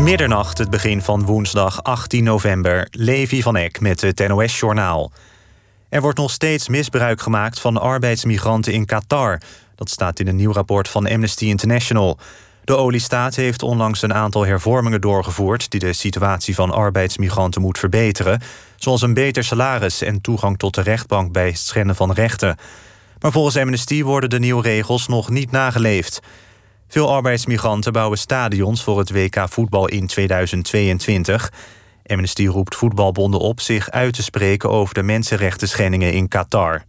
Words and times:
Middernacht, 0.00 0.58
het 0.58 0.70
begin 0.70 1.02
van 1.02 1.24
woensdag 1.24 1.82
18 1.82 2.24
november. 2.24 2.88
Levi 2.90 3.42
van 3.42 3.56
Eck 3.56 3.80
met 3.80 4.00
het 4.00 4.28
NOS-journaal. 4.28 5.12
Er 5.88 6.00
wordt 6.00 6.18
nog 6.18 6.30
steeds 6.30 6.68
misbruik 6.68 7.20
gemaakt 7.20 7.60
van 7.60 7.76
arbeidsmigranten 7.76 8.72
in 8.72 8.86
Qatar. 8.86 9.40
Dat 9.74 9.90
staat 9.90 10.20
in 10.20 10.28
een 10.28 10.36
nieuw 10.36 10.52
rapport 10.52 10.88
van 10.88 11.08
Amnesty 11.08 11.44
International. 11.44 12.18
De 12.64 12.76
oliestaat 12.76 13.34
heeft 13.34 13.62
onlangs 13.62 14.02
een 14.02 14.14
aantal 14.14 14.46
hervormingen 14.46 15.00
doorgevoerd... 15.00 15.70
die 15.70 15.80
de 15.80 15.92
situatie 15.92 16.54
van 16.54 16.70
arbeidsmigranten 16.70 17.60
moet 17.60 17.78
verbeteren... 17.78 18.40
zoals 18.76 19.02
een 19.02 19.14
beter 19.14 19.44
salaris 19.44 20.02
en 20.02 20.20
toegang 20.20 20.58
tot 20.58 20.74
de 20.74 20.82
rechtbank 20.82 21.32
bij 21.32 21.46
het 21.46 21.58
schenden 21.58 21.96
van 21.96 22.12
rechten. 22.12 22.56
Maar 23.18 23.32
volgens 23.32 23.56
Amnesty 23.56 24.02
worden 24.02 24.30
de 24.30 24.38
nieuwe 24.38 24.62
regels 24.62 25.08
nog 25.08 25.30
niet 25.30 25.50
nageleefd. 25.50 26.20
Veel 26.90 27.12
arbeidsmigranten 27.12 27.92
bouwen 27.92 28.18
stadions 28.18 28.82
voor 28.82 28.98
het 28.98 29.10
WK 29.10 29.44
voetbal 29.48 29.88
in 29.88 30.06
2022. 30.06 31.52
Amnesty 32.06 32.46
roept 32.46 32.74
voetbalbonden 32.74 33.40
op 33.40 33.60
zich 33.60 33.90
uit 33.90 34.14
te 34.14 34.22
spreken 34.22 34.70
over 34.70 34.94
de 34.94 35.02
mensenrechten 35.02 35.68
schendingen 35.68 36.12
in 36.12 36.28
Qatar. 36.28 36.84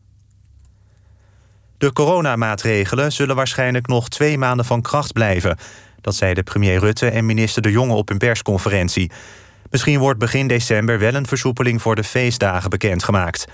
De 1.77 1.93
coronamaatregelen 1.93 3.11
zullen 3.11 3.35
waarschijnlijk 3.35 3.87
nog 3.87 4.09
twee 4.09 4.37
maanden 4.37 4.65
van 4.65 4.81
kracht 4.81 5.13
blijven. 5.13 5.57
Dat 6.01 6.15
zeiden 6.15 6.43
premier 6.43 6.79
Rutte 6.79 7.09
en 7.09 7.25
minister 7.25 7.61
De 7.61 7.71
Jonge 7.71 7.93
op 7.93 8.09
een 8.09 8.17
persconferentie. 8.17 9.11
Misschien 9.69 9.99
wordt 9.99 10.19
begin 10.19 10.47
december 10.47 10.99
wel 10.99 11.13
een 11.13 11.27
versoepeling 11.27 11.81
voor 11.81 11.95
de 11.95 12.03
feestdagen 12.03 12.69
bekendgemaakt. 12.69 13.45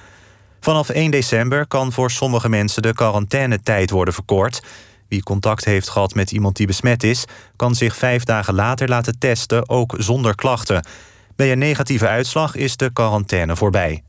Vanaf 0.60 0.90
1 0.90 1.12
december 1.12 1.68
kan 1.68 1.92
voor 1.92 2.12
sommige 2.12 2.50
mensen 2.50 2.82
de 2.82 2.94
quarantainetijd 2.94 3.90
worden 3.90 4.14
verkort. 4.14 4.62
Wie 5.08 5.24
contact 5.24 5.66
heeft 5.66 5.90
gehad 5.90 6.16
met 6.16 6.32
iemand 6.32 6.56
die 6.56 6.68
besmet 6.68 7.04
is, 7.04 7.26
kan 7.56 7.76
zich 7.76 7.96
vijf 7.96 8.24
dagen 8.24 8.54
later 8.54 8.88
laten 8.88 9.20
testen, 9.20 9.70
ook 9.70 9.96
zonder 9.98 10.36
klachten. 10.36 10.86
Bij 11.36 11.52
een 11.52 11.60
negatieve 11.60 12.08
uitslag 12.08 12.56
is 12.56 12.78
de 12.78 12.94
quarantaine 12.94 13.56
voorbij. 13.56 14.04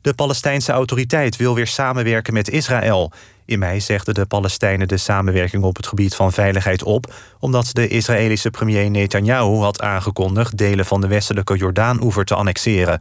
De 0.00 0.14
Palestijnse 0.14 0.72
autoriteit 0.72 1.36
wil 1.36 1.54
weer 1.54 1.66
samenwerken 1.66 2.32
met 2.32 2.50
Israël. 2.50 3.12
In 3.44 3.58
mei 3.58 3.80
zegden 3.80 4.14
de 4.14 4.26
Palestijnen 4.26 4.88
de 4.88 4.96
samenwerking 4.96 5.62
op 5.62 5.76
het 5.76 5.86
gebied 5.86 6.14
van 6.14 6.32
veiligheid 6.32 6.82
op, 6.82 7.14
omdat 7.38 7.70
de 7.72 7.88
Israëlische 7.88 8.50
premier 8.50 8.90
Netanyahu 8.90 9.56
had 9.56 9.80
aangekondigd 9.80 10.56
delen 10.56 10.86
van 10.86 11.00
de 11.00 11.06
westelijke 11.06 11.56
Jordaan-oever 11.56 12.24
te 12.24 12.34
annexeren. 12.34 13.00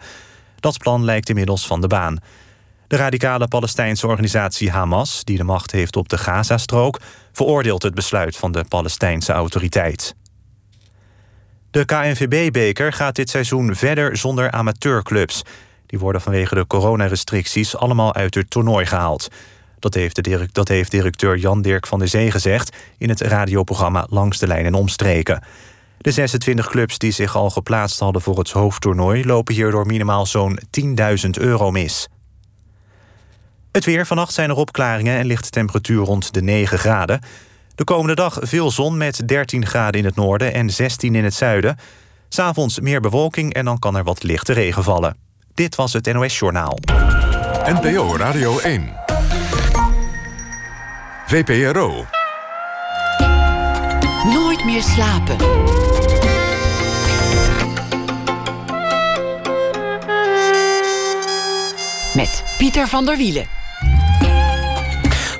Dat 0.60 0.78
plan 0.78 1.04
lijkt 1.04 1.30
inmiddels 1.30 1.68
van 1.68 1.82
de 1.82 1.88
baan. 1.88 2.18
De 2.94 3.00
radicale 3.00 3.48
Palestijnse 3.48 4.08
organisatie 4.08 4.72
Hamas, 4.72 5.24
die 5.24 5.38
de 5.38 5.44
macht 5.44 5.72
heeft 5.72 5.96
op 5.96 6.10
de 6.10 6.18
Gazastrook, 6.18 7.00
veroordeelt 7.32 7.84
het 7.84 7.94
besluit 7.94 8.38
van 8.38 8.52
de 8.52 8.66
Palestijnse 8.68 9.32
autoriteit. 9.32 10.16
De 11.72 11.86
KNVB-beker 11.86 12.94
gaat 12.94 13.16
dit 13.16 13.30
seizoen 13.30 13.76
verder 13.76 14.18
zonder 14.18 14.52
amateurclubs. 14.52 15.42
Die 15.86 16.00
worden 16.00 16.22
vanwege 16.22 16.56
de 16.56 16.68
coronarestricties 16.68 17.76
allemaal 17.78 18.14
uit 18.14 18.36
het 18.36 18.50
toernooi 18.50 18.86
gehaald. 18.86 19.28
Dat 19.80 19.94
heeft, 19.94 20.24
de 20.24 20.50
dat 20.52 20.68
heeft 20.68 20.92
directeur 20.92 21.38
Jan 21.38 21.62
Dirk 21.62 21.88
van 21.88 22.00
der 22.00 22.08
Zee 22.08 22.32
gezegd 22.32 22.76
in 22.98 23.10
het 23.10 23.22
radioprogramma 23.22 24.08
Langs 24.10 24.38
de 24.38 24.48
Lijn 24.48 24.66
en 24.66 24.74
Omstreken. 24.74 25.44
De 25.98 26.12
26 26.12 26.68
clubs 26.68 26.98
die 26.98 27.12
zich 27.12 27.36
al 27.36 27.50
geplaatst 27.50 28.00
hadden 28.00 28.22
voor 28.22 28.38
het 28.38 28.52
hoofdtoernooi 28.52 29.26
lopen 29.26 29.54
hierdoor 29.54 29.86
minimaal 29.86 30.26
zo'n 30.26 30.60
10.000 30.80 31.30
euro 31.40 31.72
mis. 31.72 32.08
Het 33.74 33.86
weer. 33.86 34.06
Vannacht 34.06 34.34
zijn 34.34 34.50
er 34.50 34.56
opklaringen 34.56 35.18
en 35.18 35.26
ligt 35.26 35.44
de 35.44 35.50
temperatuur 35.50 36.04
rond 36.04 36.34
de 36.34 36.42
9 36.42 36.80
graden. 36.80 37.22
De 37.76 37.84
komende 37.84 38.16
dag 38.16 38.38
veel 38.42 38.72
zon 38.72 38.98
met 38.98 39.28
13 39.28 39.66
graden 39.66 40.00
in 40.00 40.06
het 40.06 40.16
noorden 40.16 40.54
en 40.54 40.70
16 40.70 41.16
in 41.16 41.24
het 41.24 41.34
zuiden. 41.34 41.78
S'avonds 42.30 42.80
meer 42.80 43.02
bewolking 43.02 43.54
en 43.54 43.66
dan 43.66 43.80
kan 43.80 43.96
er 43.96 44.04
wat 44.04 44.24
lichte 44.24 44.54
regen 44.54 44.84
vallen. 44.84 45.18
Dit 45.54 45.76
was 45.76 45.94
het 45.94 46.14
NOS 46.14 46.40
Journaal. 46.40 46.78
NPO 47.66 48.18
Radio 48.18 48.60
1. 48.60 48.94
VPRO. 51.26 52.06
Nooit 54.34 54.66
meer 54.66 54.82
slapen. 54.82 55.38
Met 62.16 62.44
Pieter 62.58 62.88
van 62.88 63.06
der 63.06 63.18
Wielen. 63.18 63.62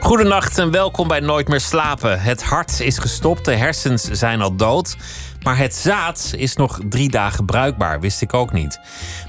Goedenacht 0.04 0.58
en 0.58 0.72
welkom 0.72 1.08
bij 1.08 1.20
Nooit 1.20 1.48
meer 1.48 1.60
slapen. 1.60 2.22
Het 2.22 2.44
hart 2.44 2.80
is 2.80 2.98
gestopt, 2.98 3.46
de 3.46 3.56
hersens 3.56 4.04
zijn 4.04 4.42
al 4.42 4.56
dood. 4.56 4.98
Maar 5.44 5.58
het 5.58 5.76
zaad 5.76 6.34
is 6.38 6.56
nog 6.56 6.80
drie 6.90 7.10
dagen 7.10 7.46
bruikbaar, 7.46 8.00
wist 8.00 8.22
ik 8.22 8.34
ook 8.34 8.52
niet. 8.54 8.80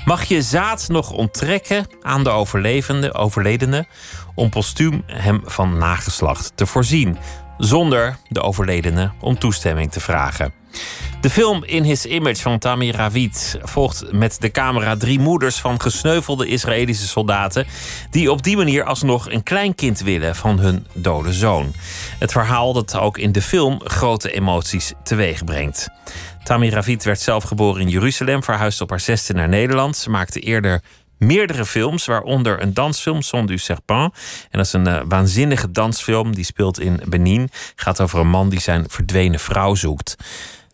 Mag 0.04 0.24
je 0.24 0.42
zaad 0.42 0.88
nog 0.88 1.10
onttrekken 1.10 1.86
aan 2.02 2.24
de 2.24 2.30
overlevende, 2.30 3.14
overledene... 3.14 3.86
om 4.34 4.50
postuum 4.50 5.02
hem 5.06 5.42
van 5.44 5.78
nageslacht 5.78 6.52
te 6.54 6.66
voorzien... 6.66 7.18
zonder 7.58 8.16
de 8.28 8.40
overledene 8.40 9.12
om 9.20 9.38
toestemming 9.38 9.92
te 9.92 10.00
vragen? 10.00 10.63
De 11.20 11.30
film 11.30 11.64
In 11.64 11.82
His 11.82 12.06
Image 12.06 12.42
van 12.42 12.58
Tamir 12.58 12.96
Ravid 12.96 13.58
volgt 13.62 14.12
met 14.12 14.40
de 14.40 14.50
camera 14.50 14.96
drie 14.96 15.18
moeders 15.18 15.56
van 15.56 15.80
gesneuvelde 15.80 16.46
Israëlische 16.46 17.06
soldaten. 17.06 17.66
die 18.10 18.30
op 18.30 18.42
die 18.42 18.56
manier 18.56 18.84
alsnog 18.84 19.30
een 19.30 19.42
kleinkind 19.42 20.00
willen 20.00 20.36
van 20.36 20.58
hun 20.58 20.86
dode 20.92 21.32
zoon. 21.32 21.74
Het 22.18 22.32
verhaal 22.32 22.72
dat 22.72 22.96
ook 22.96 23.18
in 23.18 23.32
de 23.32 23.42
film 23.42 23.80
grote 23.84 24.32
emoties 24.32 24.92
teweeg 25.02 25.44
brengt. 25.44 25.88
Tamir 26.42 26.72
Ravid 26.72 27.04
werd 27.04 27.20
zelf 27.20 27.44
geboren 27.44 27.80
in 27.80 27.88
Jeruzalem, 27.88 28.42
verhuisde 28.42 28.82
op 28.82 28.90
haar 28.90 29.00
zesde 29.00 29.34
naar 29.34 29.48
Nederland. 29.48 29.96
Ze 29.96 30.10
maakte 30.10 30.40
eerder 30.40 30.82
meerdere 31.18 31.66
films, 31.66 32.06
waaronder 32.06 32.62
een 32.62 32.74
dansfilm, 32.74 33.22
Son 33.22 33.46
du 33.46 33.58
Serpent. 33.58 34.14
En 34.50 34.58
dat 34.58 34.66
is 34.66 34.72
een 34.72 34.88
uh, 34.88 35.00
waanzinnige 35.08 35.70
dansfilm, 35.70 36.34
die 36.34 36.44
speelt 36.44 36.80
in 36.80 37.00
Benin. 37.08 37.50
Gaat 37.76 38.00
over 38.00 38.20
een 38.20 38.28
man 38.28 38.48
die 38.48 38.60
zijn 38.60 38.84
verdwenen 38.88 39.40
vrouw 39.40 39.74
zoekt. 39.74 40.16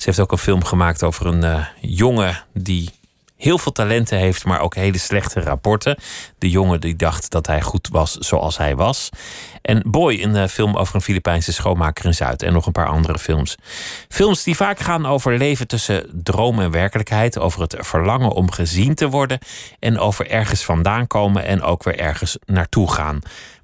Ze 0.01 0.07
heeft 0.07 0.21
ook 0.21 0.33
een 0.33 0.39
film 0.39 0.65
gemaakt 0.65 1.03
over 1.03 1.27
een 1.27 1.45
uh, 1.45 1.67
jongen 1.81 2.45
die 2.53 2.91
heel 3.37 3.59
veel 3.59 3.73
talenten 3.73 4.19
heeft, 4.19 4.45
maar 4.45 4.61
ook 4.61 4.75
hele 4.75 4.99
slechte 4.99 5.41
rapporten. 5.41 5.97
De 6.39 6.51
jongen 6.51 6.81
die 6.81 6.97
dacht 6.97 7.31
dat 7.31 7.47
hij 7.47 7.61
goed 7.61 7.89
was 7.93 8.13
zoals 8.13 8.59
hij 8.59 8.77
was. 8.77 9.09
En 9.63 9.83
Boy, 9.87 10.23
een 10.23 10.35
uh, 10.35 10.47
film 10.47 10.77
over 10.77 10.95
een 10.95 11.03
Filipijnse 11.03 11.53
schoonmaker 11.53 12.05
in 12.05 12.15
Zuid. 12.15 12.43
En 12.43 12.53
nog 12.53 12.67
een 12.67 12.73
paar 12.73 12.87
andere 12.87 13.19
films. 13.19 13.57
Films 14.09 14.43
die 14.43 14.57
vaak 14.57 14.79
gaan 14.79 15.07
over 15.07 15.39
leven 15.39 15.67
tussen 15.67 16.11
droom 16.13 16.61
en 16.61 16.71
werkelijkheid. 16.71 17.39
Over 17.39 17.61
het 17.61 17.77
verlangen 17.79 18.31
om 18.31 18.51
gezien 18.51 18.95
te 18.95 19.09
worden. 19.09 19.39
En 19.79 19.99
over 19.99 20.31
ergens 20.31 20.65
vandaan 20.65 21.07
komen 21.07 21.45
en 21.45 21.63
ook 21.63 21.83
weer 21.83 21.99
ergens 21.99 22.39
naartoe 22.47 22.93
gaan. 22.93 23.21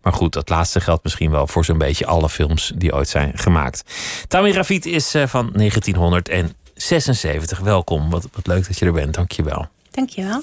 Maar 0.06 0.14
goed, 0.14 0.32
dat 0.32 0.48
laatste 0.48 0.80
geldt 0.80 1.02
misschien 1.02 1.30
wel 1.30 1.46
voor 1.46 1.64
zo'n 1.64 1.78
beetje 1.78 2.06
alle 2.06 2.28
films 2.28 2.72
die 2.74 2.94
ooit 2.94 3.08
zijn 3.08 3.38
gemaakt. 3.38 3.82
Tamir 4.28 4.54
Rafit 4.54 4.86
is 4.86 5.14
uh, 5.14 5.26
van 5.26 5.50
1976. 5.52 7.58
Welkom, 7.58 8.10
wat, 8.10 8.28
wat 8.32 8.46
leuk 8.46 8.66
dat 8.66 8.78
je 8.78 8.86
er 8.86 8.92
bent. 8.92 9.14
Dank 9.14 9.32
je 9.32 9.42
wel. 9.42 9.68
Dank 9.90 10.08
je 10.08 10.24
wel. 10.24 10.42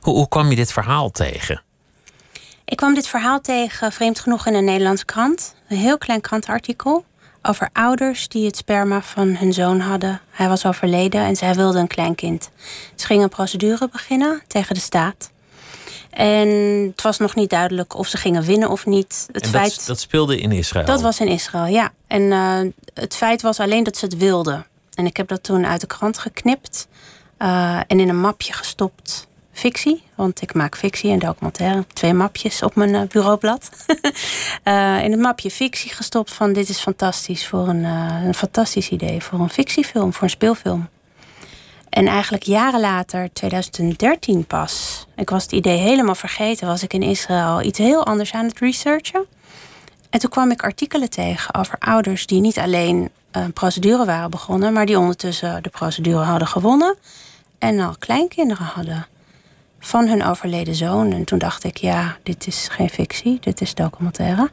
Hoe, 0.00 0.14
hoe 0.14 0.28
kwam 0.28 0.50
je 0.50 0.56
dit 0.56 0.72
verhaal 0.72 1.10
tegen? 1.10 1.62
Ik 2.64 2.76
kwam 2.76 2.94
dit 2.94 3.06
verhaal 3.06 3.40
tegen, 3.40 3.92
vreemd 3.92 4.20
genoeg, 4.20 4.46
in 4.46 4.54
een 4.54 4.64
Nederlandse 4.64 5.04
krant. 5.04 5.54
Een 5.68 5.76
heel 5.76 5.98
klein 5.98 6.20
krantartikel 6.20 7.04
over 7.42 7.68
ouders 7.72 8.28
die 8.28 8.46
het 8.46 8.56
sperma 8.56 9.02
van 9.02 9.36
hun 9.36 9.52
zoon 9.52 9.80
hadden. 9.80 10.20
Hij 10.30 10.48
was 10.48 10.66
overleden 10.66 11.20
en 11.20 11.36
zij 11.36 11.54
wilden 11.54 11.80
een 11.80 11.86
kleinkind. 11.86 12.50
Ze 12.94 13.06
gingen 13.06 13.22
een 13.22 13.28
procedure 13.28 13.88
beginnen 13.92 14.42
tegen 14.46 14.74
de 14.74 14.80
staat. 14.80 15.32
En 16.14 16.48
het 16.90 17.02
was 17.02 17.18
nog 17.18 17.34
niet 17.34 17.50
duidelijk 17.50 17.96
of 17.96 18.06
ze 18.06 18.16
gingen 18.16 18.42
winnen 18.42 18.70
of 18.70 18.86
niet. 18.86 19.26
Het 19.32 19.44
en 19.44 19.48
feit, 19.48 19.76
dat, 19.76 19.86
dat 19.86 20.00
speelde 20.00 20.38
in 20.38 20.52
Israël? 20.52 20.86
Dat 20.86 21.00
was 21.00 21.20
in 21.20 21.28
Israël, 21.28 21.66
ja. 21.66 21.92
En 22.06 22.22
uh, 22.22 22.58
het 22.94 23.16
feit 23.16 23.42
was 23.42 23.60
alleen 23.60 23.84
dat 23.84 23.96
ze 23.96 24.04
het 24.04 24.16
wilden. 24.16 24.66
En 24.94 25.06
ik 25.06 25.16
heb 25.16 25.28
dat 25.28 25.42
toen 25.42 25.66
uit 25.66 25.80
de 25.80 25.86
krant 25.86 26.18
geknipt 26.18 26.88
uh, 27.38 27.76
en 27.76 28.00
in 28.00 28.08
een 28.08 28.20
mapje 28.20 28.52
gestopt. 28.52 29.26
Fictie, 29.52 30.02
want 30.14 30.42
ik 30.42 30.54
maak 30.54 30.76
fictie 30.76 31.10
en 31.10 31.18
documentaire. 31.18 31.84
Twee 31.92 32.14
mapjes 32.14 32.62
op 32.62 32.74
mijn 32.74 32.94
uh, 32.94 33.02
bureaublad. 33.02 33.70
uh, 34.64 35.02
in 35.04 35.10
het 35.10 35.20
mapje 35.20 35.50
fictie 35.50 35.90
gestopt 35.90 36.32
van 36.32 36.52
dit 36.52 36.68
is 36.68 36.80
fantastisch 36.80 37.46
voor 37.46 37.68
een, 37.68 37.84
een 37.84 38.34
fantastisch 38.34 38.88
idee. 38.88 39.22
Voor 39.22 39.40
een 39.40 39.50
fictiefilm, 39.50 40.12
voor 40.12 40.22
een 40.22 40.30
speelfilm. 40.30 40.88
En 41.94 42.06
eigenlijk 42.06 42.42
jaren 42.42 42.80
later, 42.80 43.32
2013 43.32 44.44
pas, 44.46 45.06
ik 45.16 45.30
was 45.30 45.42
het 45.42 45.52
idee 45.52 45.78
helemaal 45.78 46.14
vergeten, 46.14 46.66
was 46.66 46.82
ik 46.82 46.92
in 46.92 47.02
Israël 47.02 47.62
iets 47.62 47.78
heel 47.78 48.06
anders 48.06 48.32
aan 48.32 48.46
het 48.46 48.58
researchen. 48.58 49.26
En 50.10 50.20
toen 50.20 50.30
kwam 50.30 50.50
ik 50.50 50.62
artikelen 50.62 51.10
tegen 51.10 51.54
over 51.54 51.78
ouders 51.78 52.26
die 52.26 52.40
niet 52.40 52.58
alleen 52.58 53.10
een 53.30 53.52
procedure 53.52 54.04
waren 54.04 54.30
begonnen, 54.30 54.72
maar 54.72 54.86
die 54.86 54.98
ondertussen 54.98 55.62
de 55.62 55.68
procedure 55.68 56.24
hadden 56.24 56.48
gewonnen 56.48 56.96
en 57.58 57.80
al 57.80 57.94
kleinkinderen 57.98 58.66
hadden 58.66 59.06
van 59.78 60.08
hun 60.08 60.24
overleden 60.24 60.74
zoon. 60.74 61.12
En 61.12 61.24
toen 61.24 61.38
dacht 61.38 61.64
ik, 61.64 61.76
ja, 61.76 62.16
dit 62.22 62.46
is 62.46 62.68
geen 62.70 62.90
fictie, 62.90 63.38
dit 63.40 63.60
is 63.60 63.74
documentaire. 63.74 64.50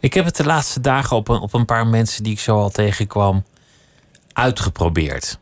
Ik 0.00 0.14
heb 0.14 0.24
het 0.24 0.36
de 0.36 0.44
laatste 0.44 0.80
dagen 0.80 1.16
op 1.16 1.28
een, 1.28 1.40
op 1.40 1.54
een 1.54 1.64
paar 1.64 1.86
mensen 1.86 2.22
die 2.22 2.32
ik 2.32 2.40
zo 2.40 2.58
al 2.58 2.70
tegenkwam 2.70 3.44
uitgeprobeerd. 4.32 5.38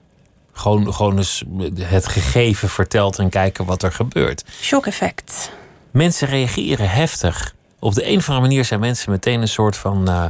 Gewoon, 0.52 0.94
gewoon 0.94 1.16
eens 1.16 1.44
het 1.78 2.08
gegeven 2.08 2.68
vertelt 2.68 3.18
en 3.18 3.28
kijken 3.28 3.64
wat 3.64 3.82
er 3.82 3.92
gebeurt. 3.92 4.44
Shock 4.60 4.86
effect. 4.86 5.50
Mensen 5.90 6.28
reageren 6.28 6.90
heftig. 6.90 7.54
Op 7.78 7.94
de 7.94 8.06
een 8.06 8.16
of 8.16 8.28
andere 8.28 8.46
manier 8.46 8.64
zijn 8.64 8.80
mensen 8.80 9.10
meteen 9.10 9.40
een 9.40 9.48
soort 9.48 9.76
van 9.76 10.10
uh, 10.10 10.24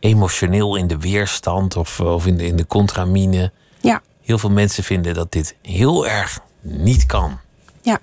emotioneel 0.00 0.76
in 0.76 0.86
de 0.86 0.98
weerstand 0.98 1.76
of, 1.76 2.00
of 2.00 2.26
in, 2.26 2.36
de, 2.36 2.46
in 2.46 2.56
de 2.56 2.66
contramine. 2.66 3.52
Ja. 3.80 4.02
Heel 4.22 4.38
veel 4.38 4.50
mensen 4.50 4.84
vinden 4.84 5.14
dat 5.14 5.32
dit 5.32 5.56
heel 5.62 6.06
erg 6.06 6.40
niet 6.60 7.06
kan. 7.06 7.38
Ja. 7.82 8.00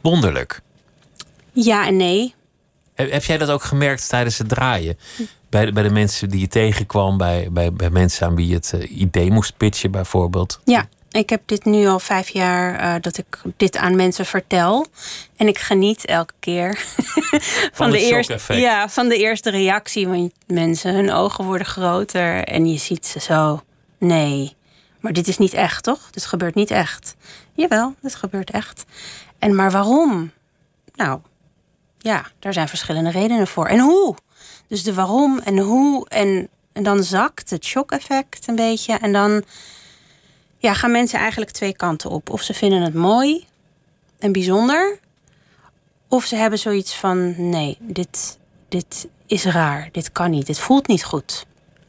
Wonderlijk. 0.00 0.60
Ja 1.52 1.86
en 1.86 1.96
nee. 1.96 2.34
Heb, 2.94 3.10
heb 3.10 3.24
jij 3.24 3.38
dat 3.38 3.50
ook 3.50 3.62
gemerkt 3.62 4.08
tijdens 4.08 4.38
het 4.38 4.48
draaien? 4.48 4.98
Bij, 5.48 5.72
bij 5.72 5.82
de 5.82 5.90
mensen 5.90 6.28
die 6.28 6.40
je 6.40 6.48
tegenkwam, 6.48 7.18
bij, 7.18 7.48
bij, 7.50 7.72
bij 7.72 7.90
mensen 7.90 8.26
aan 8.26 8.36
wie 8.36 8.46
je 8.48 8.54
het 8.54 8.72
uh, 8.74 8.98
idee 9.00 9.30
moest 9.30 9.56
pitchen, 9.56 9.90
bijvoorbeeld? 9.90 10.60
Ja, 10.64 10.88
ik 11.10 11.30
heb 11.30 11.42
dit 11.46 11.64
nu 11.64 11.86
al 11.86 11.98
vijf 11.98 12.28
jaar 12.28 12.80
uh, 12.80 12.94
dat 13.00 13.18
ik 13.18 13.40
dit 13.56 13.76
aan 13.76 13.96
mensen 13.96 14.26
vertel. 14.26 14.86
En 15.36 15.48
ik 15.48 15.58
geniet 15.58 16.04
elke 16.04 16.34
keer 16.40 16.78
van, 16.78 17.70
van 17.72 17.90
de, 17.90 18.00
eerste, 18.00 18.54
ja, 18.54 18.88
van 18.88 19.08
de 19.08 19.16
eerste 19.16 19.50
reactie. 19.50 20.08
Want 20.08 20.32
mensen, 20.46 20.94
hun 20.94 21.12
ogen 21.12 21.44
worden 21.44 21.66
groter 21.66 22.44
en 22.44 22.66
je 22.66 22.78
ziet 22.78 23.06
ze 23.06 23.20
zo. 23.20 23.62
Nee, 23.98 24.56
maar 25.00 25.12
dit 25.12 25.28
is 25.28 25.38
niet 25.38 25.54
echt, 25.54 25.82
toch? 25.82 26.10
Dit 26.10 26.26
gebeurt 26.26 26.54
niet 26.54 26.70
echt. 26.70 27.16
Jawel, 27.52 27.94
dit 28.00 28.14
gebeurt 28.14 28.50
echt. 28.50 28.84
En 29.38 29.54
maar 29.54 29.70
waarom? 29.70 30.32
Nou, 30.94 31.20
ja, 31.98 32.26
daar 32.38 32.52
zijn 32.52 32.68
verschillende 32.68 33.10
redenen 33.10 33.46
voor. 33.46 33.66
En 33.66 33.78
hoe? 33.78 34.16
Dus 34.68 34.82
de 34.82 34.94
waarom 34.94 35.38
en 35.38 35.58
hoe. 35.58 36.08
En, 36.08 36.48
en 36.72 36.82
dan 36.82 37.02
zakt 37.04 37.50
het 37.50 37.64
shock-effect 37.64 38.48
een 38.48 38.56
beetje. 38.56 38.94
En 38.94 39.12
dan 39.12 39.42
ja, 40.58 40.74
gaan 40.74 40.90
mensen 40.90 41.18
eigenlijk 41.18 41.50
twee 41.50 41.76
kanten 41.76 42.10
op. 42.10 42.30
Of 42.30 42.42
ze 42.42 42.54
vinden 42.54 42.82
het 42.82 42.94
mooi 42.94 43.46
en 44.18 44.32
bijzonder. 44.32 44.98
Of 46.08 46.24
ze 46.24 46.36
hebben 46.36 46.58
zoiets 46.58 46.94
van: 46.96 47.48
nee, 47.50 47.76
dit, 47.80 48.38
dit 48.68 49.06
is 49.26 49.44
raar. 49.44 49.88
Dit 49.92 50.12
kan 50.12 50.30
niet. 50.30 50.46
Dit 50.46 50.58
voelt 50.58 50.86
niet 50.86 51.04
goed. 51.04 51.46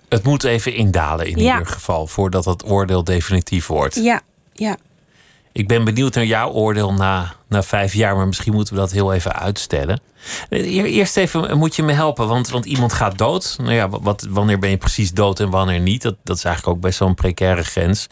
Het 0.09 0.23
moet 0.23 0.43
even 0.43 0.73
indalen 0.73 1.27
in 1.27 1.37
Ja. 1.37 1.51
ieder 1.57 1.73
geval, 1.73 2.07
voordat 2.07 2.45
het 2.45 2.65
oordeel 2.69 3.03
definitief 3.03 3.67
wordt. 3.67 3.95
Ja, 3.95 4.21
ja. 4.53 4.77
Ik 5.57 5.67
ben 5.67 5.83
benieuwd 5.83 6.15
naar 6.15 6.25
jouw 6.25 6.49
oordeel 6.51 6.93
na, 6.93 7.33
na 7.49 7.63
vijf 7.63 7.93
jaar, 7.93 8.15
maar 8.15 8.27
misschien 8.27 8.53
moeten 8.53 8.73
we 8.73 8.79
dat 8.79 8.91
heel 8.91 9.13
even 9.13 9.33
uitstellen. 9.35 9.99
Eer- 10.49 10.85
Eerst 10.85 11.17
even 11.17 11.57
moet 11.57 11.75
je 11.75 11.83
me 11.83 11.91
helpen, 11.93 12.27
want, 12.27 12.49
want 12.49 12.65
iemand 12.65 12.93
gaat 12.93 13.17
dood. 13.17 13.55
Nou 13.59 13.73
ja, 13.73 13.89
wat, 13.89 14.27
wanneer 14.29 14.59
ben 14.59 14.69
je 14.69 14.77
precies 14.77 15.11
dood 15.11 15.39
en 15.39 15.49
wanneer 15.49 15.79
niet? 15.79 16.01
Dat, 16.01 16.15
dat 16.23 16.37
is 16.37 16.43
eigenlijk 16.43 16.75
ook 16.75 16.81
best 16.83 16.99
wel 16.99 17.07
een 17.07 17.15
precaire 17.15 17.63
grens. 17.63 18.07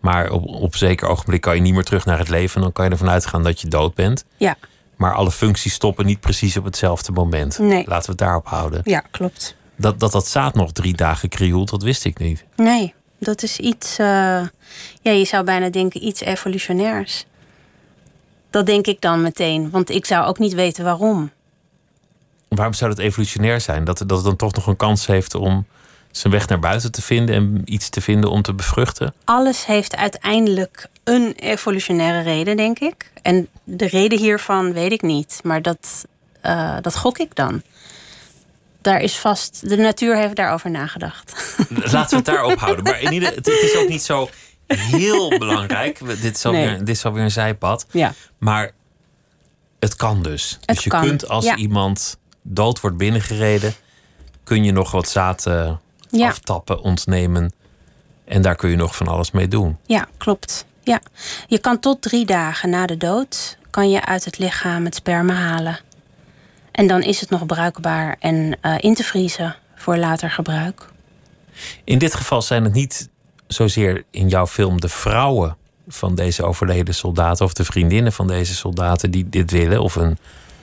Maar 0.00 0.30
op, 0.30 0.46
op 0.46 0.76
zeker 0.76 1.08
ogenblik 1.08 1.40
kan 1.40 1.54
je 1.54 1.60
niet 1.60 1.74
meer 1.74 1.84
terug 1.84 2.04
naar 2.04 2.18
het 2.18 2.28
leven. 2.28 2.60
Dan 2.60 2.72
kan 2.72 2.84
je 2.84 2.90
ervan 2.90 3.10
uitgaan 3.10 3.42
dat 3.42 3.60
je 3.60 3.68
dood 3.68 3.94
bent. 3.94 4.24
Ja, 4.36 4.56
Maar 4.96 5.14
alle 5.14 5.30
functies 5.30 5.72
stoppen 5.74 6.06
niet 6.06 6.20
precies 6.20 6.56
op 6.56 6.64
hetzelfde 6.64 7.12
moment. 7.12 7.58
Nee. 7.58 7.84
Laten 7.86 8.04
we 8.04 8.10
het 8.10 8.18
daarop 8.18 8.46
houden. 8.46 8.80
ja 8.84 9.02
klopt. 9.10 9.56
Dat, 9.76 10.00
dat 10.00 10.12
dat 10.12 10.26
zaad 10.26 10.54
nog 10.54 10.72
drie 10.72 10.96
dagen 10.96 11.28
krioelt, 11.28 11.70
dat 11.70 11.82
wist 11.82 12.04
ik 12.04 12.18
niet. 12.18 12.44
Nee, 12.56 12.94
dat 13.18 13.42
is 13.42 13.58
iets. 13.58 13.98
eh, 13.98 14.06
ja, 15.02 15.10
je 15.10 15.24
zou 15.24 15.44
bijna 15.44 15.68
denken 15.70 16.06
iets 16.06 16.20
evolutionairs. 16.20 17.24
Dat 18.50 18.66
denk 18.66 18.86
ik 18.86 19.00
dan 19.00 19.22
meteen, 19.22 19.70
want 19.70 19.90
ik 19.90 20.04
zou 20.06 20.26
ook 20.26 20.38
niet 20.38 20.52
weten 20.54 20.84
waarom. 20.84 21.30
Waarom 22.48 22.74
zou 22.74 22.90
dat 22.90 23.04
evolutionair 23.04 23.60
zijn? 23.60 23.84
Dat, 23.84 23.98
dat 23.98 24.10
het 24.10 24.24
dan 24.24 24.36
toch 24.36 24.54
nog 24.54 24.66
een 24.66 24.76
kans 24.76 25.06
heeft 25.06 25.34
om 25.34 25.66
zijn 26.10 26.32
weg 26.32 26.48
naar 26.48 26.58
buiten 26.58 26.92
te 26.92 27.02
vinden 27.02 27.34
en 27.34 27.62
iets 27.64 27.88
te 27.88 28.00
vinden 28.00 28.30
om 28.30 28.42
te 28.42 28.54
bevruchten? 28.54 29.14
Alles 29.24 29.66
heeft 29.66 29.96
uiteindelijk 29.96 30.88
een 31.04 31.32
evolutionaire 31.32 32.20
reden, 32.22 32.56
denk 32.56 32.78
ik. 32.78 33.10
En 33.22 33.48
de 33.64 33.86
reden 33.86 34.18
hiervan 34.18 34.72
weet 34.72 34.92
ik 34.92 35.02
niet, 35.02 35.40
maar 35.42 35.62
dat, 35.62 36.06
eh, 36.40 36.76
dat 36.80 36.96
gok 36.96 37.18
ik 37.18 37.34
dan. 37.34 37.62
Daar 38.80 39.00
is 39.00 39.16
vast, 39.18 39.68
de 39.68 39.76
natuur 39.76 40.16
heeft 40.16 40.36
daarover 40.36 40.70
nagedacht. 40.70 41.56
Laten 41.92 42.10
we 42.10 42.16
het 42.16 42.24
daarop 42.24 42.58
houden. 42.58 42.84
Maar 42.84 43.00
in 43.00 43.12
ieder, 43.12 43.28
het, 43.28 43.46
het 43.46 43.62
is 43.62 43.76
ook 43.76 43.88
niet 43.88 44.02
zo 44.02 44.28
heel 44.66 45.38
belangrijk. 45.38 45.98
Dit 46.20 46.36
is 46.36 46.44
alweer, 46.44 46.66
Nee. 46.66 46.78
dit 46.78 46.88
is 46.88 47.04
alweer 47.04 47.22
een 47.22 47.30
zijpad. 47.30 47.86
Ja. 47.90 48.12
Maar 48.38 48.70
het 49.78 49.96
kan 49.96 50.22
dus. 50.22 50.56
Het 50.60 50.74
dus 50.76 50.84
je 50.84 50.90
kan, 50.90 51.00
kunt 51.02 51.28
als 51.28 51.44
ja. 51.44 51.56
iemand 51.56 52.18
dood 52.42 52.80
wordt 52.80 52.96
binnengereden, 52.96 53.74
kun 54.44 54.64
je 54.64 54.72
nog 54.72 54.90
wat 54.90 55.08
zaad 55.08 55.42
Ja. 56.10 56.28
aftappen, 56.28 56.80
ontnemen. 56.80 57.52
En 58.24 58.42
daar 58.42 58.56
kun 58.56 58.70
je 58.70 58.76
nog 58.76 58.96
van 58.96 59.08
alles 59.08 59.30
mee 59.30 59.48
doen. 59.48 59.78
Ja, 59.86 60.06
klopt. 60.16 60.66
Ja. 60.82 61.00
Je 61.46 61.58
kan 61.58 61.80
tot 61.80 62.02
drie 62.02 62.26
dagen 62.26 62.70
na 62.70 62.86
de 62.86 62.96
dood 62.96 63.56
kan 63.70 63.90
je 63.90 64.04
uit 64.04 64.24
het 64.24 64.38
lichaam 64.38 64.84
het 64.84 64.94
sperma 64.94 65.34
halen. 65.34 65.78
En 66.78 66.86
dan 66.86 67.02
is 67.02 67.20
het 67.20 67.30
nog 67.30 67.46
bruikbaar 67.46 68.16
en 68.18 68.56
eh, 68.60 68.74
in 68.78 68.94
te 68.94 69.02
vriezen 69.02 69.56
voor 69.74 69.96
later 69.96 70.30
gebruik. 70.30 70.86
In 71.84 71.98
dit 71.98 72.14
geval 72.14 72.42
zijn 72.42 72.64
het 72.64 72.72
niet 72.72 73.08
zozeer 73.46 74.04
in 74.10 74.28
jouw 74.28 74.46
film 74.46 74.80
de 74.80 74.88
vrouwen 74.88 75.56
van 75.88 76.14
deze 76.14 76.42
overleden 76.42 76.94
soldaten 76.94 77.44
of 77.44 77.52
de 77.52 77.64
vriendinnen 77.64 78.12
van 78.12 78.26
deze 78.26 78.54
soldaten 78.54 79.10
die 79.10 79.28
dit 79.28 79.50
willen, 79.50 79.82
of, 79.82 79.94
een, 79.96 80.18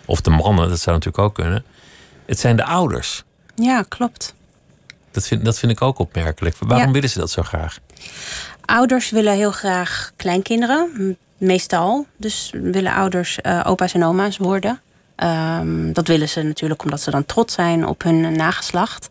of 0.06 0.22
de 0.22 0.30
mannen, 0.30 0.70
dat 0.70 0.80
zou 0.80 0.96
natuurlijk 0.96 1.24
ook 1.24 1.34
kunnen. 1.36 1.64
Het 2.26 2.40
zijn 2.40 2.56
de 2.56 2.66
ouders. 2.66 3.24
Ja, 3.56 3.86
klopt. 3.88 4.36
Dat 5.12 5.28
vind, 5.28 5.46
dat 5.46 5.60
vind 5.60 5.72
ik 5.72 5.82
ook 5.82 6.00
opmerkelijk. 6.00 6.56
Waarom 6.60 6.88
Ja. 6.88 6.94
willen 6.94 7.10
ze 7.10 7.20
dat 7.20 7.32
zo 7.32 7.42
graag? 7.44 7.80
Ouders 8.66 9.10
willen 9.10 9.34
heel 9.34 9.52
graag 9.52 10.12
kleinkinderen, 10.16 11.18
meestal. 11.38 12.06
Dus 12.18 12.52
willen 12.54 12.94
ouders 12.94 13.42
eh, 13.42 13.62
opa's 13.66 13.94
en 13.94 14.04
oma's 14.04 14.38
worden. 14.38 14.80
Ehm, 15.16 15.94
dat 15.94 16.08
willen 16.08 16.30
ze 16.30 16.42
natuurlijk 16.42 16.84
omdat 16.84 17.02
ze 17.02 17.12
dan 17.12 17.26
trots 17.26 17.54
zijn 17.54 17.88
op 17.88 18.04
hun 18.04 18.36
nageslacht. 18.36 19.08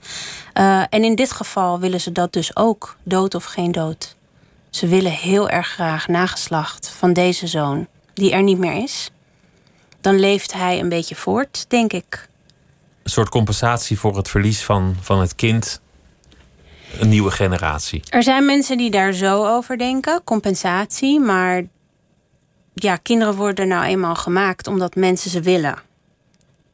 Eh, 0.53 0.83
en 0.89 1.05
in 1.05 1.15
dit 1.15 1.33
geval 1.33 1.81
willen 1.81 2.01
ze 2.01 2.13
dat 2.13 2.33
dus 2.33 2.57
ook, 2.57 2.97
dood 3.03 3.35
of 3.35 3.45
geen 3.45 3.73
dood. 3.73 4.17
Ze 4.71 4.87
willen 4.87 5.13
heel 5.13 5.49
erg 5.49 5.69
graag 5.69 6.09
nageslacht 6.09 6.89
van 6.89 7.13
deze 7.13 7.47
zoon, 7.47 7.87
die 8.15 8.33
er 8.33 8.43
niet 8.43 8.59
meer 8.59 8.83
is. 8.83 9.11
Dan 10.01 10.19
leeft 10.19 10.53
hij 10.53 10.81
een 10.81 10.89
beetje 10.89 11.15
voort, 11.15 11.65
denk 11.69 11.93
ik. 11.93 12.29
Een 13.03 13.11
soort 13.11 13.29
compensatie 13.29 13.99
voor 13.99 14.17
het 14.17 14.29
verlies 14.29 14.65
van, 14.65 14.97
van 15.01 15.21
het 15.21 15.35
kind. 15.35 15.81
Een 16.99 17.09
nieuwe 17.09 17.31
generatie. 17.31 18.03
Er 18.09 18.23
zijn 18.23 18.45
mensen 18.45 18.77
die 18.77 18.91
daar 18.91 19.13
zo 19.13 19.47
over 19.47 19.79
denken, 19.79 20.25
compensatie. 20.25 21.21
Maar 21.21 21.63
ja, 22.75 22.97
kinderen 22.97 23.35
worden 23.35 23.69
nou 23.69 23.85
eenmaal 23.85 24.15
gemaakt 24.15 24.67
omdat 24.67 24.95
mensen 24.95 25.31
ze 25.31 25.41
willen. 25.41 25.79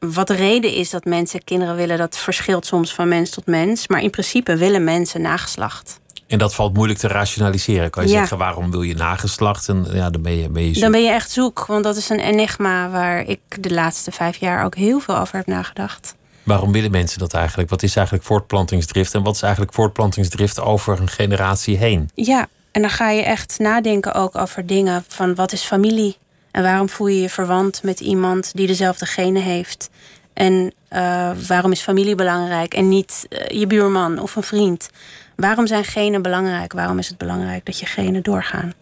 Wat 0.01 0.27
de 0.27 0.35
reden 0.35 0.73
is 0.75 0.91
dat 0.91 1.05
mensen 1.05 1.45
kinderen 1.45 1.77
willen, 1.77 1.99
dat 1.99 2.17
verschilt 2.19 2.67
soms 2.67 2.95
van 2.95 3.09
mens 3.09 3.31
tot 3.31 3.47
mens. 3.47 3.89
Maar 3.89 4.03
in 4.03 4.11
principe 4.11 4.57
willen 4.57 4.85
mensen 4.85 5.21
nageslacht. 5.21 6.01
En 6.27 6.39
dat 6.39 6.55
valt 6.55 6.75
moeilijk 6.75 6.99
te 6.99 7.09
rationaliseren. 7.09 7.91
Kan 7.91 8.05
je 8.05 8.11
Ja. 8.11 8.19
zeggen, 8.19 8.39
waarom 8.39 8.71
wil 8.71 8.83
je 8.83 8.95
nageslacht? 8.95 9.69
En 9.69 9.87
ja, 9.93 10.11
dan 10.11 10.23
ben 10.23 10.37
je, 10.37 10.49
ben 10.49 10.63
je 10.63 10.73
zoek. 10.73 10.83
Dan 10.83 10.93
ben 10.93 11.03
je 11.03 11.11
echt 11.11 11.31
zoek, 11.31 11.67
want 11.67 11.85
dat 11.85 11.97
is 11.97 12.09
een 12.09 12.21
enigma 12.21 12.91
waar 12.91 13.21
ik 13.29 13.41
de 13.61 13.71
laatste 13.75 14.11
vijf 14.11 14.37
jaar 14.37 14.65
ook 14.65 14.75
heel 14.75 15.01
veel 15.01 15.17
over 15.19 15.37
heb 15.37 15.47
nagedacht. 15.47 16.15
Waarom 16.43 16.73
willen 16.73 16.91
mensen 16.91 17.19
dat 17.19 17.35
eigenlijk? 17.35 17.71
Wat 17.71 17.83
is 17.83 17.97
eigenlijk 17.97 18.27
voortplantingsdrift? 18.27 19.15
En 19.15 19.23
wat 19.23 19.35
is 19.35 19.43
eigenlijk 19.43 19.73
voortplantingsdrift 19.75 20.61
over 20.61 21.01
een 21.01 21.09
generatie 21.09 21.77
heen? 21.77 22.11
Ja, 22.15 22.47
en 22.73 22.81
dan 22.81 22.91
ga 22.91 23.11
je 23.11 23.23
echt 23.23 23.55
nadenken 23.59 24.15
ook 24.15 24.37
over 24.39 24.67
dingen 24.67 25.05
van 25.09 25.35
wat 25.35 25.53
is 25.53 25.63
familie? 25.63 26.17
En 26.51 26.63
waarom 26.63 26.89
voel 26.89 27.07
je 27.07 27.21
je 27.21 27.31
verwant 27.31 27.83
met 27.83 28.01
iemand 28.01 28.51
die 28.55 28.67
dezelfde 28.67 29.07
genen 29.07 29.43
heeft? 29.43 29.91
En 30.33 30.73
eh, 30.89 31.31
waarom 31.49 31.73
is 31.73 31.81
familie 31.81 32.15
belangrijk 32.15 32.75
en 32.75 32.89
niet 32.89 33.27
eh, 33.29 33.61
je 33.61 33.67
buurman 33.67 34.19
of 34.19 34.37
een 34.37 34.43
vriend? 34.43 34.91
Waarom 35.37 35.67
zijn 35.67 35.85
genen 35.85 36.23
belangrijk? 36.23 36.73
Waarom 36.73 36.99
is 36.99 37.09
het 37.09 37.19
belangrijk 37.19 37.67
dat 37.67 37.79
je 37.79 37.87
genen 37.87 38.23
doorgaan? 38.23 38.73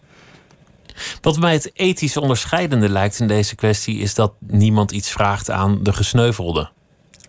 Wat 1.21 1.39
mij 1.39 1.53
het 1.53 1.71
ethisch 1.73 2.17
onderscheidende 2.17 2.89
lijkt 2.89 3.19
in 3.19 3.27
deze 3.27 3.55
kwestie... 3.55 3.99
is 3.99 4.13
dat 4.13 4.33
niemand 4.39 4.91
iets 4.91 5.11
vraagt 5.11 5.49
aan 5.49 5.83
de 5.83 5.93
gesneuvelde. 5.93 6.69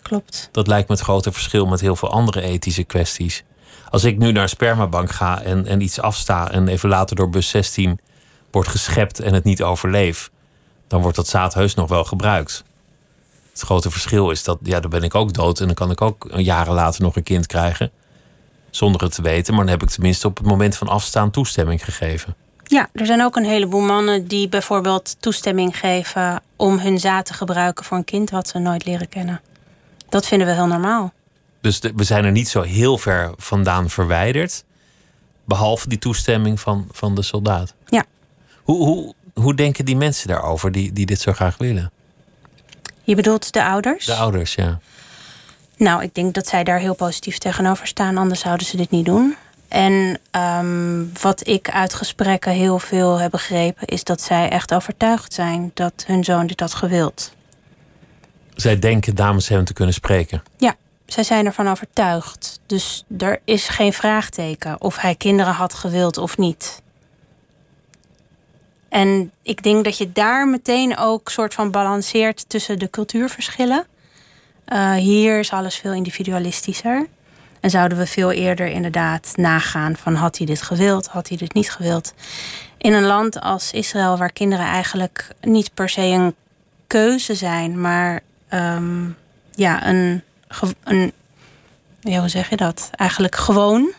Klopt. 0.02 0.48
Dat 0.52 0.66
lijkt 0.66 0.88
me 0.88 0.94
het 0.94 1.04
grote 1.04 1.32
verschil 1.32 1.66
met 1.66 1.80
heel 1.80 1.96
veel 1.96 2.10
andere 2.10 2.40
ethische 2.40 2.84
kwesties. 2.84 3.44
Als 3.90 4.04
ik 4.04 4.18
nu 4.18 4.32
naar 4.32 4.42
een 4.42 4.48
spermabank 4.48 5.10
ga 5.10 5.42
en, 5.42 5.66
en 5.66 5.80
iets 5.80 6.00
afsta... 6.00 6.50
en 6.50 6.68
even 6.68 6.88
later 6.88 7.16
door 7.16 7.30
bus 7.30 7.48
16 7.48 8.00
wordt 8.50 8.68
geschept 8.68 9.20
en 9.20 9.34
het 9.34 9.44
niet 9.44 9.62
overleef... 9.62 10.30
dan 10.86 11.00
wordt 11.00 11.16
dat 11.16 11.28
zaad 11.28 11.54
heus 11.54 11.74
nog 11.74 11.88
wel 11.88 12.04
gebruikt. 12.04 12.64
Het 13.52 13.60
grote 13.60 13.90
verschil 13.90 14.30
is 14.30 14.44
dat, 14.44 14.58
ja, 14.62 14.80
dan 14.80 14.90
ben 14.90 15.02
ik 15.02 15.14
ook 15.14 15.32
dood... 15.32 15.60
en 15.60 15.66
dan 15.66 15.74
kan 15.74 15.90
ik 15.90 16.00
ook 16.00 16.28
jaren 16.36 16.74
later 16.74 17.02
nog 17.02 17.16
een 17.16 17.22
kind 17.22 17.46
krijgen... 17.46 17.90
zonder 18.70 19.02
het 19.02 19.14
te 19.14 19.22
weten, 19.22 19.54
maar 19.54 19.62
dan 19.64 19.72
heb 19.72 19.82
ik 19.82 19.90
tenminste 19.90 20.26
op 20.26 20.36
het 20.36 20.46
moment 20.46 20.76
van 20.76 20.88
afstaan 20.88 21.30
toestemming 21.30 21.84
gegeven. 21.84 22.34
Ja, 22.64 22.88
er 22.92 23.06
zijn 23.06 23.22
ook 23.22 23.36
een 23.36 23.44
heleboel 23.44 23.80
mannen 23.80 24.26
die 24.26 24.48
bijvoorbeeld 24.48 25.16
toestemming 25.20 25.78
geven 25.78 26.42
om 26.56 26.78
hun 26.78 26.98
zaad 26.98 27.26
te 27.26 27.32
gebruiken 27.34 27.84
voor 27.84 27.96
een 27.96 28.04
kind 28.04 28.30
wat 28.30 28.48
ze 28.48 28.58
nooit 28.58 28.84
leren 28.84 29.08
kennen. 29.08 29.40
Dat 30.08 30.26
vinden 30.26 30.46
we 30.46 30.52
heel 30.52 30.66
normaal. 30.66 31.12
Dus 31.60 31.80
de- 31.80 31.92
we 31.96 32.04
zijn 32.04 32.24
er 32.24 32.30
niet 32.32 32.48
zo 32.48 32.62
heel 32.62 32.98
ver 32.98 33.32
vandaan 33.36 33.90
verwijderd. 33.90 34.64
Behalve 35.44 35.88
die 35.88 35.98
toestemming 35.98 36.60
van, 36.60 36.88
van 36.90 37.14
de 37.14 37.22
soldaat. 37.22 37.74
Ja. 37.86 38.04
Hoe, 38.70 38.86
hoe, 38.86 39.14
hoe 39.34 39.54
denken 39.54 39.84
die 39.84 39.96
mensen 39.96 40.28
daarover 40.28 40.72
die, 40.72 40.92
die 40.92 41.06
dit 41.06 41.20
zo 41.20 41.32
graag 41.32 41.56
willen? 41.58 41.90
Je 43.02 43.14
bedoelt 43.14 43.52
de 43.52 43.64
ouders? 43.64 44.06
De 44.06 44.14
ouders, 44.14 44.54
ja. 44.54 44.78
Nou, 45.76 46.02
ik 46.02 46.14
denk 46.14 46.34
dat 46.34 46.46
zij 46.46 46.64
daar 46.64 46.78
heel 46.78 46.94
positief 46.94 47.38
tegenover 47.38 47.86
staan, 47.86 48.16
anders 48.16 48.40
zouden 48.40 48.66
ze 48.66 48.76
dit 48.76 48.90
niet 48.90 49.04
doen. 49.04 49.36
En 49.68 50.20
um, 50.36 51.10
wat 51.20 51.46
ik 51.46 51.70
uit 51.70 51.94
gesprekken 51.94 52.52
heel 52.52 52.78
veel 52.78 53.18
heb 53.18 53.30
begrepen, 53.30 53.86
is 53.86 54.04
dat 54.04 54.20
zij 54.20 54.48
echt 54.48 54.74
overtuigd 54.74 55.32
zijn 55.32 55.70
dat 55.74 56.04
hun 56.06 56.24
zoon 56.24 56.46
dit 56.46 56.60
had 56.60 56.74
gewild. 56.74 57.32
Zij 58.54 58.78
denken 58.78 59.14
dames 59.14 59.48
hem 59.48 59.64
te 59.64 59.72
kunnen 59.72 59.94
spreken. 59.94 60.42
Ja, 60.56 60.74
zij 61.06 61.22
zijn 61.22 61.46
ervan 61.46 61.68
overtuigd. 61.68 62.60
Dus 62.66 63.04
er 63.18 63.40
is 63.44 63.68
geen 63.68 63.92
vraagteken 63.92 64.80
of 64.80 64.96
hij 64.96 65.14
kinderen 65.14 65.52
had 65.52 65.74
gewild 65.74 66.18
of 66.18 66.38
niet. 66.38 66.82
En 68.90 69.32
ik 69.42 69.62
denk 69.62 69.84
dat 69.84 69.98
je 69.98 70.12
daar 70.12 70.48
meteen 70.48 70.96
ook 70.96 71.30
soort 71.30 71.54
van 71.54 71.70
balanceert 71.70 72.48
tussen 72.48 72.78
de 72.78 72.90
cultuurverschillen. 72.90 73.86
Uh, 74.68 74.94
hier 74.94 75.38
is 75.38 75.52
alles 75.52 75.76
veel 75.76 75.92
individualistischer. 75.92 77.06
En 77.60 77.70
zouden 77.70 77.98
we 77.98 78.06
veel 78.06 78.30
eerder 78.30 78.66
inderdaad 78.66 79.32
nagaan 79.36 79.96
van 79.96 80.14
had 80.14 80.36
hij 80.36 80.46
dit 80.46 80.62
gewild, 80.62 81.06
had 81.06 81.28
hij 81.28 81.36
dit 81.36 81.54
niet 81.54 81.70
gewild. 81.70 82.14
In 82.78 82.92
een 82.92 83.04
land 83.04 83.40
als 83.40 83.72
Israël, 83.72 84.18
waar 84.18 84.32
kinderen 84.32 84.66
eigenlijk 84.66 85.28
niet 85.40 85.74
per 85.74 85.88
se 85.88 86.00
een 86.00 86.34
keuze 86.86 87.34
zijn, 87.34 87.80
maar 87.80 88.20
um, 88.52 89.16
ja, 89.50 89.86
een, 89.86 90.22
een 90.84 91.12
ja, 92.00 92.18
hoe 92.18 92.28
zeg 92.28 92.50
je 92.50 92.56
dat? 92.56 92.90
Eigenlijk 92.94 93.36
gewoon, 93.36 93.92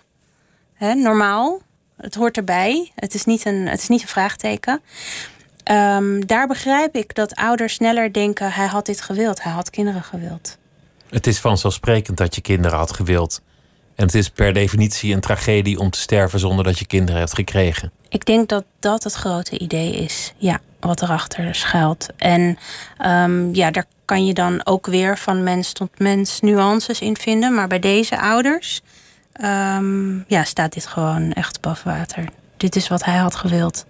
hè, 0.73 0.93
normaal. 0.93 1.61
Het 2.01 2.15
hoort 2.15 2.37
erbij. 2.37 2.91
Het 2.95 3.13
is 3.13 3.25
niet 3.25 3.45
een, 3.45 3.67
het 3.67 3.81
is 3.81 3.87
niet 3.87 4.01
een 4.01 4.07
vraagteken. 4.07 4.81
Um, 5.71 6.25
daar 6.25 6.47
begrijp 6.47 6.95
ik 6.95 7.15
dat 7.15 7.35
ouders 7.35 7.73
sneller 7.73 8.13
denken: 8.13 8.51
hij 8.51 8.67
had 8.67 8.85
dit 8.85 9.01
gewild, 9.01 9.43
hij 9.43 9.51
had 9.51 9.69
kinderen 9.69 10.03
gewild. 10.03 10.57
Het 11.09 11.27
is 11.27 11.39
vanzelfsprekend 11.39 12.17
dat 12.17 12.35
je 12.35 12.41
kinderen 12.41 12.77
had 12.77 12.93
gewild. 12.93 13.41
En 13.95 14.05
het 14.05 14.15
is 14.15 14.29
per 14.29 14.53
definitie 14.53 15.13
een 15.13 15.19
tragedie 15.19 15.79
om 15.79 15.89
te 15.89 15.99
sterven 15.99 16.39
zonder 16.39 16.65
dat 16.65 16.79
je 16.79 16.85
kinderen 16.85 17.19
hebt 17.19 17.33
gekregen. 17.33 17.91
Ik 18.09 18.25
denk 18.25 18.49
dat 18.49 18.63
dat 18.79 19.03
het 19.03 19.13
grote 19.13 19.57
idee 19.59 19.95
is, 19.95 20.33
ja, 20.37 20.59
wat 20.79 21.01
erachter 21.01 21.55
schuilt. 21.55 22.07
En 22.17 22.57
um, 23.05 23.55
ja, 23.55 23.71
daar 23.71 23.85
kan 24.05 24.25
je 24.25 24.33
dan 24.33 24.65
ook 24.65 24.85
weer 24.85 25.17
van 25.17 25.43
mens 25.43 25.71
tot 25.71 25.99
mens 25.99 26.39
nuances 26.39 26.99
in 26.99 27.17
vinden. 27.17 27.53
Maar 27.53 27.67
bij 27.67 27.79
deze 27.79 28.19
ouders 28.19 28.81
um, 29.43 30.23
ja, 30.27 30.43
staat 30.43 30.73
dit 30.73 30.87
gewoon 30.87 31.31
echt 31.31 31.61
boven 31.61 31.97
water. 31.97 32.25
Dit 32.57 32.75
is 32.75 32.87
wat 32.87 33.03
hij 33.03 33.17
had 33.17 33.35
gewild. 33.35 33.85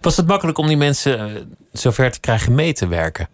Was 0.00 0.16
het 0.16 0.26
makkelijk 0.26 0.58
om 0.58 0.66
die 0.66 0.76
mensen 0.76 1.30
uh, 1.30 1.40
zover 1.72 2.10
te 2.10 2.20
krijgen 2.20 2.54
mee 2.54 2.72
te 2.72 2.86
werken? 2.86 3.28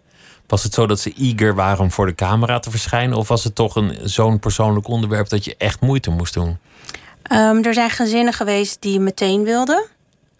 Was 0.47 0.63
het 0.63 0.73
zo 0.73 0.87
dat 0.87 0.99
ze 0.99 1.13
eager 1.13 1.55
waren 1.55 1.79
om 1.79 1.91
voor 1.91 2.05
de 2.05 2.15
camera 2.15 2.59
te 2.59 2.71
verschijnen? 2.71 3.17
Of 3.17 3.27
was 3.27 3.43
het 3.43 3.55
toch 3.55 3.75
een, 3.75 3.97
zo'n 4.03 4.39
persoonlijk 4.39 4.87
onderwerp 4.87 5.29
dat 5.29 5.45
je 5.45 5.55
echt 5.57 5.81
moeite 5.81 6.09
moest 6.09 6.33
doen? 6.33 6.57
Um, 7.31 7.63
er 7.63 7.73
zijn 7.73 7.89
gezinnen 7.89 8.33
geweest 8.33 8.81
die 8.81 8.99
meteen 8.99 9.43
wilden. 9.43 9.85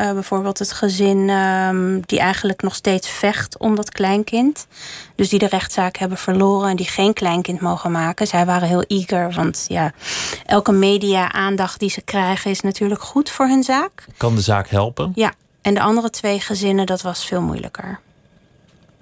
Uh, 0.02 0.12
bijvoorbeeld 0.12 0.60
het 0.60 0.72
gezin 0.72 1.30
um, 1.30 2.02
die 2.06 2.20
eigenlijk 2.20 2.62
nog 2.62 2.76
steeds 2.76 3.10
vecht 3.10 3.58
om 3.58 3.76
dat 3.76 3.90
kleinkind. 3.90 4.68
Dus 5.16 5.30
die 5.30 5.40
de 5.40 5.48
rechtszaak 5.48 5.98
hebben 5.98 6.18
verloren 6.18 6.70
en 6.70 6.76
die 6.76 6.88
geen 6.88 7.14
kleinkind 7.14 7.62
mogen 7.62 7.92
maken. 7.92 8.28
Zij 8.28 8.46
waren 8.46 8.68
heel 8.68 8.84
eager, 8.84 9.34
want 9.34 9.66
ja, 9.68 9.92
elke 10.46 10.72
media-aandacht 10.72 11.80
die 11.80 11.90
ze 11.90 12.02
krijgen 12.02 12.52
is 12.52 12.62
natuurlijk 12.62 13.02
goed 13.02 13.30
voor 13.30 13.48
hun 13.48 13.64
zaak. 13.64 14.06
Kan 14.18 14.36
de 14.36 14.42
zaak 14.42 14.68
helpen? 14.70 15.12
Ja, 15.16 15.34
en 15.62 15.74
de 15.74 15.82
andere 15.82 16.10
twee 16.10 16.40
gezinnen, 16.40 16.86
dat 16.86 17.02
was 17.02 17.26
veel 17.26 17.42
moeilijker 17.42 18.00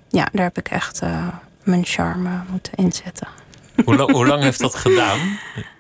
ja, 0.10 0.30
daar 0.32 0.44
heb 0.44 0.58
ik 0.58 0.70
echt 0.70 1.04
uh, 1.04 1.28
mijn 1.64 1.86
charme 1.86 2.30
moeten 2.50 2.74
inzetten. 2.76 3.28
Hoe, 3.86 3.96
lang, 3.96 4.12
hoe 4.12 4.28
lang 4.28 4.44
heeft 4.44 4.60
dat 4.60 4.76
gedaan? 4.76 5.20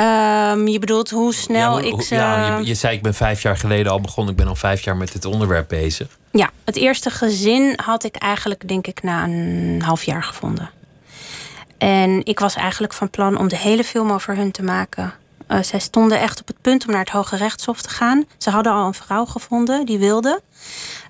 Um, 0.00 0.68
je 0.68 0.78
bedoelt 0.78 1.10
hoe 1.10 1.34
snel 1.34 1.80
ja, 1.80 1.92
ik 1.92 2.02
ze... 2.02 2.14
Ja, 2.14 2.56
je, 2.56 2.66
je, 2.66 2.74
zei 2.74 2.96
ik 2.96 3.02
ben 3.02 3.14
vijf 3.14 3.42
jaar 3.42 3.56
geleden 3.56 3.92
al 3.92 4.00
begonnen. 4.00 4.32
Ik 4.32 4.38
ben 4.38 4.48
al 4.48 4.54
vijf 4.54 4.84
jaar 4.84 4.96
met 4.96 5.12
dit 5.12 5.24
onderwerp 5.24 5.68
bezig. 5.68 6.18
Ja, 6.32 6.50
het 6.64 6.76
eerste 6.76 7.10
gezin 7.10 7.78
had 7.84 8.04
ik 8.04 8.16
eigenlijk 8.16 8.68
denk 8.68 8.86
ik 8.86 9.02
na 9.02 9.24
een 9.24 9.82
half 9.84 10.02
jaar 10.02 10.22
gevonden. 10.22 10.70
En 11.78 12.24
ik 12.24 12.40
was 12.40 12.54
eigenlijk 12.54 12.92
van 12.92 13.10
plan 13.10 13.38
om 13.38 13.48
de 13.48 13.56
hele 13.56 13.84
film 13.84 14.12
over 14.12 14.36
hun 14.36 14.50
te 14.50 14.62
maken. 14.62 15.12
Uh, 15.48 15.62
zij 15.62 15.78
stonden 15.78 16.20
echt 16.20 16.40
op 16.40 16.46
het 16.46 16.60
punt 16.60 16.86
om 16.86 16.90
naar 16.90 17.00
het 17.00 17.10
Hoge 17.10 17.36
Rechtshof 17.36 17.82
te 17.82 17.88
gaan. 17.88 18.24
Ze 18.38 18.50
hadden 18.50 18.72
al 18.72 18.86
een 18.86 18.94
vrouw 18.94 19.24
gevonden 19.24 19.86
die 19.86 19.98
wilde. 19.98 20.40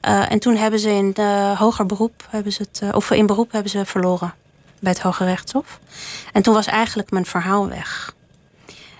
Uh, 0.08 0.32
en 0.32 0.38
toen 0.38 0.56
hebben 0.56 0.80
ze 0.80 0.90
in 0.90 1.12
de 1.12 1.54
hoger 1.56 1.86
beroep, 1.86 2.26
hebben 2.30 2.52
ze 2.52 2.66
het, 2.72 2.94
of 2.94 3.10
in 3.10 3.26
beroep 3.26 3.52
hebben 3.52 3.70
ze 3.70 3.84
verloren 3.84 4.34
bij 4.80 4.92
het 4.92 5.00
Hoge 5.00 5.24
Rechtshof. 5.24 5.78
En 6.32 6.42
toen 6.42 6.54
was 6.54 6.66
eigenlijk 6.66 7.10
mijn 7.10 7.26
verhaal 7.26 7.68
weg. 7.68 8.14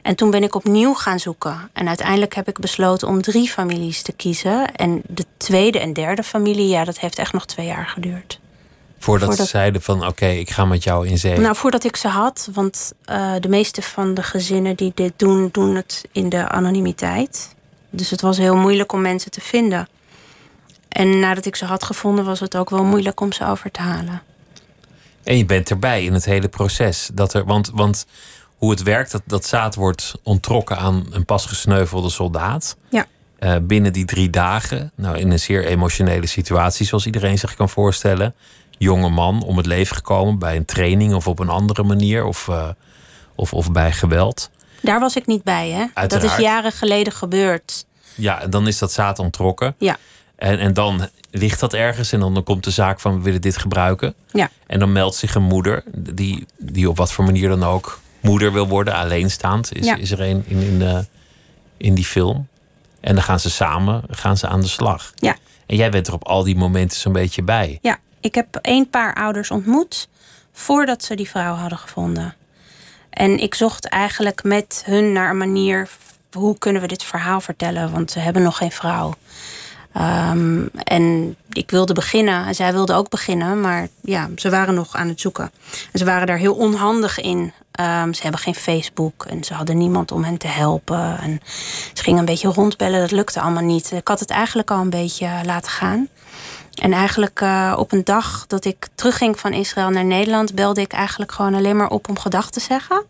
En 0.03 0.15
toen 0.15 0.31
ben 0.31 0.43
ik 0.43 0.55
opnieuw 0.55 0.95
gaan 0.95 1.19
zoeken. 1.19 1.71
En 1.73 1.89
uiteindelijk 1.89 2.35
heb 2.35 2.49
ik 2.49 2.59
besloten 2.59 3.09
om 3.09 3.23
drie 3.23 3.49
families 3.49 4.03
te 4.03 4.13
kiezen. 4.13 4.75
En 4.75 5.03
de 5.07 5.25
tweede 5.37 5.79
en 5.79 5.93
derde 5.93 6.23
familie, 6.23 6.69
ja, 6.69 6.85
dat 6.85 6.99
heeft 6.99 7.19
echt 7.19 7.33
nog 7.33 7.47
twee 7.47 7.67
jaar 7.67 7.87
geduurd. 7.87 8.41
Voordat, 8.99 9.29
voordat... 9.29 9.47
ze 9.47 9.51
zeiden 9.51 9.83
van 9.83 9.97
oké, 9.97 10.09
okay, 10.09 10.39
ik 10.39 10.51
ga 10.51 10.65
met 10.65 10.85
jou 10.85 11.09
in 11.09 11.19
zee. 11.19 11.39
Nou, 11.39 11.57
voordat 11.57 11.85
ik 11.85 11.97
ze 11.97 12.09
had. 12.09 12.49
Want 12.53 12.93
uh, 13.11 13.35
de 13.41 13.49
meeste 13.49 13.83
van 13.83 14.15
de 14.15 14.23
gezinnen 14.23 14.77
die 14.77 14.93
dit 14.95 15.13
doen, 15.17 15.49
doen 15.53 15.75
het 15.75 16.05
in 16.13 16.29
de 16.29 16.49
anonimiteit. 16.49 17.55
Dus 17.91 18.11
het 18.11 18.21
was 18.21 18.39
heel 18.39 18.57
moeilijk 18.57 18.93
om 18.93 19.01
mensen 19.01 19.31
te 19.31 19.41
vinden. 19.41 19.89
En 20.89 21.19
nadat 21.19 21.47
ik 21.47 21.57
ze 21.57 21.65
had 21.65 21.85
gevonden, 21.85 22.25
was 22.25 22.41
het 22.41 22.57
ook 22.57 22.71
wel 22.71 22.85
moeilijk 22.85 23.21
om 23.21 23.33
ze 23.33 23.47
over 23.47 23.71
te 23.71 23.81
halen. 23.81 24.23
En 25.23 25.37
je 25.37 25.45
bent 25.45 25.71
erbij 25.71 26.05
in 26.05 26.13
het 26.13 26.25
hele 26.25 26.49
proces. 26.49 27.11
Dat 27.13 27.35
er, 27.35 27.45
want, 27.45 27.71
want 27.75 28.07
hoe 28.61 28.71
het 28.71 28.83
werkt, 28.83 29.11
dat, 29.11 29.23
dat 29.27 29.47
zaad 29.47 29.75
wordt 29.75 30.15
ontrokken 30.23 30.79
aan 30.79 31.07
een 31.11 31.25
pas 31.25 31.47
gesneuvelde 31.47 32.11
soldaat. 32.11 32.77
Ja. 32.89 33.07
Uh, 33.39 33.55
binnen 33.63 33.93
die 33.93 34.05
drie 34.05 34.31
dagen, 34.31 34.93
nou 34.95 35.19
in 35.19 35.31
een 35.31 35.39
zeer 35.39 35.65
emotionele 35.65 36.27
situatie, 36.27 36.87
zoals 36.87 37.07
iedereen 37.07 37.39
zich 37.39 37.55
kan 37.55 37.69
voorstellen. 37.69 38.35
Jonge 38.79 39.09
man 39.09 39.43
om 39.43 39.57
het 39.57 39.67
leven 39.67 39.97
gekomen 39.97 40.39
bij 40.39 40.57
een 40.57 40.65
training 40.65 41.15
of 41.15 41.27
op 41.27 41.39
een 41.39 41.49
andere 41.49 41.83
manier, 41.83 42.25
of, 42.25 42.47
uh, 42.49 42.69
of, 43.35 43.53
of 43.53 43.73
bij 43.73 43.93
geweld. 43.93 44.51
Daar 44.83 45.01
was 45.01 45.17
ik 45.17 45.27
niet 45.27 45.43
bij, 45.43 45.71
hè? 45.71 45.85
Uiteraard. 45.95 46.11
Dat 46.11 46.23
is 46.23 46.37
jaren 46.37 46.73
geleden 46.73 47.13
gebeurd. 47.13 47.87
Ja, 48.15 48.47
dan 48.47 48.67
is 48.67 48.79
dat 48.79 48.93
zaad 48.93 49.19
ontrokken. 49.19 49.75
Ja. 49.79 49.97
En, 50.37 50.59
en 50.59 50.75
dan 50.75 51.09
ligt 51.31 51.61
dat 51.61 51.75
ergens 51.75 52.13
en 52.13 52.21
dan, 52.21 52.35
dan 52.35 52.45
komt 52.45 52.65
de 52.65 52.71
zaak 52.71 53.01
van 53.01 53.17
we 53.17 53.23
willen 53.23 53.41
dit 53.41 53.57
gebruiken. 53.57 54.15
Ja. 54.33 54.51
En 54.67 54.79
dan 54.79 54.93
meldt 54.93 55.17
zich 55.17 55.35
een 55.35 55.43
moeder 55.43 55.83
die, 55.95 56.47
die 56.59 56.89
op 56.89 56.97
wat 56.97 57.13
voor 57.13 57.25
manier 57.25 57.49
dan 57.49 57.65
ook 57.65 58.01
moeder 58.21 58.53
wil 58.53 58.69
worden, 58.69 58.95
alleenstaand. 58.95 59.73
Is, 59.73 59.87
Ja. 59.87 59.97
is 59.97 60.11
er 60.11 60.21
een 60.21 60.45
in, 60.47 60.59
in, 60.63 60.79
de, 60.79 61.05
in 61.77 61.95
die 61.95 62.05
film. 62.05 62.49
En 63.01 63.15
dan 63.15 63.25
gaan 63.25 63.41
ze 63.41 63.51
samen 63.51 64.03
gaan 64.11 64.37
ze 64.37 64.49
aan 64.49 64.61
de 64.61 64.69
slag. 64.69 65.13
Ja. 65.15 65.37
En 65.67 65.77
jij 65.77 65.91
bent 65.91 66.07
er 66.07 66.13
op 66.13 66.25
al 66.27 66.43
die 66.43 66.57
momenten 66.57 66.99
zo'n 67.01 67.13
beetje 67.13 67.43
bij. 67.43 67.79
Ja, 67.83 67.99
ik 68.21 68.35
heb 68.35 68.59
een 68.63 68.91
paar 68.91 69.15
ouders 69.15 69.51
ontmoet 69.51 70.09
voordat 70.53 71.05
ze 71.05 71.15
die 71.15 71.29
vrouw 71.29 71.55
hadden 71.55 71.79
gevonden. 71.79 72.35
En 73.11 73.39
ik 73.39 73.55
zocht 73.55 73.89
eigenlijk 73.89 74.43
met 74.45 74.83
hun 74.87 75.13
naar 75.13 75.31
een 75.31 75.37
manier 75.39 75.89
hoe 76.33 76.59
kunnen 76.59 76.83
we 76.83 76.89
dit 76.89 77.03
verhaal 77.05 77.41
vertellen, 77.41 77.93
want 77.93 78.11
ze 78.11 78.19
hebben 78.19 78.43
nog 78.43 78.57
geen 78.57 78.71
vrouw. 78.73 79.15
Um, 79.97 80.71
en 80.73 81.37
ik 81.53 81.71
wilde 81.71 81.93
beginnen 81.93 82.47
en 82.47 82.55
zij 82.55 82.73
wilde 82.73 82.95
ook 82.95 83.09
beginnen, 83.09 83.61
maar 83.61 83.89
ja, 84.01 84.29
ze 84.37 84.51
waren 84.51 84.75
nog 84.75 84.97
aan 84.97 85.09
het 85.09 85.21
zoeken. 85.21 85.51
En 85.93 85.99
ze 85.99 86.05
waren 86.05 86.27
daar 86.27 86.37
heel 86.37 86.55
onhandig 86.55 87.21
in. 87.21 87.39
Um, 87.81 88.15
ze 88.15 88.23
hebben 88.23 88.41
geen 88.41 88.55
Facebook 88.55 89.25
en 89.25 89.45
ze 89.45 89.55
hadden 89.55 89.79
niemand 89.79 90.13
om 90.13 90.25
hen 90.25 90.37
te 90.39 90.47
helpen. 90.47 91.19
En 91.19 91.41
ze 91.93 92.03
gingen 92.03 92.19
een 92.19 92.25
beetje 92.25 92.49
rondbellen, 92.49 93.01
dat 93.01 93.11
lukte 93.11 93.41
allemaal 93.41 93.63
niet. 93.63 93.93
Ik 93.93 94.09
had 94.09 94.21
het 94.21 94.31
eigenlijk 94.31 94.71
al 94.71 94.81
een 94.81 94.91
beetje 94.91 95.29
laten 95.45 95.71
gaan. 95.71 96.09
En 96.75 96.93
eigenlijk 96.93 97.41
uh, 97.41 97.75
op 97.79 97.93
een 97.93 98.05
dag 98.05 98.47
dat 98.47 98.65
ik 98.65 98.89
terugging 98.95 99.39
van 99.39 99.53
Israël 99.53 99.91
naar 99.91 100.05
Nederland, 100.05 100.55
belde 100.55 100.81
ik 100.81 100.93
eigenlijk 100.93 101.33
gewoon 101.33 101.55
alleen 101.55 101.77
maar 101.77 101.91
op 101.91 102.09
om 102.09 102.19
gedag 102.19 102.51
te 102.51 102.61
zeggen. 102.61 103.05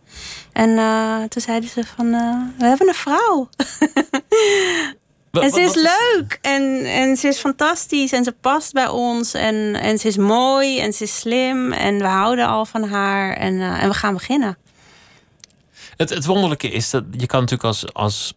En 0.51 0.69
uh, 0.69 1.23
toen 1.23 1.41
zeiden 1.41 1.69
ze 1.69 1.83
van, 1.95 2.11
we 2.57 2.65
hebben 2.65 2.87
een 2.87 2.93
vrouw. 2.93 3.49
Wat- 5.31 5.43
en 5.43 5.49
ze 5.49 5.61
is 5.61 5.75
leuk 5.75 6.39
en, 6.41 6.85
en 6.85 7.17
ze 7.17 7.27
is 7.27 7.37
fantastisch 7.37 8.11
en 8.11 8.23
ze 8.23 8.31
past 8.31 8.73
bij 8.73 8.87
ons 8.87 9.33
en, 9.33 9.75
en 9.75 9.97
ze 9.97 10.07
is 10.07 10.17
mooi 10.17 10.79
en 10.79 10.93
ze 10.93 11.03
is 11.03 11.19
slim 11.19 11.71
en 11.71 11.97
we 11.97 12.07
houden 12.07 12.47
al 12.47 12.65
van 12.65 12.83
haar 12.83 13.33
en, 13.33 13.53
uh, 13.53 13.83
en 13.83 13.89
we 13.89 13.95
gaan 13.95 14.13
beginnen. 14.13 14.57
Het, 15.97 16.09
het 16.09 16.25
wonderlijke 16.25 16.69
is 16.69 16.89
dat 16.89 17.03
je 17.11 17.25
kan 17.25 17.39
natuurlijk 17.39 17.67
als, 17.67 17.93
als, 17.93 18.33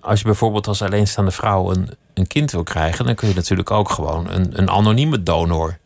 als 0.00 0.18
je 0.18 0.24
bijvoorbeeld 0.24 0.66
als 0.66 0.82
alleenstaande 0.82 1.30
vrouw 1.30 1.70
een, 1.70 1.90
een 2.14 2.26
kind 2.26 2.50
wil 2.50 2.62
krijgen, 2.62 3.04
dan 3.04 3.14
kun 3.14 3.28
je 3.28 3.34
natuurlijk 3.34 3.70
ook 3.70 3.90
gewoon 3.90 4.30
een, 4.30 4.58
een 4.58 4.70
anonieme 4.70 5.22
donor 5.22 5.78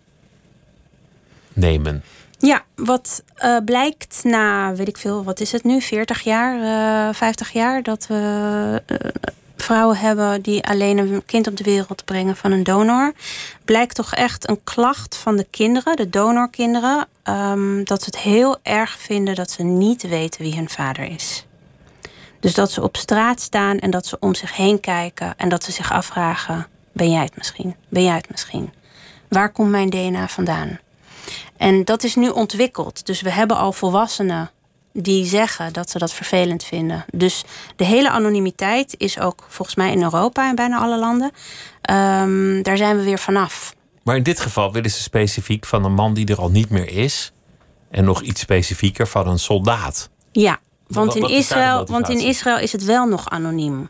nemen. 1.53 2.03
Ja, 2.39 2.65
wat 2.75 3.23
uh, 3.45 3.57
blijkt 3.65 4.21
na, 4.25 4.75
weet 4.75 4.89
ik 4.89 4.97
veel, 4.97 5.25
wat 5.25 5.41
is 5.41 5.53
het 5.53 5.65
nu, 5.65 5.81
40 5.81 6.21
jaar, 6.21 6.59
uh, 6.59 7.09
eh, 7.09 7.15
50 7.15 7.53
jaar, 7.53 7.83
dat 7.83 8.07
we 8.07 8.83
uh, 8.87 8.99
vrouwen 9.73 9.97
hebben 9.97 10.43
die 10.43 10.65
alleen 10.65 10.99
een 10.99 11.25
kind 11.27 11.47
op 11.47 11.57
de 11.57 11.65
wereld 11.65 12.05
brengen 12.05 12.37
van 12.37 12.53
een 12.53 12.63
donor, 12.63 13.13
blijkt 13.65 13.95
toch 13.95 14.15
echt 14.15 14.49
een 14.49 14.65
klacht 14.65 15.17
van 15.17 15.37
de 15.37 15.47
kinderen, 15.51 15.97
de 15.97 16.09
donorkinderen, 16.09 17.07
um, 17.25 17.85
dat 17.85 18.03
ze 18.03 18.05
het 18.05 18.19
heel 18.19 18.59
erg 18.63 18.99
vinden 18.99 19.35
dat 19.35 19.51
ze 19.51 19.63
niet 19.63 20.03
weten 20.03 20.43
wie 20.43 20.55
hun 20.55 20.69
vader 20.69 21.05
is. 21.05 21.47
Dus 22.41 22.55
dat 22.55 22.71
ze 22.71 22.83
op 22.83 22.97
straat 22.97 23.41
staan 23.41 23.79
en 23.79 23.91
dat 23.91 24.07
ze 24.07 24.17
om 24.21 24.35
zich 24.35 24.57
heen 24.57 24.81
kijken 24.81 25.35
en 25.37 25.49
dat 25.49 25.65
ze 25.65 25.73
zich 25.73 25.93
afvragen: 25.93 26.67
ben 26.93 27.11
jij 27.11 27.23
het 27.23 27.37
misschien? 27.37 27.75
Ben 27.89 28.03
jij 28.03 28.17
het 28.17 28.31
misschien? 28.31 28.73
Waar 29.29 29.53
komt 29.53 29.71
mijn 29.71 29.91
DNA 29.91 30.29
vandaan? 30.29 30.79
En 31.57 31.85
dat 31.85 32.05
is 32.05 32.15
nu 32.15 32.29
ontwikkeld. 32.29 33.07
Dus 33.07 33.21
we 33.21 33.31
hebben 33.31 33.57
al 33.57 33.73
volwassenen 33.73 34.51
die 34.93 35.25
zeggen 35.25 35.73
dat 35.73 35.91
ze 35.91 35.99
dat 35.99 36.13
vervelend 36.13 36.65
vinden. 36.65 37.05
Dus 37.13 37.45
de 37.77 37.85
hele 37.85 38.11
anonimiteit 38.11 38.95
is 38.99 39.19
ook 39.19 39.45
volgens 39.49 39.77
mij 39.77 39.93
in 39.93 40.03
Europa 40.03 40.49
en 40.49 40.55
bijna 40.55 40.79
alle 40.79 40.99
landen. 40.99 41.31
Um, 41.91 42.63
daar 42.63 42.77
zijn 42.77 42.97
we 42.97 43.03
weer 43.03 43.19
vanaf. 43.19 43.75
Maar 44.03 44.17
in 44.17 44.23
dit 44.23 44.41
geval 44.41 44.73
willen 44.73 44.91
ze 44.91 45.03
specifiek 45.03 45.67
van 45.67 45.85
een 45.85 45.95
man 45.95 46.15
die 46.15 46.27
er 46.27 46.41
al 46.41 46.51
niet 46.51 46.71
meer 46.71 46.89
is. 46.89 47.33
En 47.91 48.05
nog 48.05 48.23
iets 48.23 48.41
specifieker 48.41 49.07
van 49.09 49.29
een 49.29 49.39
soldaat. 49.39 50.11
Ja, 50.33 50.59
want, 50.87 51.15
in, 51.15 51.29
Israël, 51.29 51.87
want 51.87 52.09
in 52.09 52.21
Israël 52.21 52.59
is 52.59 52.73
het 52.73 52.85
wel 52.85 53.07
nog 53.07 53.29
anoniem. 53.29 53.89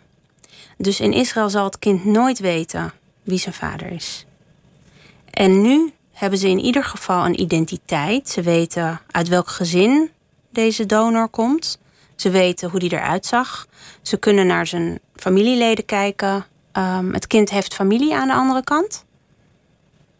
Dus 0.76 1.00
in 1.00 1.12
Israël 1.12 1.50
zal 1.50 1.64
het 1.64 1.78
kind 1.78 2.04
nooit 2.04 2.38
weten 2.38 2.92
wie 3.22 3.38
zijn 3.38 3.54
vader 3.54 3.90
is. 3.90 4.26
En 5.30 5.62
nu 5.62 5.92
hebben 6.12 6.38
ze 6.38 6.48
in 6.48 6.58
ieder 6.58 6.84
geval 6.84 7.24
een 7.24 7.40
identiteit. 7.40 8.28
Ze 8.28 8.42
weten 8.42 9.00
uit 9.10 9.28
welk 9.28 9.48
gezin 9.48 10.10
deze 10.52 10.86
donor 10.86 11.28
komt. 11.28 11.78
Ze 12.16 12.30
weten 12.30 12.70
hoe 12.70 12.80
die 12.80 12.92
eruit 12.92 13.26
zag. 13.26 13.66
Ze 14.02 14.16
kunnen 14.16 14.46
naar 14.46 14.66
zijn 14.66 15.00
familieleden 15.16 15.84
kijken. 15.84 16.44
Um, 16.72 17.12
het 17.12 17.26
kind 17.26 17.50
heeft 17.50 17.74
familie 17.74 18.14
aan 18.14 18.28
de 18.28 18.34
andere 18.34 18.64
kant. 18.64 19.04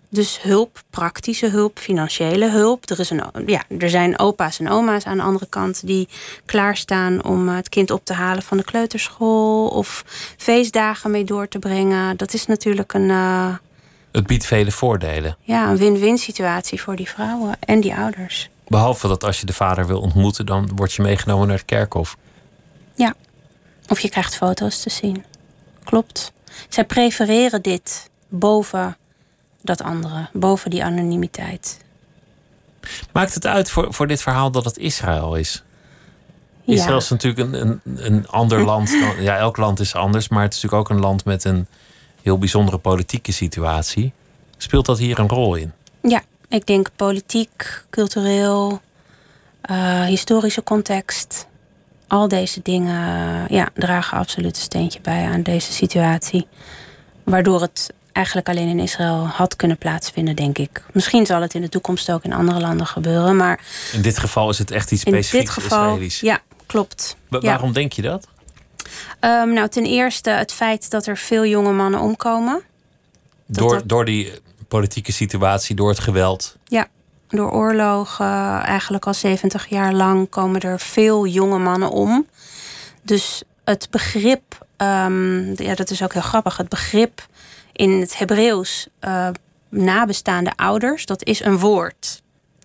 Dus 0.09 0.43
hulp, 0.43 0.83
praktische 0.91 1.49
hulp, 1.49 1.79
financiële 1.79 2.51
hulp. 2.51 2.91
Er, 2.91 3.01
is 3.01 3.11
een, 3.11 3.23
ja, 3.47 3.62
er 3.79 3.91
zijn 3.91 4.19
opa's 4.19 4.59
en 4.59 4.69
oma's 4.69 5.05
aan 5.05 5.17
de 5.17 5.23
andere 5.23 5.47
kant 5.47 5.87
die 5.87 6.09
klaarstaan 6.45 7.25
om 7.25 7.49
het 7.49 7.69
kind 7.69 7.91
op 7.91 8.05
te 8.05 8.12
halen 8.12 8.43
van 8.43 8.57
de 8.57 8.65
kleuterschool 8.65 9.69
of 9.69 10.05
feestdagen 10.37 11.11
mee 11.11 11.25
door 11.25 11.49
te 11.49 11.59
brengen. 11.59 12.17
Dat 12.17 12.35
is 12.35 12.47
natuurlijk 12.47 12.93
een. 12.93 13.09
Uh, 13.09 13.55
het 14.12 14.27
biedt 14.27 14.47
vele 14.47 14.71
voordelen. 14.71 15.37
Ja, 15.41 15.69
een 15.69 15.77
win-win 15.77 16.19
situatie 16.19 16.83
voor 16.83 16.97
die 16.97 17.09
vrouwen 17.09 17.57
en 17.61 17.81
die 17.81 17.95
ouders. 17.95 18.51
Behalve 18.73 19.09
dat 19.09 19.25
als 19.25 19.41
je 19.41 19.47
de 19.47 19.52
vader 19.52 19.87
wil 19.87 20.00
ontmoeten, 20.00 20.47
dan 20.47 20.71
word 20.75 20.93
je 20.93 21.02
meegenomen 21.02 21.47
naar 21.47 21.57
het 21.57 21.64
kerkhof. 21.64 22.17
Ja, 22.95 23.14
of 23.88 24.00
je 24.00 24.09
krijgt 24.09 24.37
foto's 24.37 24.83
te 24.83 24.91
zien. 24.91 25.25
Klopt. 25.85 26.33
Zij 26.69 26.85
prefereren 26.85 27.62
dit 27.62 28.11
boven 28.29 28.97
dat 29.61 29.83
andere, 29.83 30.29
boven 30.33 30.71
die 30.71 30.85
anonimiteit. 30.85 31.79
Maakt 33.12 33.35
het 33.35 33.47
uit 33.47 33.71
voor, 33.71 33.95
voor 33.95 34.07
dit 34.07 34.23
verhaal 34.23 34.50
dat 34.50 34.64
het 34.64 34.79
Israël 34.79 35.35
is? 35.35 35.62
Israël 36.64 36.97
is 36.97 37.09
natuurlijk 37.09 37.52
een, 37.52 37.61
een, 37.61 37.81
een 38.07 38.29
ander 38.29 38.64
land. 38.71 38.91
ja, 39.19 39.37
elk 39.37 39.57
land 39.57 39.81
is 39.81 39.95
anders, 39.95 40.29
maar 40.29 40.43
het 40.43 40.55
is 40.55 40.62
natuurlijk 40.62 40.91
ook 40.91 40.97
een 40.97 41.02
land 41.02 41.25
met 41.25 41.45
een 41.45 41.67
heel 42.23 42.38
bijzondere 42.38 42.79
politieke 42.79 43.33
situatie. 43.33 44.12
Speelt 44.57 44.87
dat 44.87 44.99
hier 44.99 45.19
een 45.19 45.29
rol 45.29 45.55
in? 45.55 45.73
Ja, 46.02 46.23
ik 46.52 46.66
denk 46.66 46.88
politiek, 46.97 47.85
cultureel, 47.90 48.80
uh, 49.71 50.04
historische 50.04 50.62
context. 50.62 51.47
Al 52.09 52.28
deze 52.28 52.61
dingen 52.62 53.47
ja, 53.49 53.68
dragen 53.75 54.18
absoluut 54.18 54.56
een 54.56 54.62
steentje 54.62 55.00
bij 55.00 55.25
aan 55.25 55.42
deze 55.42 55.73
situatie. 55.73 56.47
Waardoor 57.25 57.61
het 57.61 57.92
eigenlijk 58.12 58.49
alleen 58.49 58.68
in 58.68 58.78
Israël 58.78 59.27
had 59.27 59.57
kunnen 59.57 59.79
plaatsvinden, 59.79 60.37
denk 60.37 60.59
ik. 60.59 60.83
Misschien 60.92 61.27
zal 61.27 61.40
het 61.40 61.55
in 61.55 61.61
de 61.61 61.68
toekomst 61.68 62.11
ook 62.11 62.24
in 62.24 62.33
andere 62.33 62.61
landen 62.61 62.87
gebeuren, 62.87 63.37
maar... 63.37 63.61
In 63.92 64.03
dit 64.03 64.18
geval 64.18 64.50
is 64.50 64.59
het 64.59 64.70
echt 64.70 64.92
iets 64.92 65.00
specifieks 65.00 65.33
in 65.33 65.40
dit 65.40 65.50
geval, 65.50 65.85
Israëlisch. 65.85 66.20
Ja, 66.20 66.40
klopt. 66.66 67.16
Waarom 67.29 67.72
denk 67.72 67.92
je 67.92 68.03
dat? 68.03 68.29
Um, 69.20 69.53
nou, 69.53 69.68
ten 69.68 69.85
eerste 69.85 70.31
het 70.31 70.53
feit 70.53 70.90
dat 70.90 71.07
er 71.07 71.16
veel 71.16 71.46
jonge 71.46 71.72
mannen 71.72 72.00
omkomen. 72.00 72.62
Door, 73.46 73.83
door 73.85 74.05
die 74.05 74.33
politieke 74.72 75.12
situatie, 75.12 75.76
door 75.76 75.88
het 75.88 75.98
geweld. 75.98 76.56
Ja, 76.64 76.87
door 77.28 77.50
oorlogen. 77.50 78.62
Eigenlijk 78.62 79.06
al 79.06 79.14
70 79.14 79.66
jaar 79.66 79.92
lang 79.92 80.28
komen 80.28 80.61
er 80.61 80.80
veel 80.80 81.26
jonge 81.26 81.58
mannen 81.58 81.90
om. 81.90 82.26
Dus 83.02 83.42
het 83.64 83.88
begrip, 83.90 84.66
um, 84.76 85.54
ja, 85.56 85.74
dat 85.74 85.90
is 85.90 86.02
ook 86.02 86.12
heel 86.12 86.22
grappig. 86.22 86.56
Het 86.56 86.68
begrip 86.68 87.26
in 87.72 88.00
het 88.00 88.18
Hebreeuws 88.18 88.88
uh, 89.00 89.28
nabestaande 89.68 90.52
ouders, 90.56 91.06
dat 91.06 91.24
is 91.24 91.44
een 91.44 91.58
woord. 91.58 92.22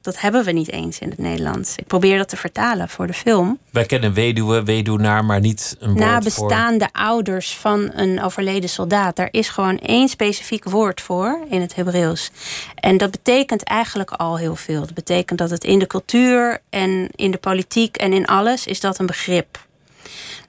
Dat 0.07 0.19
hebben 0.19 0.43
we 0.43 0.51
niet 0.51 0.71
eens 0.71 0.99
in 0.99 1.09
het 1.09 1.17
Nederlands. 1.17 1.75
Ik 1.75 1.87
probeer 1.87 2.17
dat 2.17 2.29
te 2.29 2.37
vertalen 2.37 2.89
voor 2.89 3.07
de 3.07 3.13
film. 3.13 3.59
Wij 3.71 3.85
kennen 3.85 4.13
weduwe, 4.13 4.63
weduwnaar, 4.63 5.25
maar 5.25 5.39
niet 5.39 5.75
een 5.79 5.87
woord 5.87 5.99
Nabestaande 5.99 6.89
ouders 6.91 7.55
van 7.55 7.91
een 7.93 8.23
overleden 8.23 8.69
soldaat. 8.69 9.15
Daar 9.15 9.27
is 9.31 9.49
gewoon 9.49 9.79
één 9.79 10.07
specifiek 10.07 10.63
woord 10.63 11.01
voor 11.01 11.45
in 11.49 11.61
het 11.61 11.75
Hebreeuws. 11.75 12.31
En 12.75 12.97
dat 12.97 13.11
betekent 13.11 13.63
eigenlijk 13.63 14.11
al 14.11 14.37
heel 14.37 14.55
veel. 14.55 14.79
Dat 14.79 14.93
betekent 14.93 15.39
dat 15.39 15.49
het 15.49 15.63
in 15.63 15.79
de 15.79 15.87
cultuur 15.87 16.61
en 16.69 17.09
in 17.15 17.31
de 17.31 17.37
politiek 17.37 17.97
en 17.97 18.13
in 18.13 18.25
alles 18.25 18.65
is 18.65 18.79
dat 18.79 18.99
een 18.99 19.05
begrip. 19.05 19.65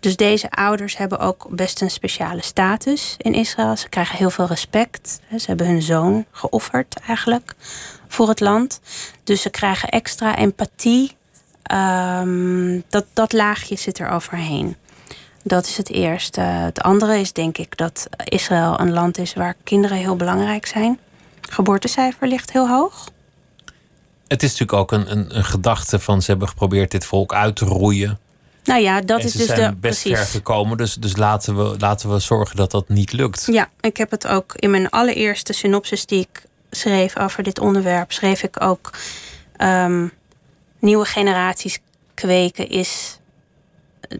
Dus 0.01 0.17
deze 0.17 0.51
ouders 0.51 0.97
hebben 0.97 1.19
ook 1.19 1.47
best 1.51 1.81
een 1.81 1.91
speciale 1.91 2.43
status 2.43 3.15
in 3.19 3.35
Israël. 3.35 3.77
Ze 3.77 3.89
krijgen 3.89 4.17
heel 4.17 4.31
veel 4.31 4.47
respect. 4.47 5.21
Ze 5.31 5.47
hebben 5.47 5.67
hun 5.67 5.83
zoon 5.83 6.27
geofferd 6.31 7.01
eigenlijk 7.07 7.55
voor 8.09 8.29
het 8.29 8.41
land. 8.41 8.81
Dus 9.25 9.43
ze 9.43 9.51
krijgen 9.51 9.89
extra 9.89 10.37
empathie. 10.37 11.17
Um, 11.73 12.85
dat, 12.89 13.07
dat 13.13 13.33
laagje 13.33 13.77
zit 13.77 13.99
er 13.99 14.09
overheen. 14.09 14.77
Dat 15.43 15.67
is 15.67 15.77
het 15.77 15.91
eerste. 15.91 16.41
Het 16.41 16.81
andere 16.81 17.21
is 17.21 17.33
denk 17.33 17.59
ik 17.59 17.77
dat 17.77 18.09
Israël 18.25 18.81
een 18.81 18.93
land 18.93 19.19
is 19.19 19.35
waar 19.35 19.55
kinderen 19.65 19.97
heel 19.97 20.17
belangrijk 20.17 20.67
zijn. 20.67 20.99
Geboortecijfer 21.41 22.29
ligt 22.29 22.53
heel 22.53 22.69
hoog. 22.69 23.09
Het 24.29 24.43
is 24.43 24.51
natuurlijk 24.51 24.79
ook 24.79 24.93
een, 24.93 25.11
een, 25.11 25.37
een 25.37 25.45
gedachte 25.45 25.99
van 25.99 26.23
ze 26.23 26.31
hebben 26.31 26.49
geprobeerd 26.49 26.91
dit 26.91 27.05
volk 27.05 27.35
uit 27.35 27.57
te 27.57 27.65
roeien. 27.65 28.19
Nou 28.65 28.81
ja, 28.81 29.01
dat 29.01 29.25
is 29.25 29.33
dus 29.33 29.47
de. 29.47 29.55
best 29.55 30.03
precies. 30.03 30.19
ver 30.19 30.27
gekomen, 30.27 30.77
dus, 30.77 30.95
dus 30.95 31.17
laten, 31.17 31.57
we, 31.57 31.75
laten 31.79 32.11
we 32.11 32.19
zorgen 32.19 32.57
dat 32.57 32.71
dat 32.71 32.89
niet 32.89 33.13
lukt. 33.13 33.47
Ja, 33.51 33.69
ik 33.81 33.97
heb 33.97 34.11
het 34.11 34.27
ook 34.27 34.55
in 34.55 34.71
mijn 34.71 34.91
allereerste 34.91 35.53
synopsis 35.53 36.07
die 36.07 36.21
ik 36.21 36.43
schreef 36.71 37.17
over 37.19 37.43
dit 37.43 37.59
onderwerp, 37.59 38.13
schreef 38.13 38.43
ik 38.43 38.63
ook. 38.63 38.91
Um, 39.63 40.13
nieuwe 40.79 41.05
generaties 41.05 41.79
kweken 42.15 42.69
is 42.69 43.19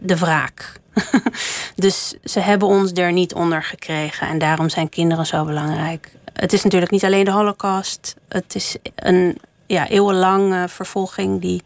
de 0.01 0.17
wraak. 0.17 0.73
dus 1.75 2.15
ze 2.23 2.39
hebben 2.39 2.67
ons 2.67 2.91
er 2.91 3.11
niet 3.11 3.33
onder 3.33 3.63
gekregen 3.63 4.27
en 4.27 4.37
daarom 4.37 4.69
zijn 4.69 4.89
kinderen 4.89 5.25
zo 5.25 5.45
belangrijk. 5.45 6.11
Het 6.33 6.53
is 6.53 6.63
natuurlijk 6.63 6.91
niet 6.91 7.05
alleen 7.05 7.25
de 7.25 7.31
Holocaust, 7.31 8.15
het 8.27 8.55
is 8.55 8.75
een 8.95 9.37
ja, 9.65 9.87
eeuwenlange 9.87 10.69
vervolging 10.69 11.41
die 11.41 11.61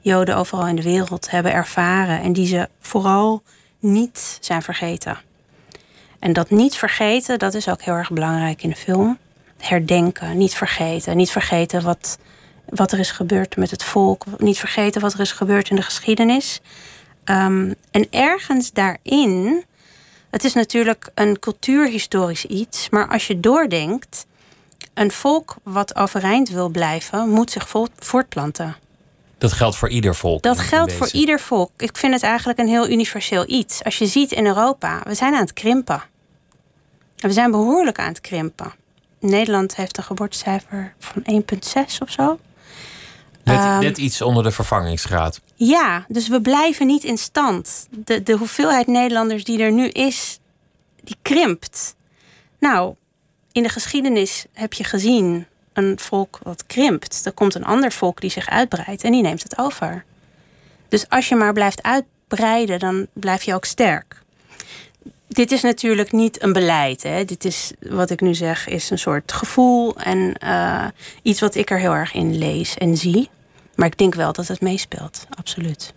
Joden 0.00 0.36
overal 0.36 0.66
in 0.66 0.76
de 0.76 0.82
wereld 0.82 1.30
hebben 1.30 1.52
ervaren 1.52 2.20
en 2.20 2.32
die 2.32 2.46
ze 2.46 2.68
vooral 2.80 3.42
niet 3.78 4.38
zijn 4.40 4.62
vergeten. 4.62 5.18
En 6.18 6.32
dat 6.32 6.50
niet 6.50 6.76
vergeten, 6.76 7.38
dat 7.38 7.54
is 7.54 7.68
ook 7.68 7.82
heel 7.82 7.94
erg 7.94 8.10
belangrijk 8.10 8.62
in 8.62 8.68
de 8.68 8.76
film. 8.76 9.18
Herdenken, 9.58 10.36
niet 10.36 10.54
vergeten. 10.54 11.16
Niet 11.16 11.30
vergeten 11.30 11.82
wat, 11.82 12.18
wat 12.68 12.92
er 12.92 12.98
is 12.98 13.10
gebeurd 13.10 13.56
met 13.56 13.70
het 13.70 13.84
volk. 13.84 14.24
Niet 14.38 14.58
vergeten 14.58 15.00
wat 15.00 15.12
er 15.12 15.20
is 15.20 15.32
gebeurd 15.32 15.70
in 15.70 15.76
de 15.76 15.82
geschiedenis. 15.82 16.60
Um, 17.24 17.74
en 17.90 18.06
ergens 18.10 18.72
daarin, 18.72 19.64
het 20.30 20.44
is 20.44 20.54
natuurlijk 20.54 21.08
een 21.14 21.38
cultuurhistorisch 21.38 22.44
iets, 22.44 22.88
maar 22.90 23.08
als 23.08 23.26
je 23.26 23.40
doordenkt, 23.40 24.26
een 24.94 25.10
volk 25.10 25.56
wat 25.62 25.96
overeind 25.96 26.48
wil 26.48 26.68
blijven, 26.68 27.28
moet 27.28 27.50
zich 27.50 27.68
voortplanten. 27.98 28.76
Dat 29.38 29.52
geldt 29.52 29.76
voor 29.76 29.88
ieder 29.88 30.14
volk. 30.14 30.42
Dat 30.42 30.58
geldt 30.58 30.92
voor 30.92 31.08
ieder 31.12 31.40
volk. 31.40 31.70
Ik 31.76 31.96
vind 31.96 32.12
het 32.12 32.22
eigenlijk 32.22 32.58
een 32.58 32.68
heel 32.68 32.88
universeel 32.88 33.44
iets. 33.50 33.84
Als 33.84 33.98
je 33.98 34.06
ziet 34.06 34.32
in 34.32 34.46
Europa, 34.46 35.00
we 35.04 35.14
zijn 35.14 35.34
aan 35.34 35.40
het 35.40 35.52
krimpen. 35.52 36.02
We 37.16 37.32
zijn 37.32 37.50
behoorlijk 37.50 37.98
aan 37.98 38.08
het 38.08 38.20
krimpen. 38.20 38.72
Nederland 39.20 39.76
heeft 39.76 39.96
een 39.96 40.04
geboortecijfer 40.04 40.94
van 40.98 41.22
1,6 41.32 41.98
of 41.98 42.10
zo. 42.10 42.38
Net, 43.44 43.64
um, 43.64 43.78
net, 43.78 43.98
iets 43.98 44.22
onder 44.22 44.42
de 44.42 44.50
vervangingsgraad. 44.50 45.40
Ja, 45.54 46.04
dus 46.08 46.28
we 46.28 46.40
blijven 46.40 46.86
niet 46.86 47.04
in 47.04 47.18
stand. 47.18 47.86
De, 47.90 48.22
de 48.22 48.32
hoeveelheid 48.32 48.86
Nederlanders 48.86 49.44
die 49.44 49.58
er 49.58 49.72
nu 49.72 49.88
is, 49.88 50.38
die 51.02 51.16
krimpt. 51.22 51.96
Nou, 52.58 52.94
in 53.52 53.62
de 53.62 53.68
geschiedenis 53.68 54.46
heb 54.52 54.72
je 54.72 54.84
gezien 54.84 55.46
een 55.72 55.98
volk 55.98 56.38
wat 56.42 56.66
krimpt. 56.66 57.26
Er 57.26 57.32
komt 57.32 57.54
een 57.54 57.64
ander 57.64 57.92
volk 57.92 58.20
die 58.20 58.30
zich 58.30 58.48
uitbreidt 58.48 59.04
en 59.04 59.12
die 59.12 59.22
neemt 59.22 59.42
het 59.42 59.58
over. 59.58 60.04
Dus 60.88 61.08
als 61.08 61.28
je 61.28 61.36
maar 61.36 61.52
blijft 61.52 61.82
uitbreiden, 61.82 62.78
dan 62.78 63.06
blijf 63.12 63.42
je 63.42 63.54
ook 63.54 63.64
sterk. 63.64 64.22
Dit 65.36 65.52
is 65.52 65.62
natuurlijk 65.62 66.12
niet 66.12 66.42
een 66.42 66.52
beleid. 66.52 67.02
Hè. 67.02 67.24
Dit 67.24 67.44
is 67.44 67.72
wat 67.80 68.10
ik 68.10 68.20
nu 68.20 68.34
zeg, 68.34 68.68
is 68.68 68.90
een 68.90 68.98
soort 68.98 69.32
gevoel 69.32 69.96
en 69.96 70.36
uh, 70.44 70.84
iets 71.22 71.40
wat 71.40 71.54
ik 71.54 71.70
er 71.70 71.78
heel 71.78 71.92
erg 71.92 72.12
in 72.12 72.38
lees 72.38 72.74
en 72.74 72.96
zie. 72.96 73.28
Maar 73.74 73.86
ik 73.86 73.98
denk 73.98 74.14
wel 74.14 74.32
dat 74.32 74.48
het 74.48 74.60
meespeelt, 74.60 75.26
absoluut. 75.38 75.94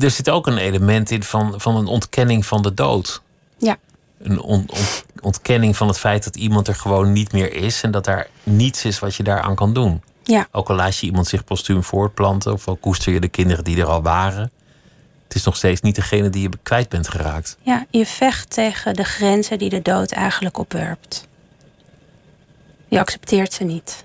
Er 0.00 0.10
zit 0.10 0.30
ook 0.30 0.46
een 0.46 0.58
element 0.58 1.10
in 1.10 1.22
van, 1.22 1.60
van 1.60 1.76
een 1.76 1.86
ontkenning 1.86 2.46
van 2.46 2.62
de 2.62 2.74
dood. 2.74 3.22
Ja. 3.58 3.76
Een 4.18 4.40
on, 4.40 4.68
ontkenning 5.20 5.76
van 5.76 5.88
het 5.88 5.98
feit 5.98 6.24
dat 6.24 6.36
iemand 6.36 6.68
er 6.68 6.74
gewoon 6.74 7.12
niet 7.12 7.32
meer 7.32 7.52
is 7.52 7.82
en 7.82 7.90
dat 7.90 8.04
daar 8.04 8.26
niets 8.42 8.84
is 8.84 8.98
wat 8.98 9.14
je 9.14 9.22
daaraan 9.22 9.54
kan 9.54 9.72
doen. 9.72 10.02
Ja. 10.22 10.46
Ook 10.50 10.68
al 10.68 10.76
laat 10.76 10.98
je 10.98 11.06
iemand 11.06 11.26
zich 11.26 11.44
postuum 11.44 11.84
voortplanten 11.84 12.52
of 12.52 12.68
al 12.68 12.76
koester 12.76 13.12
je 13.12 13.20
de 13.20 13.28
kinderen 13.28 13.64
die 13.64 13.76
er 13.80 13.86
al 13.86 14.02
waren. 14.02 14.50
Het 15.24 15.34
is 15.34 15.44
nog 15.44 15.56
steeds 15.56 15.80
niet 15.80 15.94
degene 15.94 16.30
die 16.30 16.42
je 16.42 16.50
kwijt 16.62 16.88
bent 16.88 17.08
geraakt. 17.08 17.56
Ja, 17.62 17.86
je 17.90 18.06
vecht 18.06 18.50
tegen 18.50 18.94
de 18.94 19.04
grenzen 19.04 19.58
die 19.58 19.68
de 19.68 19.82
dood 19.82 20.12
eigenlijk 20.12 20.58
opwerpt. 20.58 21.28
Je 22.88 22.98
accepteert 22.98 23.52
ze 23.52 23.64
niet. 23.64 24.04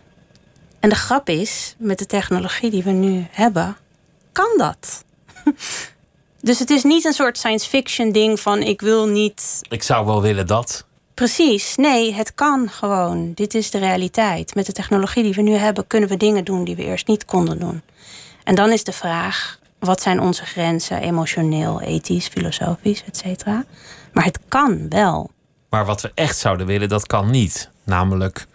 En 0.79 0.89
de 0.89 0.95
grap 0.95 1.29
is, 1.29 1.75
met 1.77 1.99
de 1.99 2.05
technologie 2.05 2.69
die 2.69 2.84
we 2.84 2.91
nu 2.91 3.25
hebben, 3.32 3.77
kan 4.32 4.53
dat. 4.58 5.03
Dus 6.41 6.60
het 6.60 6.69
is 6.69 6.84
niet 6.84 7.05
een 7.05 7.13
soort 7.13 7.38
science 7.38 7.69
fiction 7.69 8.12
ding 8.12 8.39
van 8.39 8.62
ik 8.62 8.82
wil 8.82 9.08
niet. 9.08 9.62
Ik 9.69 9.84
zou 9.84 10.05
wel 10.05 10.21
willen 10.21 10.47
dat. 10.47 10.86
Precies, 11.13 11.75
nee, 11.75 12.13
het 12.13 12.36
kan 12.36 12.69
gewoon. 12.69 13.32
Dit 13.34 13.53
is 13.53 13.71
de 13.71 13.77
realiteit. 13.77 14.55
Met 14.55 14.65
de 14.65 14.71
technologie 14.71 15.23
die 15.23 15.34
we 15.34 15.41
nu 15.41 15.53
hebben, 15.53 15.88
kunnen 15.88 16.10
we 16.10 16.17
dingen 16.17 16.43
doen 16.43 16.63
die 16.63 16.75
we 16.75 16.84
eerst 16.84 17.08
niet 17.08 17.25
konden 17.25 17.60
doen. 17.60 17.82
En 18.43 18.55
dan 18.55 18.71
is 18.71 18.84
de 18.84 18.91
vraag: 18.91 19.59
wat 19.80 20.02
zijn 20.02 20.20
onze 20.20 20.46
grenzen, 20.46 21.02
emotioneel, 21.02 21.82
ethisch, 21.82 22.28
filosofisch, 22.28 23.04
et 23.04 23.18
cetera? 23.18 23.65
Maar 24.13 24.24
het 24.24 24.39
kan 24.48 24.89
wel. 24.89 25.32
Maar 25.70 25.86
wat 25.86 26.02
we 26.02 26.12
echt 26.15 26.38
zouden 26.38 26.65
willen, 26.65 26.89
dat 26.89 27.08
kan 27.08 27.30
niet. 27.30 27.70
Namelijk 27.84 28.48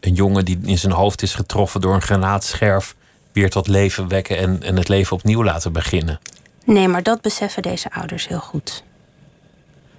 een 0.00 0.14
jongen 0.14 0.44
die 0.44 0.58
in 0.62 0.78
zijn 0.78 0.92
hoofd 0.92 1.22
is 1.22 1.34
getroffen 1.34 1.80
door 1.80 1.94
een 1.94 2.02
granaatscherf 2.02 2.94
weer 3.32 3.50
tot 3.50 3.68
leven 3.68 4.08
wekken 4.08 4.38
en, 4.38 4.62
en 4.62 4.76
het 4.76 4.88
leven 4.88 5.16
opnieuw 5.16 5.44
laten 5.44 5.72
beginnen. 5.72 6.20
Nee, 6.64 6.88
maar 6.88 7.02
dat 7.02 7.20
beseffen 7.20 7.62
deze 7.62 7.92
ouders 7.92 8.28
heel 8.28 8.40
goed. 8.40 8.84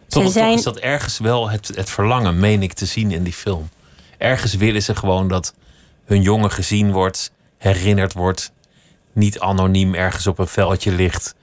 Toch, 0.08 0.32
zijn... 0.32 0.54
is 0.54 0.64
dat 0.64 0.78
ergens 0.78 1.20
wel 1.20 1.50
het, 1.50 1.72
het 1.76 1.90
verlangen, 1.90 2.40
meen 2.40 2.64
ik, 2.64 2.74
te 2.74 2.86
zien 2.86 3.12
in 3.12 3.24
die 3.24 3.34
film. 3.34 3.70
Ergens 4.18 4.56
willen 4.56 4.84
ze 4.84 4.96
gewoon 4.96 5.28
dat 5.28 5.54
hun 6.06 6.22
jongen 6.22 6.52
gezien 6.52 6.92
wordt, 6.92 7.32
herinnerd 7.58 8.14
wordt, 8.14 8.52
niet 9.16 9.40
anoniem 9.40 9.94
ergens 9.94 10.28
op 10.28 10.40
een 10.40 10.48
veldje 10.48 10.92
ligt 10.92 11.36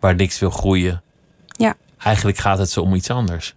waar 0.00 0.14
niks 0.14 0.38
wil 0.38 0.50
groeien. 0.50 1.02
Ja. 1.46 1.76
Eigenlijk 1.98 2.38
gaat 2.38 2.58
het 2.58 2.70
zo 2.70 2.80
om 2.80 2.94
iets 2.94 3.10
anders. 3.10 3.54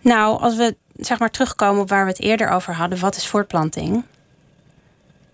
Nou, 0.00 0.40
als 0.40 0.56
we 0.56 0.76
zeg 0.96 1.18
maar 1.18 1.30
terugkomen 1.30 1.82
op 1.82 1.88
waar 1.88 2.04
we 2.04 2.10
het 2.10 2.20
eerder 2.20 2.48
over 2.48 2.74
hadden, 2.74 2.98
wat 2.98 3.16
is 3.16 3.26
voortplanting? 3.26 4.04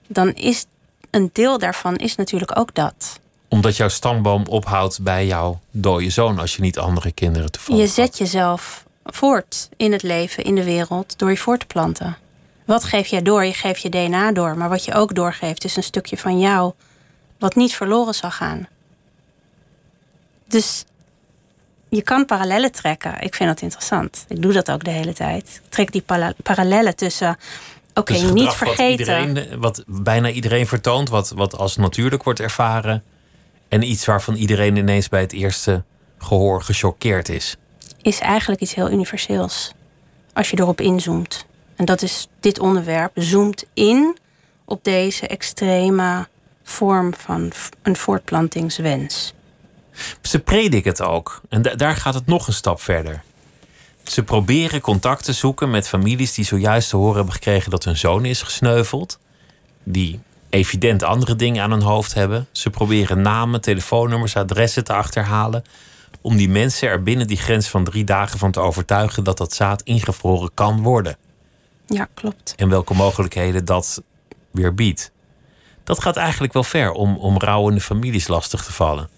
Dan 0.07 0.33
is 0.35 0.67
een 1.11 1.31
deel 1.33 1.59
daarvan 1.59 1.97
is 1.97 2.17
natuurlijk 2.17 2.59
ook 2.59 2.75
dat. 2.75 3.21
Omdat 3.49 3.77
jouw 3.77 3.89
stamboom 3.89 4.47
ophoudt 4.47 5.03
bij 5.03 5.27
jouw 5.27 5.61
dode 5.71 6.11
zoon 6.11 6.39
als 6.39 6.57
je 6.57 6.63
niet 6.63 6.79
andere 6.79 7.13
kinderen 7.13 7.51
toevallig 7.51 7.83
Je 7.83 7.89
zet 7.89 8.19
jezelf 8.19 8.85
voort 9.05 9.69
in 9.77 9.93
het 9.93 10.03
leven, 10.03 10.45
in 10.45 10.55
de 10.55 10.65
wereld, 10.65 11.19
door 11.19 11.31
je 11.31 11.37
voort 11.37 11.61
te 11.61 11.67
planten. 11.67 12.17
Wat 12.71 12.85
geef 12.85 13.07
jij 13.07 13.23
door? 13.23 13.45
Je 13.45 13.53
geeft 13.53 13.83
je 13.83 13.89
DNA 13.89 14.33
door. 14.33 14.57
Maar 14.57 14.69
wat 14.69 14.85
je 14.85 14.95
ook 14.95 15.15
doorgeeft 15.15 15.65
is 15.65 15.77
een 15.77 15.83
stukje 15.83 16.17
van 16.17 16.39
jou 16.39 16.73
wat 17.39 17.55
niet 17.55 17.75
verloren 17.75 18.15
zal 18.15 18.31
gaan. 18.31 18.69
Dus 20.47 20.85
je 21.89 22.03
kan 22.03 22.27
parallellen 22.27 22.73
trekken. 22.73 23.21
Ik 23.21 23.35
vind 23.35 23.49
dat 23.49 23.61
interessant. 23.61 24.25
Ik 24.29 24.43
doe 24.43 24.53
dat 24.53 24.71
ook 24.71 24.85
de 24.85 24.91
hele 24.91 25.13
tijd. 25.13 25.61
Ik 25.65 25.71
trek 25.71 25.93
die 25.93 26.05
parallellen 26.43 26.97
tussen 26.97 27.37
Oké, 27.95 28.13
dus 28.13 28.33
niet 28.33 28.53
vergeten. 28.53 29.35
Wat, 29.61 29.77
wat, 29.77 30.03
bijna 30.03 30.31
iedereen 30.31 30.67
vertoont, 30.67 31.09
wat, 31.09 31.31
wat 31.31 31.57
als 31.57 31.77
natuurlijk 31.77 32.23
wordt 32.23 32.41
ervaren. 32.41 33.03
En 33.69 33.83
iets 33.83 34.05
waarvan 34.05 34.35
iedereen 34.35 34.77
ineens 34.77 35.09
bij 35.09 35.21
het 35.21 35.33
eerste 35.33 35.83
gehoor 36.19 36.63
gechoqueerd 36.63 37.29
is. 37.29 37.57
Is 38.03 38.19
eigenlijk 38.19 38.61
iets 38.61 38.75
heel 38.75 38.91
universeels. 38.91 39.73
Als 40.33 40.51
je 40.51 40.59
erop 40.59 40.81
inzoomt. 40.81 41.49
En 41.81 41.87
dat 41.87 42.03
is 42.03 42.29
dit 42.41 42.59
onderwerp. 42.59 43.11
Zoomt 43.15 43.65
in 43.75 44.17
op 44.65 44.85
deze 44.85 45.27
extreme 45.27 46.29
vorm 46.63 47.15
van 47.15 47.53
een 47.83 47.97
voortplantingswens. 47.97 49.35
Ze 50.23 50.39
prediken 50.39 50.91
het 50.91 51.03
ook. 51.03 51.41
En 51.49 51.63
daar 51.63 51.97
gaat 51.97 52.15
het 52.15 52.27
nog 52.27 52.47
een 52.47 52.53
stap 52.53 52.81
verder. 52.81 53.23
Ze 54.03 54.23
proberen 54.23 54.81
contact 54.81 55.25
te 55.25 55.33
zoeken 55.33 55.71
met 55.71 55.89
families 55.89 56.35
die 56.35 56.45
zojuist 56.45 56.89
te 56.89 56.97
horen 56.97 57.17
hebben 57.17 57.35
gekregen 57.35 57.71
dat 57.71 57.85
hun 57.85 57.97
zoon 57.97 58.25
is 58.25 58.43
gesneuveld. 58.43 59.19
Die 59.83 60.21
evident 60.51 61.03
andere 61.03 61.37
dingen 61.37 61.63
aan 61.63 61.71
hun 61.71 61.83
hoofd 61.83 62.15
hebben. 62.15 62.49
Ze 62.53 62.71
proberen 62.71 63.23
namen, 63.23 63.61
telefoonnummers, 63.61 64.37
adressen 64.37 64.85
te 64.85 64.93
achterhalen. 64.93 65.65
Om 66.21 66.37
die 66.37 66.49
mensen 66.49 66.89
er 66.89 67.03
binnen 67.03 67.27
die 67.27 67.37
grens 67.37 67.69
van 67.69 67.85
drie 67.85 68.05
dagen 68.05 68.39
van 68.39 68.51
te 68.51 68.61
overtuigen 68.61 69.25
dat 69.25 69.39
dat 69.39 69.55
zaad 69.55 69.83
ingevroren 69.83 70.51
kan 70.55 70.83
worden. 70.83 71.17
Ja, 71.95 72.09
klopt. 72.15 72.55
En 72.57 72.69
welke 72.69 72.95
mogelijkheden 72.95 73.65
dat 73.65 74.03
weer 74.51 74.75
biedt. 74.75 75.11
Dat 75.85 76.03
gaat 76.03 76.17
eigenlijk 76.17 76.53
wel 76.53 76.65
ver 76.65 76.93
om, 76.93 77.17
om 77.17 77.39
rouwende 77.39 77.81
families 77.81 78.29
lastig 78.29 78.65
te 78.65 78.73
vallen. 78.73 79.09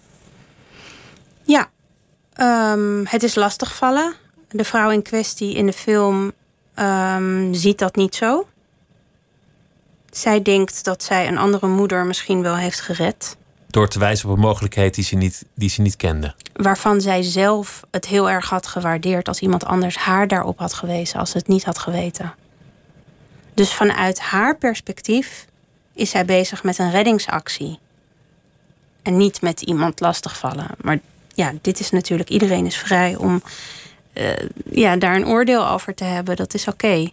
Ja, 1.43 1.71
um, 2.73 3.07
het 3.07 3.23
is 3.23 3.35
lastig 3.35 3.75
vallen 3.75 4.15
de 4.53 4.65
vrouw 4.65 4.91
in 4.91 5.03
kwestie 5.03 5.55
in 5.55 5.67
de 5.67 5.73
film 5.73 6.33
um, 6.77 7.55
ziet 7.55 7.79
dat 7.79 7.97
niet 7.97 8.15
zo. 8.15 8.47
Zij 10.11 10.43
denkt 10.43 10.85
dat 10.85 11.03
zij 11.03 11.29
een 11.29 11.39
andere 11.39 11.67
moeder 11.67 12.07
misschien 12.07 12.43
wel 12.43 12.57
heeft 12.57 12.81
gered. 12.81 13.37
Door 13.67 13.89
te 13.89 13.99
wijzen 13.99 14.29
op 14.29 14.35
een 14.35 14.41
mogelijkheid 14.41 14.95
die 14.95 15.05
ze 15.05 15.17
niet, 15.17 15.45
die 15.55 15.69
ze 15.69 15.81
niet 15.81 15.97
kende. 15.97 16.35
Waarvan 16.53 17.01
zij 17.01 17.23
zelf 17.23 17.83
het 17.91 18.07
heel 18.07 18.31
erg 18.31 18.49
had 18.49 18.67
gewaardeerd 18.67 19.29
als 19.29 19.41
iemand 19.41 19.65
anders 19.65 19.97
haar 19.97 20.29
daarop 20.29 20.59
had 20.59 20.75
gewezen, 20.75 21.21
als 21.21 21.31
ze 21.31 21.39
het 21.39 21.49
niet 21.49 21.65
had 21.65 21.79
geweten. 21.79 22.35
Dus 23.55 23.73
vanuit 23.73 24.21
haar 24.21 24.57
perspectief 24.57 25.47
is 25.95 26.11
zij 26.11 26.25
bezig 26.25 26.63
met 26.63 26.79
een 26.79 26.91
reddingsactie. 26.91 27.79
En 29.03 29.17
niet 29.17 29.41
met 29.41 29.61
iemand 29.61 30.01
lastigvallen. 30.01 30.69
Maar 30.81 30.99
ja, 31.35 31.53
dit 31.63 31.81
is 31.81 31.91
natuurlijk, 31.91 32.29
iedereen 32.29 32.67
is 32.67 32.77
vrij 32.77 33.17
om 33.17 33.43
uh, 34.15 34.31
ja, 34.71 34.97
daar 34.97 35.17
een 35.17 35.27
oordeel 35.27 35.69
over 35.69 35.95
te 35.95 36.05
hebben, 36.05 36.37
dat 36.37 36.55
is 36.55 36.69
oké. 36.69 37.11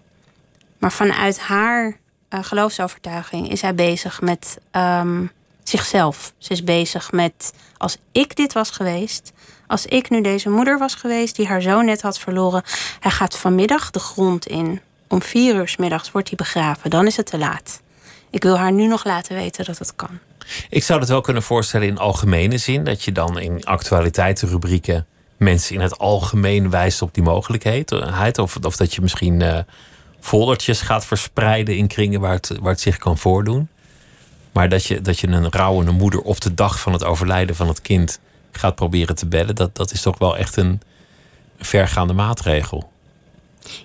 Maar 0.77 0.91
vanuit 0.91 1.39
haar 1.39 1.97
uh, 2.29 2.43
geloofsovertuiging 2.43 3.51
is 3.51 3.61
hij 3.61 3.75
bezig 3.75 4.21
met 4.21 4.57
um, 4.71 5.31
zichzelf. 5.63 6.33
Ze 6.37 6.51
is 6.51 6.63
bezig 6.63 7.11
met 7.11 7.53
als 7.77 7.97
ik 8.11 8.35
dit 8.35 8.53
was 8.53 8.69
geweest, 8.69 9.31
als 9.67 9.85
ik 9.85 10.09
nu 10.09 10.21
deze 10.21 10.49
moeder 10.49 10.77
was 10.77 10.95
geweest 10.95 11.35
die 11.35 11.47
haar 11.47 11.61
zoon 11.61 11.85
net 11.85 12.01
had 12.01 12.19
verloren, 12.19 12.63
hij 12.99 13.11
gaat 13.11 13.37
vanmiddag 13.37 13.91
de 13.91 13.99
grond 13.99 14.47
in. 14.47 14.81
Om 15.09 15.21
vier 15.21 15.55
uur 15.55 15.67
s 15.67 15.77
middags 15.77 16.11
wordt 16.11 16.27
hij 16.27 16.37
begraven. 16.37 16.89
Dan 16.89 17.07
is 17.07 17.17
het 17.17 17.25
te 17.25 17.37
laat. 17.37 17.81
Ik 18.29 18.43
wil 18.43 18.57
haar 18.57 18.71
nu 18.71 18.87
nog 18.87 19.05
laten 19.05 19.35
weten 19.35 19.65
dat 19.65 19.77
het 19.77 19.95
kan. 19.95 20.19
Ik 20.69 20.83
zou 20.83 20.99
het 20.99 21.09
wel 21.09 21.21
kunnen 21.21 21.43
voorstellen 21.43 21.87
in 21.87 21.97
algemene 21.97 22.57
zin. 22.57 22.83
Dat 22.83 23.03
je 23.03 23.11
dan 23.11 23.39
in 23.39 23.65
actualiteitenrubrieken 23.65 25.05
mensen 25.37 25.75
in 25.75 25.81
het 25.81 25.97
algemeen 25.97 26.69
wijst 26.69 27.01
op 27.01 27.13
die 27.13 27.23
mogelijkheid. 27.23 27.91
Of, 28.37 28.57
of 28.61 28.75
dat 28.75 28.93
je 28.93 29.01
misschien 29.01 29.39
uh, 29.39 29.59
foldertjes 30.19 30.81
gaat 30.81 31.05
verspreiden 31.05 31.77
in 31.77 31.87
kringen 31.87 32.19
waar 32.19 32.33
het, 32.33 32.51
waar 32.61 32.71
het 32.71 32.81
zich 32.81 32.97
kan 32.97 33.17
voordoen. 33.17 33.69
Maar 34.51 34.69
dat 34.69 34.85
je, 34.85 35.01
dat 35.01 35.19
je 35.19 35.27
een 35.27 35.51
rouwende 35.51 35.91
moeder 35.91 36.21
op 36.21 36.41
de 36.41 36.53
dag 36.53 36.79
van 36.79 36.93
het 36.93 37.03
overlijden 37.03 37.55
van 37.55 37.67
het 37.67 37.81
kind 37.81 38.19
gaat 38.51 38.75
proberen 38.75 39.15
te 39.15 39.25
bellen, 39.27 39.55
dat, 39.55 39.75
dat 39.75 39.91
is 39.91 40.01
toch 40.01 40.17
wel 40.17 40.37
echt 40.37 40.55
een 40.55 40.81
vergaande 41.57 42.13
maatregel. 42.13 42.88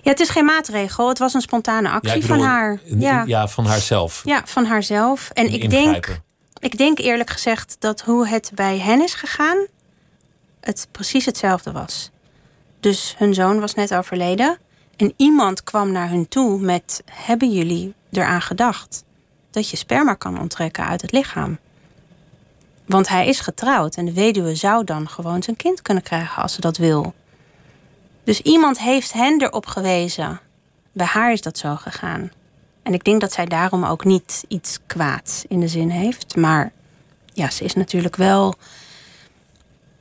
Ja, 0.01 0.11
het 0.11 0.19
is 0.19 0.29
geen 0.29 0.45
maatregel. 0.45 1.09
Het 1.09 1.19
was 1.19 1.33
een 1.33 1.41
spontane 1.41 1.89
actie 1.89 2.25
van 2.25 2.39
haar. 2.39 2.79
Ja. 2.85 3.23
ja, 3.25 3.47
van 3.47 3.65
haarzelf. 3.65 4.21
Ja, 4.23 4.41
van 4.45 4.65
haarzelf. 4.65 5.29
En 5.33 5.53
ik 5.53 5.69
denk, 5.69 6.21
ik 6.59 6.77
denk 6.77 6.99
eerlijk 6.99 7.29
gezegd 7.29 7.75
dat 7.79 8.01
hoe 8.01 8.27
het 8.27 8.51
bij 8.55 8.79
hen 8.79 9.01
is 9.01 9.13
gegaan, 9.13 9.67
het 10.59 10.87
precies 10.91 11.25
hetzelfde 11.25 11.71
was. 11.71 12.09
Dus 12.79 13.15
hun 13.17 13.33
zoon 13.33 13.59
was 13.59 13.73
net 13.73 13.95
overleden. 13.95 14.57
En 14.97 15.13
iemand 15.17 15.63
kwam 15.63 15.91
naar 15.91 16.09
hun 16.09 16.27
toe 16.27 16.59
met: 16.59 17.03
Hebben 17.11 17.51
jullie 17.51 17.93
eraan 18.11 18.41
gedacht 18.41 19.03
dat 19.51 19.69
je 19.69 19.77
sperma 19.77 20.13
kan 20.13 20.39
onttrekken 20.39 20.85
uit 20.85 21.01
het 21.01 21.11
lichaam? 21.11 21.57
Want 22.85 23.07
hij 23.07 23.27
is 23.27 23.39
getrouwd 23.39 23.95
en 23.95 24.05
de 24.05 24.13
weduwe 24.13 24.55
zou 24.55 24.83
dan 24.83 25.09
gewoon 25.09 25.43
zijn 25.43 25.55
kind 25.55 25.81
kunnen 25.81 26.03
krijgen 26.03 26.41
als 26.41 26.53
ze 26.53 26.61
dat 26.61 26.77
wil. 26.77 27.13
Dus 28.25 28.41
iemand 28.41 28.79
heeft 28.79 29.13
hen 29.13 29.41
erop 29.41 29.65
gewezen 29.65 30.39
bij 30.95 31.05
haar 31.05 31.31
is 31.31 31.41
dat 31.41 31.57
zo 31.57 31.75
gegaan. 31.75 32.31
En 32.83 32.93
ik 32.93 33.03
denk 33.03 33.21
dat 33.21 33.33
zij 33.33 33.45
daarom 33.45 33.85
ook 33.85 34.03
niet 34.03 34.45
iets 34.47 34.79
kwaads 34.87 35.43
in 35.47 35.59
de 35.59 35.67
zin 35.67 35.89
heeft. 35.89 36.35
Maar 36.35 36.71
ja, 37.33 37.49
ze 37.49 37.63
is 37.63 37.73
natuurlijk 37.73 38.15
wel, 38.15 38.55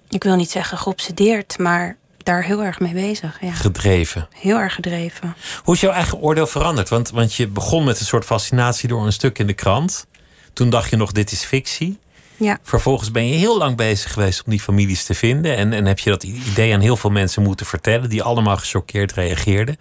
ik 0.09 0.23
wil 0.23 0.37
niet 0.37 0.51
zeggen 0.51 0.79
geobsedeerd, 0.79 1.59
maar 1.59 1.97
daar 2.23 2.43
heel 2.43 2.63
erg 2.63 2.81
mee 2.81 2.93
bezig. 2.93 3.41
Ja. 3.41 3.53
Gedreven. 3.53 4.29
Heel 4.33 4.59
erg 4.59 4.75
gedreven. 4.75 5.37
Hoe 5.63 5.75
is 5.75 5.81
jouw 5.81 5.93
eigen 5.93 6.19
oordeel 6.19 6.47
veranderd? 6.47 6.89
Want, 6.89 7.11
want 7.11 7.35
je 7.35 7.49
begon 7.49 7.85
met 7.85 8.01
een 8.01 8.07
soort 8.07 8.25
fascinatie 8.25 8.89
door 8.89 9.07
een 9.07 9.13
stuk 9.13 9.39
in 9.39 9.47
de 9.47 9.55
krant. 9.55 10.07
Toen 10.53 10.71
dacht 10.71 10.91
je 10.91 10.97
nog, 10.97 11.13
dit 11.13 11.33
is 11.33 11.45
fictie. 11.45 11.99
Ja. 12.37 12.59
Vervolgens 12.63 13.11
ben 13.11 13.27
je 13.27 13.35
heel 13.35 13.59
lang 13.59 13.77
bezig 13.77 14.13
geweest 14.13 14.43
om 14.45 14.51
die 14.51 14.61
families 14.61 15.05
te 15.05 15.15
vinden. 15.15 15.57
En, 15.57 15.73
en 15.73 15.87
heb 15.87 15.99
je 15.99 16.11
dat 16.11 16.23
idee 16.23 16.75
aan 16.75 16.81
heel 16.81 16.97
veel 16.97 17.11
mensen 17.11 17.43
moeten 17.43 17.67
vertellen, 17.67 18.09
die 18.09 18.23
allemaal 18.23 18.57
gechoqueerd 18.57 19.13
reageerden. 19.13 19.77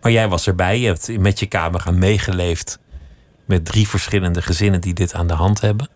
Maar 0.00 0.12
jij 0.12 0.28
was 0.28 0.46
erbij, 0.46 0.80
je 0.80 0.86
hebt 0.86 1.18
met 1.18 1.38
je 1.38 1.48
camera 1.48 1.90
meegeleefd 1.90 2.78
met 3.44 3.64
drie 3.64 3.88
verschillende 3.88 4.42
gezinnen 4.42 4.80
die 4.80 4.94
dit 4.94 5.14
aan 5.14 5.26
de 5.26 5.34
hand 5.34 5.60
hebben. 5.60 5.88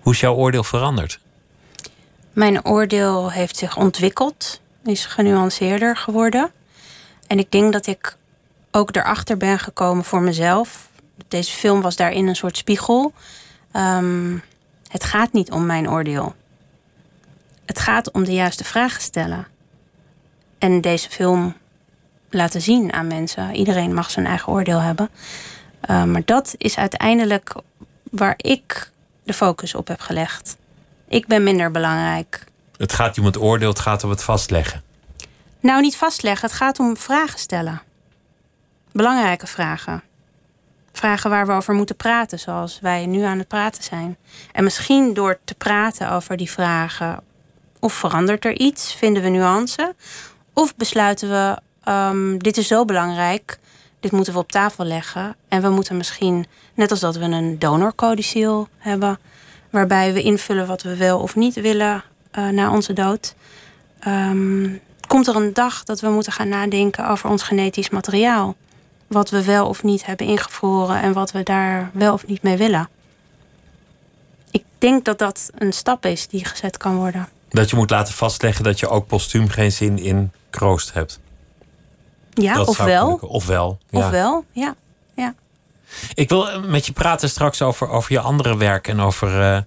Hoe 0.00 0.12
is 0.12 0.20
jouw 0.20 0.34
oordeel 0.34 0.64
veranderd? 0.64 1.20
Mijn 2.32 2.64
oordeel 2.64 3.32
heeft 3.32 3.56
zich 3.56 3.76
ontwikkeld, 3.76 4.60
is 4.84 5.06
genuanceerder 5.06 5.96
geworden. 5.96 6.50
En 7.26 7.38
ik 7.38 7.50
denk 7.50 7.72
dat 7.72 7.86
ik 7.86 8.16
ook 8.70 8.96
erachter 8.96 9.36
ben 9.36 9.58
gekomen 9.58 10.04
voor 10.04 10.22
mezelf. 10.22 10.90
Deze 11.28 11.52
film 11.52 11.80
was 11.80 11.96
daarin 11.96 12.26
een 12.26 12.36
soort 12.36 12.56
spiegel. 12.56 13.12
Ehm, 13.72 14.36
het 14.92 15.04
gaat 15.04 15.32
niet 15.32 15.50
om 15.50 15.66
mijn 15.66 15.90
oordeel. 15.90 16.34
Het 17.64 17.78
gaat 17.78 18.10
om 18.10 18.24
de 18.24 18.32
juiste 18.32 18.64
vragen 18.64 19.00
stellen. 19.00 19.46
En 20.58 20.80
deze 20.80 21.10
film 21.10 21.56
laten 22.30 22.62
zien 22.62 22.92
aan 22.92 23.06
mensen. 23.06 23.54
Iedereen 23.54 23.94
mag 23.94 24.10
zijn 24.10 24.26
eigen 24.26 24.52
oordeel 24.52 24.80
hebben. 24.80 25.10
Uh, 25.90 26.04
maar 26.04 26.22
dat 26.24 26.54
is 26.58 26.76
uiteindelijk 26.76 27.54
waar 28.10 28.34
ik 28.36 28.90
de 29.22 29.32
focus 29.32 29.74
op 29.74 29.88
heb 29.88 30.00
gelegd. 30.00 30.56
Ik 31.08 31.26
ben 31.26 31.42
minder 31.42 31.70
belangrijk. 31.70 32.44
Het 32.76 32.92
gaat 32.92 33.08
niet 33.08 33.18
om 33.18 33.24
het 33.24 33.38
oordeel, 33.38 33.68
het 33.68 33.78
gaat 33.78 34.04
om 34.04 34.10
het 34.10 34.22
vastleggen. 34.22 34.82
Nou, 35.60 35.80
niet 35.80 35.96
vastleggen, 35.96 36.48
het 36.48 36.56
gaat 36.56 36.78
om 36.78 36.96
vragen 36.96 37.38
stellen. 37.38 37.82
Belangrijke 38.92 39.46
vragen. 39.46 40.02
Vragen 40.92 41.30
waar 41.30 41.46
we 41.46 41.52
over 41.52 41.74
moeten 41.74 41.96
praten, 41.96 42.38
zoals 42.38 42.78
wij 42.80 43.06
nu 43.06 43.22
aan 43.22 43.38
het 43.38 43.48
praten 43.48 43.82
zijn. 43.82 44.16
En 44.52 44.64
misschien 44.64 45.14
door 45.14 45.38
te 45.44 45.54
praten 45.54 46.10
over 46.10 46.36
die 46.36 46.50
vragen, 46.50 47.20
of 47.80 47.92
verandert 47.92 48.44
er 48.44 48.58
iets, 48.58 48.94
vinden 48.94 49.22
we 49.22 49.28
nuance, 49.28 49.94
of 50.52 50.76
besluiten 50.76 51.28
we 51.28 51.58
um, 51.90 52.38
dit 52.38 52.56
is 52.56 52.66
zo 52.66 52.84
belangrijk, 52.84 53.58
dit 54.00 54.12
moeten 54.12 54.32
we 54.32 54.38
op 54.38 54.52
tafel 54.52 54.84
leggen. 54.84 55.36
En 55.48 55.62
we 55.62 55.68
moeten 55.68 55.96
misschien, 55.96 56.46
net 56.74 56.90
als 56.90 57.00
dat 57.00 57.16
we 57.16 57.24
een 57.24 57.58
donorcodiciel 57.58 58.68
hebben, 58.78 59.18
waarbij 59.70 60.12
we 60.12 60.22
invullen 60.22 60.66
wat 60.66 60.82
we 60.82 60.96
wel 60.96 61.18
of 61.18 61.36
niet 61.36 61.54
willen 61.54 62.04
uh, 62.38 62.48
na 62.48 62.72
onze 62.72 62.92
dood. 62.92 63.34
Um, 64.08 64.80
komt 65.06 65.26
er 65.26 65.36
een 65.36 65.52
dag 65.52 65.84
dat 65.84 66.00
we 66.00 66.08
moeten 66.08 66.32
gaan 66.32 66.48
nadenken 66.48 67.08
over 67.08 67.30
ons 67.30 67.42
genetisch 67.42 67.90
materiaal. 67.90 68.56
Wat 69.12 69.30
we 69.30 69.44
wel 69.44 69.68
of 69.68 69.82
niet 69.82 70.06
hebben 70.06 70.26
ingevroren 70.26 71.02
en 71.02 71.12
wat 71.12 71.32
we 71.32 71.42
daar 71.42 71.90
wel 71.92 72.12
of 72.12 72.26
niet 72.26 72.42
mee 72.42 72.56
willen. 72.56 72.88
Ik 74.50 74.64
denk 74.78 75.04
dat 75.04 75.18
dat 75.18 75.50
een 75.54 75.72
stap 75.72 76.06
is 76.06 76.28
die 76.28 76.44
gezet 76.44 76.76
kan 76.76 76.96
worden. 76.96 77.28
Dat 77.48 77.70
je 77.70 77.76
moet 77.76 77.90
laten 77.90 78.14
vastleggen 78.14 78.64
dat 78.64 78.80
je 78.80 78.88
ook 78.88 79.06
postuum 79.06 79.48
geen 79.48 79.72
zin 79.72 79.98
in 79.98 80.32
kroost 80.50 80.92
hebt. 80.92 81.20
Ja, 82.30 82.54
Dat 82.54 82.68
ofwel. 82.68 83.18
Ofwel. 83.22 83.78
Ja. 83.90 84.06
Ofwel, 84.06 84.44
ja. 84.52 84.74
ja. 85.14 85.34
Ik 86.14 86.28
wil 86.28 86.60
met 86.60 86.86
je 86.86 86.92
praten 86.92 87.28
straks 87.28 87.62
over, 87.62 87.88
over 87.88 88.12
je 88.12 88.20
andere 88.20 88.56
werk 88.56 88.88
en 88.88 89.00
over 89.00 89.40
eh, 89.40 89.60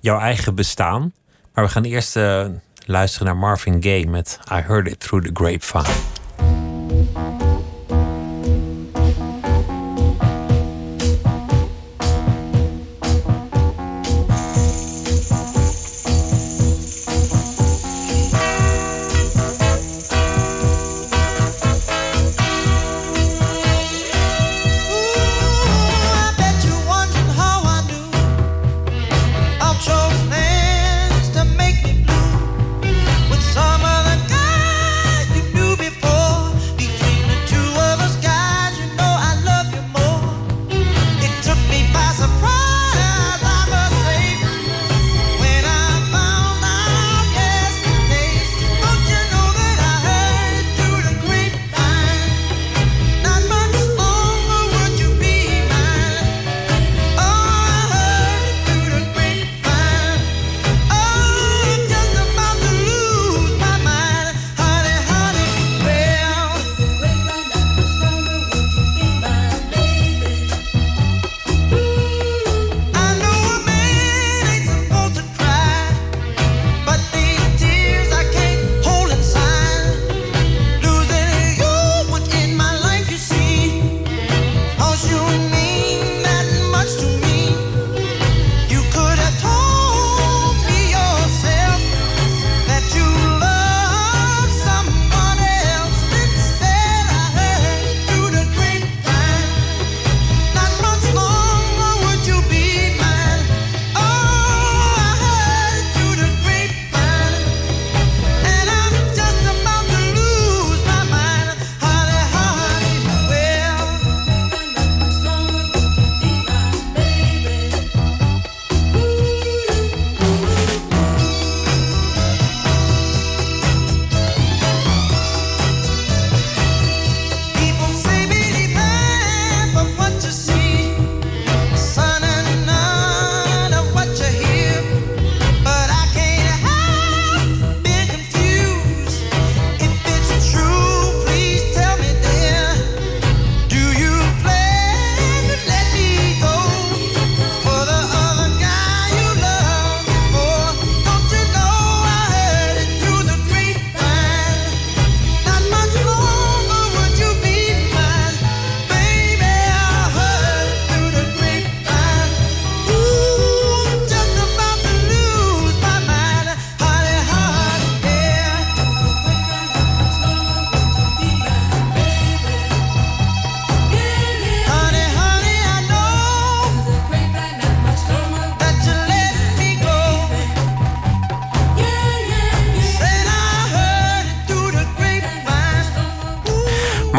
jouw 0.00 0.18
eigen 0.18 0.54
bestaan. 0.54 1.12
Maar 1.52 1.64
we 1.64 1.70
gaan 1.70 1.84
eerst 1.84 2.16
eh, 2.16 2.46
luisteren 2.86 3.26
naar 3.26 3.36
Marvin 3.36 3.82
Gaye 3.82 4.06
met 4.06 4.38
I 4.52 4.54
Heard 4.54 4.88
It 4.88 5.00
Through 5.00 5.26
the 5.26 5.30
Grapevine. 5.34 5.94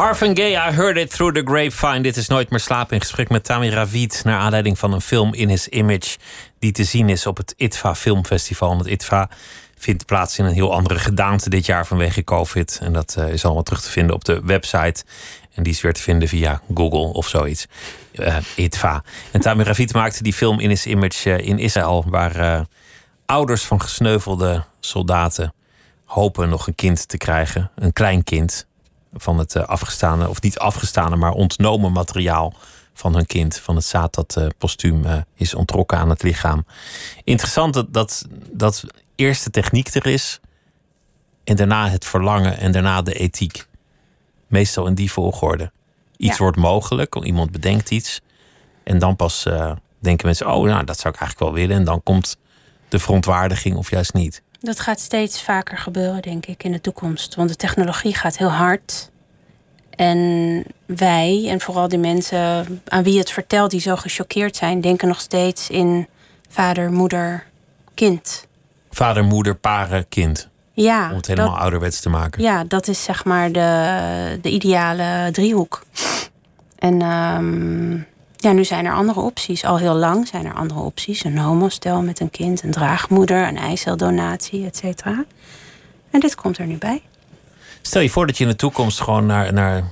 Marvin 0.05 0.37
Gaye, 0.37 0.69
I 0.69 0.71
heard 0.71 0.97
it 0.97 1.09
through 1.09 1.35
the 1.35 1.41
grapevine. 1.43 2.01
Dit 2.01 2.17
is 2.17 2.27
Nooit 2.27 2.49
meer 2.49 2.59
slapen 2.59 2.93
in 2.93 3.01
gesprek 3.01 3.29
met 3.29 3.43
Tammy 3.43 3.69
Ravid... 3.69 4.21
naar 4.23 4.39
aanleiding 4.39 4.79
van 4.79 4.93
een 4.93 5.01
film 5.01 5.33
In 5.33 5.49
His 5.49 5.67
Image... 5.67 6.17
die 6.59 6.71
te 6.71 6.83
zien 6.83 7.09
is 7.09 7.25
op 7.25 7.37
het 7.37 7.53
ITVA 7.57 7.95
Filmfestival. 7.95 8.71
En 8.71 8.77
het 8.77 8.87
ITVA 8.87 9.29
vindt 9.77 10.05
plaats 10.05 10.39
in 10.39 10.45
een 10.45 10.53
heel 10.53 10.73
andere 10.73 10.99
gedaante 10.99 11.49
dit 11.49 11.65
jaar 11.65 11.87
vanwege 11.87 12.23
COVID. 12.23 12.79
En 12.81 12.93
dat 12.93 13.15
uh, 13.19 13.29
is 13.29 13.45
allemaal 13.45 13.63
terug 13.63 13.81
te 13.81 13.89
vinden 13.89 14.15
op 14.15 14.25
de 14.25 14.41
website. 14.43 15.03
En 15.53 15.63
die 15.63 15.73
is 15.73 15.81
weer 15.81 15.93
te 15.93 16.01
vinden 16.01 16.27
via 16.27 16.61
Google 16.73 17.13
of 17.13 17.27
zoiets. 17.27 17.65
Uh, 18.13 18.37
ITVA. 18.55 19.03
En 19.31 19.41
Tammy 19.41 19.63
Ravid 19.63 19.93
maakte 19.93 20.23
die 20.23 20.33
film 20.33 20.59
In 20.59 20.69
His 20.69 20.85
Image 20.85 21.29
uh, 21.29 21.47
in 21.47 21.59
Israël... 21.59 22.05
waar 22.07 22.65
ouders 23.25 23.63
van 23.63 23.81
gesneuvelde 23.81 24.63
soldaten 24.79 25.53
hopen 26.03 26.49
nog 26.49 26.67
een 26.67 26.75
kind 26.75 27.07
te 27.07 27.17
krijgen. 27.17 27.71
Een 27.75 27.93
klein 27.93 28.23
kind 28.23 28.65
van 29.17 29.38
het 29.38 29.56
afgestane, 29.56 30.30
of 30.30 30.41
niet 30.41 30.60
afgestane, 30.60 31.15
maar 31.15 31.32
ontnomen 31.32 31.91
materiaal 31.91 32.54
van 32.93 33.15
hun 33.15 33.25
kind. 33.25 33.58
Van 33.58 33.75
het 33.75 33.86
zaad 33.86 34.13
dat 34.13 34.36
uh, 34.38 34.47
postuum 34.58 35.06
uh, 35.06 35.17
is 35.36 35.54
ontrokken 35.54 35.97
aan 35.97 36.10
het 36.10 36.23
lichaam. 36.23 36.65
Interessant 37.23 37.73
dat, 37.73 37.93
dat, 37.93 38.25
dat 38.51 38.84
eerst 39.15 39.43
de 39.43 39.49
techniek 39.49 39.88
er 39.88 40.06
is. 40.06 40.39
En 41.43 41.56
daarna 41.56 41.89
het 41.89 42.06
verlangen 42.06 42.58
en 42.58 42.71
daarna 42.71 43.01
de 43.01 43.13
ethiek. 43.13 43.67
Meestal 44.47 44.88
in 44.88 44.95
die 44.95 45.12
volgorde. 45.12 45.71
Iets 46.17 46.38
Ja. 46.38 46.43
wordt 46.43 46.58
mogelijk, 46.58 47.15
iemand 47.15 47.51
bedenkt 47.51 47.91
iets. 47.91 48.21
En 48.84 48.99
dan 48.99 49.15
pas 49.15 49.45
uh, 49.45 49.71
denken 49.99 50.25
mensen, 50.25 50.47
oh 50.47 50.65
nou, 50.65 50.84
dat 50.84 50.99
zou 50.99 51.13
ik 51.13 51.19
eigenlijk 51.19 51.39
wel 51.39 51.62
willen. 51.62 51.78
En 51.78 51.84
dan 51.84 52.04
komt 52.04 52.38
de 52.89 52.99
verontwaardiging 52.99 53.75
of 53.75 53.89
juist 53.89 54.13
niet. 54.13 54.41
Dat 54.65 54.80
gaat 54.80 54.99
steeds 54.99 55.41
vaker 55.41 55.78
gebeuren, 55.78 56.21
denk 56.21 56.45
ik, 56.45 56.63
in 56.63 56.71
de 56.71 56.82
toekomst. 56.82 57.36
Want 57.36 57.49
de 57.49 57.56
technologie 57.56 58.15
gaat 58.15 58.38
heel 58.38 58.49
hard. 58.49 59.10
En 59.89 60.63
wij, 60.86 61.45
en 61.49 61.62
vooral 61.62 61.88
die 61.88 61.99
mensen 61.99 62.82
aan 62.88 63.04
wie 63.04 63.19
het 63.19 63.32
vertelt, 63.32 63.71
die 63.71 63.80
zo 63.80 63.95
gechoqueerd 63.95 64.56
zijn, 64.56 64.82
denken 64.82 65.08
nog 65.08 65.19
steeds 65.19 65.69
in 65.69 66.08
vader, 66.49 66.91
moeder, 66.91 67.45
kind. 67.93 68.47
Vader, 68.89 69.23
moeder, 69.23 69.56
paren, 69.56 70.08
kind. 70.10 70.49
Ja, 70.73 71.10
Om 71.10 71.15
het 71.15 71.28
helemaal 71.28 71.51
dat, 71.51 71.60
ouderwets 71.60 71.99
te 71.99 72.10
maken. 72.10 72.41
ja, 72.41 72.63
dat 72.63 72.88
is 72.88 73.04
zeg 73.04 73.25
maar 73.25 73.51
de, 73.51 74.39
de 74.41 74.49
ideale 74.49 75.32
driehoek. 75.32 75.84
En 76.75 77.01
ehm, 77.01 77.97
ja, 78.45 78.51
nu 78.51 78.65
zijn 78.65 78.86
er 78.86 78.93
andere 78.93 79.19
opties. 79.19 79.63
Al 79.63 79.77
heel 79.77 79.93
lang 79.93 80.27
zijn 80.27 80.45
er 80.45 80.53
andere 80.53 80.79
opties. 80.79 81.23
Een 81.23 81.38
homostel 81.38 82.01
met 82.01 82.19
een 82.19 82.29
kind, 82.29 82.63
een 82.63 82.71
draagmoeder, 82.71 83.47
een 83.47 83.58
eiceldonatie, 83.58 84.65
et 84.65 84.77
cetera. 84.77 85.25
En 86.12 86.19
dit 86.19 86.36
komt 86.36 86.58
er 86.58 86.65
nu 86.65 86.77
bij. 86.77 87.01
Stel 87.81 88.01
je 88.01 88.10
voor 88.10 88.27
dat 88.27 88.38
je 88.38 88.43
in 88.43 88.49
de 88.49 88.55
toekomst 88.55 89.01
gewoon 89.01 89.25
naar, 89.25 89.53
naar 89.53 89.84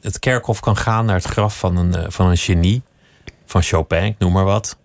het 0.00 0.18
kerkhof 0.18 0.60
kan 0.60 0.76
gaan, 0.76 1.04
naar 1.04 1.14
het 1.14 1.24
graf 1.24 1.58
van 1.58 1.76
een, 1.76 1.94
eh, 1.94 2.04
van 2.08 2.30
een 2.30 2.36
genie, 2.36 2.82
van 3.46 3.62
Chopin, 3.62 4.04
ik 4.04 4.18
noem 4.18 4.32
maar 4.32 4.44
wat. 4.44 4.76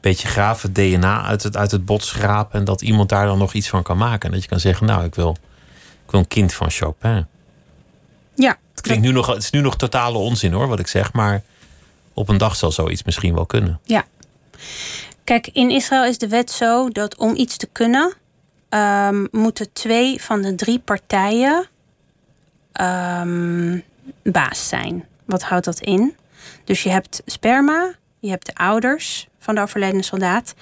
Beetje 0.00 0.28
graven, 0.28 0.72
DNA 0.72 1.22
uit 1.22 1.42
het, 1.42 1.56
uit 1.56 1.70
het 1.70 1.84
bot 1.84 2.04
schrapen 2.04 2.58
en 2.58 2.64
dat 2.64 2.82
iemand 2.82 3.08
daar 3.08 3.26
dan 3.26 3.38
nog 3.38 3.52
iets 3.52 3.68
van 3.68 3.82
kan 3.82 3.96
maken. 3.96 4.28
En 4.28 4.34
dat 4.34 4.42
je 4.42 4.48
kan 4.48 4.60
zeggen, 4.60 4.86
nou, 4.86 5.04
ik 5.04 5.14
wil, 5.14 5.36
ik 6.04 6.10
wil 6.10 6.20
een 6.20 6.28
kind 6.28 6.54
van 6.54 6.70
Chopin. 6.70 7.26
Ja, 8.34 8.58
Het, 8.70 8.80
klinkt 8.80 9.04
nu 9.04 9.12
nog, 9.12 9.26
het 9.26 9.42
is 9.42 9.50
nu 9.50 9.60
nog 9.60 9.76
totale 9.76 10.18
onzin 10.18 10.52
hoor, 10.52 10.68
wat 10.68 10.78
ik 10.78 10.86
zeg, 10.86 11.12
maar 11.12 11.42
op 12.16 12.28
een 12.28 12.38
dag 12.38 12.56
zal 12.56 12.72
zoiets 12.72 13.02
misschien 13.02 13.34
wel 13.34 13.46
kunnen. 13.46 13.80
Ja. 13.84 14.04
Kijk, 15.24 15.48
in 15.52 15.70
Israël 15.70 16.04
is 16.04 16.18
de 16.18 16.28
wet 16.28 16.50
zo 16.50 16.88
dat 16.88 17.16
om 17.16 17.34
iets 17.34 17.56
te 17.56 17.68
kunnen, 17.72 18.12
ehm, 18.68 19.26
moeten 19.30 19.72
twee 19.72 20.22
van 20.22 20.42
de 20.42 20.54
drie 20.54 20.78
partijen 20.78 21.66
ehm, 22.72 23.78
baas 24.22 24.68
zijn. 24.68 25.04
Wat 25.24 25.42
houdt 25.42 25.64
dat 25.64 25.80
in? 25.80 26.16
Dus 26.64 26.82
je 26.82 26.88
hebt 26.88 27.22
sperma, 27.26 27.94
je 28.18 28.30
hebt 28.30 28.46
de 28.46 28.54
ouders 28.54 29.28
van 29.38 29.54
de 29.54 29.60
overledene 29.60 30.02
soldaat 30.02 30.54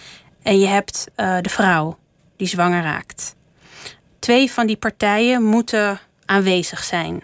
en 0.42 0.58
je 0.58 0.66
hebt 0.66 1.06
eh, 1.14 1.36
de 1.40 1.48
vrouw 1.48 1.98
die 2.36 2.48
zwanger 2.48 2.82
raakt. 2.82 3.34
Twee 4.18 4.50
van 4.52 4.66
die 4.66 4.76
partijen 4.76 5.42
moeten 5.42 6.00
aanwezig 6.24 6.84
zijn. 6.84 7.22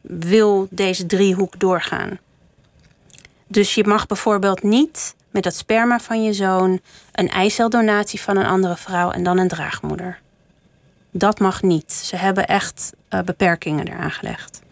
Wil 0.00 0.66
deze 0.70 1.06
driehoek 1.06 1.60
doorgaan? 1.60 2.18
Dus 3.46 3.74
je 3.74 3.84
mag 3.84 4.06
bijvoorbeeld 4.06 4.62
niet 4.62 5.14
met 5.30 5.42
dat 5.42 5.54
sperma 5.54 6.00
van 6.00 6.22
je 6.22 6.32
zoon 6.32 6.80
een 7.12 7.28
eiceldonatie 7.28 8.20
van 8.20 8.36
een 8.36 8.46
andere 8.46 8.76
vrouw 8.76 9.10
en 9.10 9.22
dan 9.22 9.38
een 9.38 9.48
draagmoeder. 9.48 10.18
Dat 11.10 11.38
mag 11.40 11.62
niet. 11.62 11.92
Ze 11.92 12.16
hebben 12.16 12.46
echt 12.46 12.92
eh, 13.08 13.20
beperkingen 13.20 13.88
eraan 13.88 14.10
gelegd. 14.10 14.62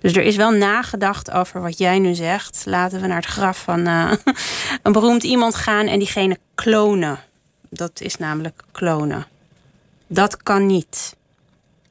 Dus 0.00 0.16
er 0.16 0.22
is 0.22 0.36
wel 0.36 0.50
nagedacht 0.50 1.30
over 1.30 1.60
wat 1.60 1.78
jij 1.78 1.98
nu 1.98 2.14
zegt. 2.14 2.62
Laten 2.66 3.00
we 3.00 3.06
naar 3.06 3.16
het 3.16 3.26
graf 3.26 3.62
van 3.62 3.86
eh, 3.86 4.12
een 4.82 4.92
beroemd 4.92 5.22
iemand 5.22 5.54
gaan 5.54 5.86
en 5.86 5.98
diegene 5.98 6.38
klonen. 6.54 7.18
Dat 7.68 8.00
is 8.00 8.16
namelijk 8.16 8.62
klonen. 8.72 9.26
Dat 10.06 10.42
kan 10.42 10.66
niet. 10.66 11.16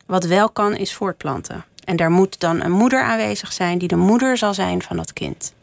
Wat 0.05 0.25
wel 0.25 0.49
kan 0.49 0.75
is 0.75 0.93
voortplanten. 0.93 1.65
En 1.83 1.95
daar 1.95 2.11
moet 2.11 2.39
dan 2.39 2.61
een 2.61 2.71
moeder 2.71 3.01
aanwezig 3.01 3.53
zijn 3.53 3.77
die 3.77 3.87
de 3.87 3.95
moeder 3.95 4.37
zal 4.37 4.53
zijn 4.53 4.81
van 4.81 4.97
dat 4.97 5.13
kind. 5.13 5.53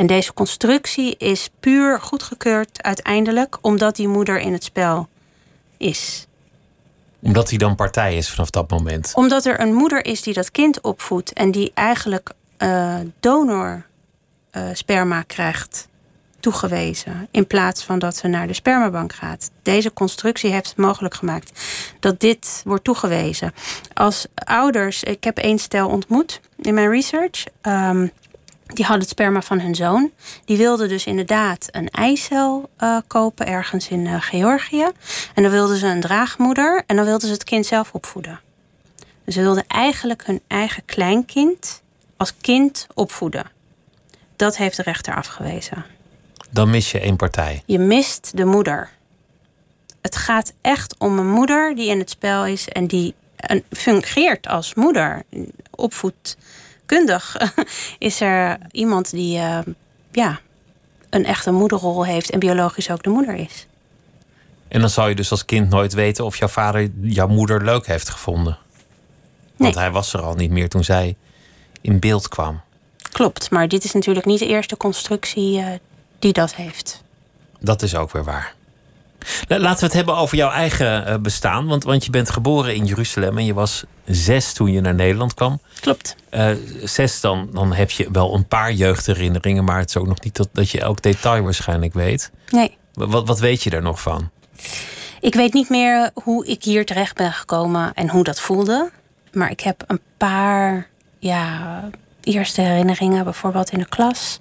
En 0.00 0.06
deze 0.06 0.34
constructie 0.34 1.16
is 1.16 1.50
puur 1.60 2.00
goedgekeurd 2.00 2.82
uiteindelijk 2.82 3.58
omdat 3.60 3.96
die 3.96 4.08
moeder 4.08 4.38
in 4.38 4.52
het 4.52 4.64
spel 4.64 5.08
is. 5.76 6.26
Omdat 7.22 7.48
hij 7.48 7.58
dan 7.58 7.74
partij 7.74 8.16
is 8.16 8.30
vanaf 8.30 8.50
dat 8.50 8.70
moment. 8.70 9.12
Omdat 9.14 9.44
er 9.44 9.60
een 9.60 9.74
moeder 9.74 10.04
is 10.04 10.22
die 10.22 10.34
dat 10.34 10.50
kind 10.50 10.80
opvoedt 10.80 11.32
en 11.32 11.50
die 11.50 11.70
eigenlijk 11.74 12.32
eh, 12.56 12.98
donor 13.20 13.86
eh, 14.50 14.62
sperma 14.72 15.22
krijgt 15.22 15.88
toegewezen. 16.40 17.28
In 17.30 17.46
plaats 17.46 17.84
van 17.84 17.98
dat 17.98 18.16
ze 18.16 18.28
naar 18.28 18.46
de 18.46 18.54
spermabank 18.54 19.12
gaat. 19.12 19.50
Deze 19.62 19.92
constructie 19.92 20.50
heeft 20.50 20.68
het 20.68 20.76
mogelijk 20.76 21.14
gemaakt 21.14 21.60
dat 22.00 22.20
dit 22.20 22.62
wordt 22.64 22.84
toegewezen. 22.84 23.52
Als 23.94 24.26
ouders, 24.34 25.02
ik 25.02 25.24
heb 25.24 25.38
één 25.38 25.58
stel 25.58 25.88
ontmoet 25.88 26.40
in 26.56 26.74
mijn 26.74 26.90
research. 26.90 27.44
ehm, 27.60 28.06
die 28.74 28.84
hadden 28.84 29.02
het 29.02 29.08
sperma 29.08 29.42
van 29.42 29.60
hun 29.60 29.74
zoon. 29.74 30.10
Die 30.44 30.56
wilden 30.56 30.88
dus 30.88 31.06
inderdaad 31.06 31.68
een 31.70 31.88
eicel 31.88 32.70
eh, 32.76 32.96
kopen 33.06 33.46
ergens 33.46 33.88
in 33.88 34.06
eh, 34.06 34.14
Georgië. 34.20 34.86
En 35.34 35.42
dan 35.42 35.52
wilden 35.52 35.76
ze 35.76 35.86
een 35.86 36.00
draagmoeder 36.00 36.82
en 36.86 36.96
dan 36.96 37.04
wilden 37.04 37.26
ze 37.28 37.34
het 37.34 37.44
kind 37.44 37.66
zelf 37.66 37.92
opvoeden. 37.92 38.40
Dus 39.24 39.34
ze 39.34 39.40
wilden 39.40 39.64
eigenlijk 39.66 40.26
hun 40.26 40.40
eigen 40.46 40.84
kleinkind 40.84 41.82
als 42.16 42.34
kind 42.40 42.86
opvoeden. 42.94 43.44
Dat 44.36 44.56
heeft 44.56 44.76
de 44.76 44.82
rechter 44.82 45.14
afgewezen. 45.14 45.84
Dan 46.50 46.70
mis 46.70 46.90
je 46.90 47.00
één 47.00 47.16
partij. 47.16 47.62
Je 47.66 47.78
mist 47.78 48.36
de 48.36 48.44
moeder. 48.44 48.90
Het 50.00 50.16
gaat 50.16 50.52
echt 50.60 50.94
om 50.98 51.18
een 51.18 51.30
moeder 51.30 51.74
die 51.74 51.88
in 51.88 51.98
het 51.98 52.10
spel 52.10 52.46
is 52.46 52.68
en 52.68 52.86
die 52.86 53.14
fungeert 53.70 54.46
als 54.46 54.74
moeder. 54.74 55.22
Is 57.98 58.20
er 58.20 58.58
iemand 58.70 59.10
die 59.10 59.38
eh, 59.38 59.58
ja, 60.10 60.40
een 61.10 61.24
echte 61.24 61.50
moederrol 61.50 62.04
heeft 62.04 62.30
en 62.30 62.38
biologisch 62.38 62.90
ook 62.90 63.02
de 63.02 63.10
moeder 63.10 63.34
is. 63.34 63.66
En 64.68 64.80
dan 64.80 64.90
zal 64.90 65.08
je 65.08 65.14
dus 65.14 65.30
als 65.30 65.44
kind 65.44 65.68
nooit 65.70 65.92
weten 65.92 66.24
of 66.24 66.36
jouw 66.36 66.48
vader 66.48 66.90
jouw 67.00 67.28
moeder 67.28 67.64
leuk 67.64 67.86
heeft 67.86 68.08
gevonden. 68.08 68.58
Want 69.56 69.74
Nee. 69.74 69.84
hij 69.84 69.92
was 69.92 70.12
er 70.12 70.20
al 70.20 70.34
niet 70.34 70.50
meer 70.50 70.68
toen 70.68 70.84
zij 70.84 71.16
in 71.80 71.98
beeld 71.98 72.28
kwam. 72.28 72.60
Klopt, 73.12 73.50
maar 73.50 73.68
dit 73.68 73.84
is 73.84 73.92
natuurlijk 73.92 74.26
niet 74.26 74.38
de 74.38 74.46
eerste 74.46 74.76
constructie 74.76 75.58
eh, 75.60 75.66
die 76.18 76.32
dat 76.32 76.54
heeft. 76.54 77.02
Dat 77.60 77.82
is 77.82 77.94
ook 77.94 78.12
weer 78.12 78.24
waar. 78.24 78.54
La- 79.48 79.58
Laten 79.58 79.78
we 79.80 79.84
het 79.84 79.94
hebben 79.94 80.16
over 80.16 80.36
jouw 80.36 80.50
eigen 80.50 81.06
eh, 81.06 81.16
bestaan. 81.18 81.66
Want, 81.66 81.84
want 81.84 82.04
je 82.04 82.10
bent 82.10 82.30
geboren 82.30 82.74
in 82.74 82.84
Jeruzalem 82.84 83.38
en 83.38 83.44
je 83.44 83.54
was 83.54 83.84
zes 84.04 84.52
toen 84.52 84.72
je 84.72 84.80
naar 84.80 84.94
Nederland 84.94 85.34
kwam. 85.34 85.60
Klopt. 85.80 86.16
Eh, 86.30 86.50
zes, 86.84 87.20
dan, 87.20 87.48
dan 87.52 87.72
heb 87.72 87.90
je 87.90 88.08
wel 88.12 88.34
een 88.34 88.46
paar 88.46 88.72
jeugdherinneringen, 88.72 89.64
maar 89.64 89.78
het 89.78 89.88
is 89.88 89.96
ook 89.96 90.06
nog 90.06 90.20
niet 90.20 90.36
dat, 90.36 90.48
dat 90.52 90.70
je 90.70 90.80
elk 90.80 91.02
detail 91.02 91.42
waarschijnlijk 91.42 91.94
weet. 91.94 92.30
Nee. 92.48 92.76
Wat, 92.92 93.26
wat 93.26 93.38
weet 93.38 93.62
je 93.62 93.70
er 93.70 93.82
nog 93.82 94.00
van? 94.00 94.30
Ik 95.20 95.34
weet 95.34 95.52
niet 95.52 95.68
meer 95.68 96.10
hoe 96.14 96.46
ik 96.46 96.64
hier 96.64 96.86
terecht 96.86 97.14
ben 97.16 97.32
gekomen 97.32 97.94
en 97.94 98.08
hoe 98.10 98.24
dat 98.24 98.40
voelde. 98.40 98.90
Maar 99.32 99.50
ik 99.50 99.60
heb 99.60 99.84
een 99.86 100.00
paar 100.16 100.88
ja, 101.18 101.80
eerste 102.22 102.60
herinneringen, 102.60 103.24
bijvoorbeeld 103.24 103.70
in 103.70 103.78
de 103.78 103.88
klas. 103.88 104.40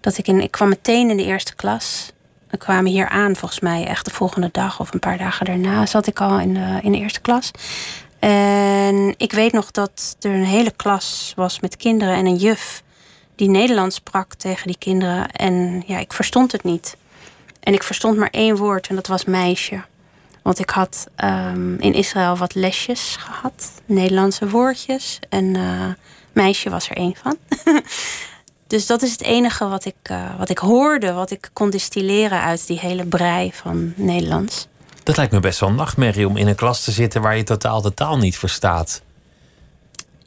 Dat 0.00 0.18
ik, 0.18 0.26
in, 0.28 0.40
ik 0.40 0.50
kwam 0.50 0.68
meteen 0.68 1.10
in 1.10 1.16
de 1.16 1.24
eerste 1.24 1.54
klas. 1.54 2.12
We 2.50 2.56
kwamen 2.56 2.90
hier 2.90 3.08
aan, 3.08 3.36
volgens 3.36 3.60
mij 3.60 3.86
echt 3.86 4.04
de 4.04 4.10
volgende 4.10 4.48
dag 4.52 4.80
of 4.80 4.92
een 4.92 4.98
paar 4.98 5.18
dagen 5.18 5.46
daarna 5.46 5.86
zat 5.86 6.06
ik 6.06 6.20
al 6.20 6.38
in 6.38 6.54
de, 6.54 6.78
in 6.82 6.92
de 6.92 6.98
eerste 6.98 7.20
klas. 7.20 7.50
En 8.18 9.14
ik 9.16 9.32
weet 9.32 9.52
nog 9.52 9.70
dat 9.70 10.16
er 10.20 10.30
een 10.30 10.44
hele 10.44 10.70
klas 10.70 11.32
was 11.36 11.60
met 11.60 11.76
kinderen 11.76 12.14
en 12.14 12.26
een 12.26 12.36
juf 12.36 12.82
die 13.34 13.48
Nederlands 13.48 13.96
sprak 13.96 14.34
tegen 14.34 14.66
die 14.66 14.78
kinderen. 14.78 15.30
En 15.30 15.82
ja, 15.86 15.98
ik 15.98 16.12
verstond 16.12 16.52
het 16.52 16.62
niet. 16.62 16.96
En 17.60 17.74
ik 17.74 17.82
verstond 17.82 18.16
maar 18.16 18.30
één 18.30 18.56
woord 18.56 18.86
en 18.86 18.94
dat 18.94 19.06
was 19.06 19.24
meisje. 19.24 19.84
Want 20.42 20.58
ik 20.58 20.70
had 20.70 21.06
ehm, 21.16 21.74
in 21.74 21.92
Israël 21.92 22.36
wat 22.36 22.54
lesjes 22.54 23.16
gehad, 23.16 23.72
Nederlandse 23.84 24.48
woordjes. 24.48 25.18
En 25.28 25.56
eh, 25.56 25.86
meisje 26.32 26.70
was 26.70 26.90
er 26.90 26.96
één 26.96 27.14
van. 27.22 27.36
dus 28.68 28.86
dat 28.86 29.02
is 29.02 29.12
het 29.12 29.22
enige 29.22 29.68
wat 29.68 29.84
ik, 29.84 29.96
eh, 30.02 30.38
wat 30.38 30.48
ik 30.48 30.58
hoorde, 30.58 31.12
wat 31.12 31.30
ik 31.30 31.50
kon 31.52 31.70
distilleren 31.70 32.40
uit 32.40 32.66
die 32.66 32.78
hele 32.78 33.06
brei 33.06 33.52
van 33.52 33.92
Nederlands. 33.96 34.66
Dat 35.02 35.16
lijkt 35.16 35.32
me 35.32 35.40
best 35.40 35.60
wel 35.60 35.68
een 35.68 35.74
nachtmerrie 35.74 36.28
om 36.28 36.36
in 36.36 36.46
een 36.48 36.54
klas 36.54 36.84
te 36.84 36.90
zitten 36.90 37.22
waar 37.22 37.36
je 37.36 37.42
totaal 37.42 37.82
de 37.82 37.94
taal 37.94 38.18
niet 38.18 38.38
verstaat. 38.38 39.02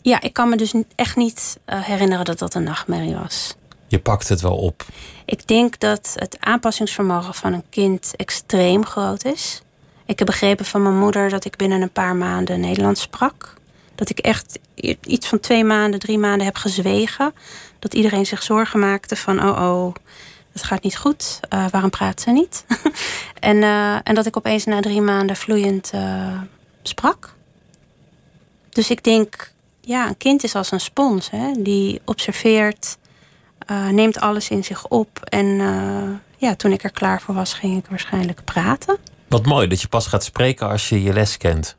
Ja, 0.02 0.22
ik 0.22 0.34
kan 0.34 0.50
me 0.50 0.58
dus 0.58 0.74
echt 0.96 1.16
niet 1.16 1.60
eh, 1.66 1.84
herinneren 1.84 2.26
dat 2.26 2.40
dat 2.40 2.54
een 2.54 2.64
nachtmerrie 2.64 3.16
was. 3.16 3.56
Je 3.88 4.00
pakt 4.00 4.30
het 4.30 4.42
wel 4.42 4.58
op. 4.58 4.86
Ik 5.26 5.48
denk 5.48 5.80
dat 5.80 6.14
het 6.16 6.38
aanpassingsvermogen 6.40 7.34
van 7.34 7.54
een 7.54 7.64
kind 7.70 8.14
extreem 8.16 8.86
groot 8.86 9.26
is. 9.26 9.62
Ik 10.06 10.18
heb 10.18 10.28
begrepen 10.28 10.66
van 10.66 10.82
mijn 10.82 10.98
moeder 10.98 11.30
dat 11.30 11.46
ik 11.46 11.56
binnen 11.56 11.82
een 11.82 11.92
paar 11.92 12.16
maanden 12.16 12.60
Nederlands 12.60 13.02
sprak. 13.02 13.54
Dat 13.96 14.10
ik 14.10 14.20
echt 14.20 14.60
iets 15.02 15.28
van 15.28 15.40
twee 15.40 15.64
maanden, 15.64 16.00
drie 16.00 16.18
maanden 16.18 16.46
heb 16.46 16.56
gezwegen. 16.56 17.34
Dat 17.82 17.94
iedereen 17.94 18.26
zich 18.26 18.44
zorgen 18.44 18.80
maakte 18.80 19.16
van, 19.16 19.44
oh 19.44 19.62
oh, 19.62 19.94
het 20.52 20.64
gaat 20.64 20.84
niet 20.84 20.98
goed. 20.98 21.40
Uh, 21.54 21.70
waarom 21.70 21.90
praat 21.90 22.22
ze 22.22 22.32
niet? 22.32 22.66
en, 23.40 23.58
uh, 23.58 23.96
en 24.04 24.16
dat 24.16 24.26
ik 24.26 24.38
opeens 24.38 24.66
na 24.66 24.82
drie 24.82 25.02
maanden 25.02 25.36
vloeiend 25.36 25.92
uh, 25.96 26.42
sprak. 26.82 27.34
Dus 28.70 28.90
ik 28.90 29.04
denk, 29.04 29.52
ja, 29.82 30.08
een 30.08 30.18
kind 30.18 30.44
is 30.44 30.56
als 30.56 30.72
een 30.72 30.80
spons. 30.80 31.30
Hè? 31.30 31.52
Die 31.58 32.02
observeert, 32.06 32.98
neemt 33.92 34.20
alles 34.20 34.50
in 34.50 34.64
zich 34.64 34.88
op. 34.88 35.20
En 35.24 35.48
ja, 36.38 36.56
toen 36.56 36.72
ik 36.72 36.84
er 36.84 36.92
klaar 36.92 37.22
voor 37.22 37.36
was, 37.36 37.54
ging 37.54 37.78
ik 37.78 37.86
waarschijnlijk 37.90 38.44
praten. 38.44 38.98
Wat 39.28 39.46
mooi 39.46 39.68
dat 39.68 39.82
je 39.82 39.88
pas 39.88 40.08
gaat 40.08 40.24
spreken 40.24 40.70
als 40.70 40.90
je 40.90 41.04
je 41.04 41.14
les 41.14 41.38
kent. 41.38 41.76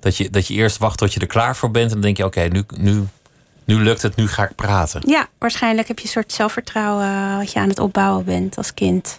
Dat 0.00 0.16
je, 0.16 0.30
dat 0.30 0.46
je 0.46 0.54
eerst 0.54 0.78
wacht 0.78 0.98
tot 0.98 1.14
je 1.14 1.20
er 1.20 1.26
klaar 1.26 1.56
voor 1.56 1.70
bent. 1.70 1.86
En 1.86 1.92
dan 1.92 2.00
denk 2.00 2.16
je, 2.16 2.24
oké, 2.24 2.40
nu, 2.40 2.64
nu, 2.76 3.04
nu 3.66 3.74
lukt 3.74 4.02
het, 4.02 4.16
nu 4.16 4.28
ga 4.28 4.44
ik 4.44 4.54
praten. 4.54 5.02
Ja, 5.06 5.28
waarschijnlijk 5.38 5.88
heb 5.88 5.98
je 5.98 6.04
een 6.04 6.10
soort 6.10 6.32
zelfvertrouwen 6.32 7.36
wat 7.36 7.52
je 7.52 7.58
aan 7.58 7.68
het 7.68 7.78
opbouwen 7.78 8.24
bent 8.24 8.56
als 8.56 8.74
kind. 8.74 9.16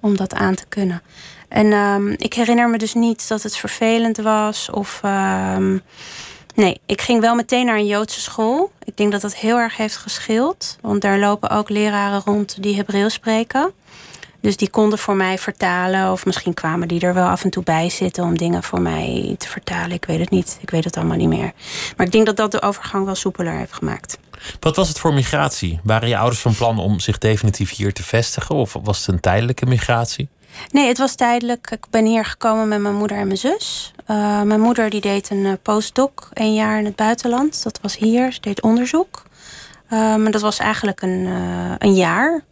Om 0.00 0.16
dat 0.16 0.34
aan 0.34 0.54
te 0.54 0.66
kunnen. 0.68 1.02
En 1.48 1.72
um, 1.72 2.14
ik 2.16 2.34
herinner 2.34 2.68
me 2.68 2.78
dus 2.78 2.94
niet 2.94 3.28
dat 3.28 3.42
het 3.42 3.56
vervelend 3.56 4.16
was. 4.16 4.70
Of 4.70 5.00
um, 5.04 5.82
nee, 6.54 6.80
ik 6.86 7.00
ging 7.00 7.20
wel 7.20 7.34
meteen 7.34 7.66
naar 7.66 7.76
een 7.76 7.86
Joodse 7.86 8.20
school. 8.20 8.72
Ik 8.84 8.96
denk 8.96 9.12
dat 9.12 9.20
dat 9.20 9.34
heel 9.34 9.56
erg 9.58 9.76
heeft 9.76 9.96
geschild. 9.96 10.78
Want 10.80 11.00
daar 11.00 11.18
lopen 11.18 11.50
ook 11.50 11.68
leraren 11.68 12.22
rond 12.24 12.62
die 12.62 12.76
Hebreeuws 12.76 13.14
spreken. 13.14 13.72
Dus 14.40 14.56
die 14.56 14.70
konden 14.70 14.98
voor 14.98 15.16
mij 15.16 15.38
vertalen. 15.38 16.12
Of 16.12 16.24
misschien 16.24 16.54
kwamen 16.54 16.88
die 16.88 17.00
er 17.00 17.14
wel 17.14 17.26
af 17.26 17.44
en 17.44 17.50
toe 17.50 17.62
bij 17.62 17.90
zitten 17.90 18.24
om 18.24 18.38
dingen 18.38 18.62
voor 18.62 18.80
mij 18.80 19.34
te 19.38 19.48
vertalen. 19.48 19.90
Ik 19.90 20.04
weet 20.04 20.18
het 20.18 20.30
niet. 20.30 20.58
Ik 20.60 20.70
weet 20.70 20.84
het 20.84 20.96
allemaal 20.96 21.16
niet 21.16 21.28
meer. 21.28 21.52
Maar 21.96 22.06
ik 22.06 22.12
denk 22.12 22.26
dat 22.26 22.36
dat 22.36 22.52
de 22.52 22.62
overgang 22.62 23.04
wel 23.04 23.14
soepeler 23.14 23.52
heeft 23.52 23.72
gemaakt. 23.72 24.18
Wat 24.60 24.76
was 24.76 24.88
het 24.88 24.98
voor 24.98 25.14
migratie? 25.14 25.80
Waren 25.82 26.08
je 26.08 26.16
ouders 26.16 26.40
van 26.40 26.54
plan 26.54 26.78
om 26.78 27.00
zich 27.00 27.18
definitief 27.18 27.76
hier 27.76 27.92
te 27.92 28.02
vestigen? 28.02 28.54
Of 28.54 28.76
was 28.82 28.98
het 28.98 29.08
een 29.08 29.20
tijdelijke 29.20 29.66
migratie? 29.66 30.28
Nee, 30.70 30.88
het 30.88 30.98
was 30.98 31.14
tijdelijk. 31.14 31.70
Ik 31.70 31.86
ben 31.90 32.04
hier 32.04 32.24
gekomen 32.24 32.68
met 32.68 32.80
mijn 32.80 32.94
moeder 32.94 33.16
en 33.16 33.26
mijn 33.26 33.38
zus. 33.38 33.92
Uh, 34.10 34.42
mijn 34.42 34.60
moeder 34.60 34.90
die 34.90 35.00
deed 35.00 35.30
een 35.30 35.44
uh, 35.44 35.52
postdoc, 35.62 36.28
een 36.32 36.54
jaar 36.54 36.78
in 36.78 36.84
het 36.84 36.96
buitenland. 36.96 37.62
Dat 37.62 37.78
was 37.82 37.96
hier. 37.96 38.32
Ze 38.32 38.40
deed 38.40 38.62
onderzoek. 38.62 39.22
Maar 39.88 40.18
uh, 40.18 40.30
dat 40.30 40.40
was 40.40 40.58
eigenlijk 40.58 41.02
een, 41.02 41.26
een 41.78 41.94
jaar 41.94 42.44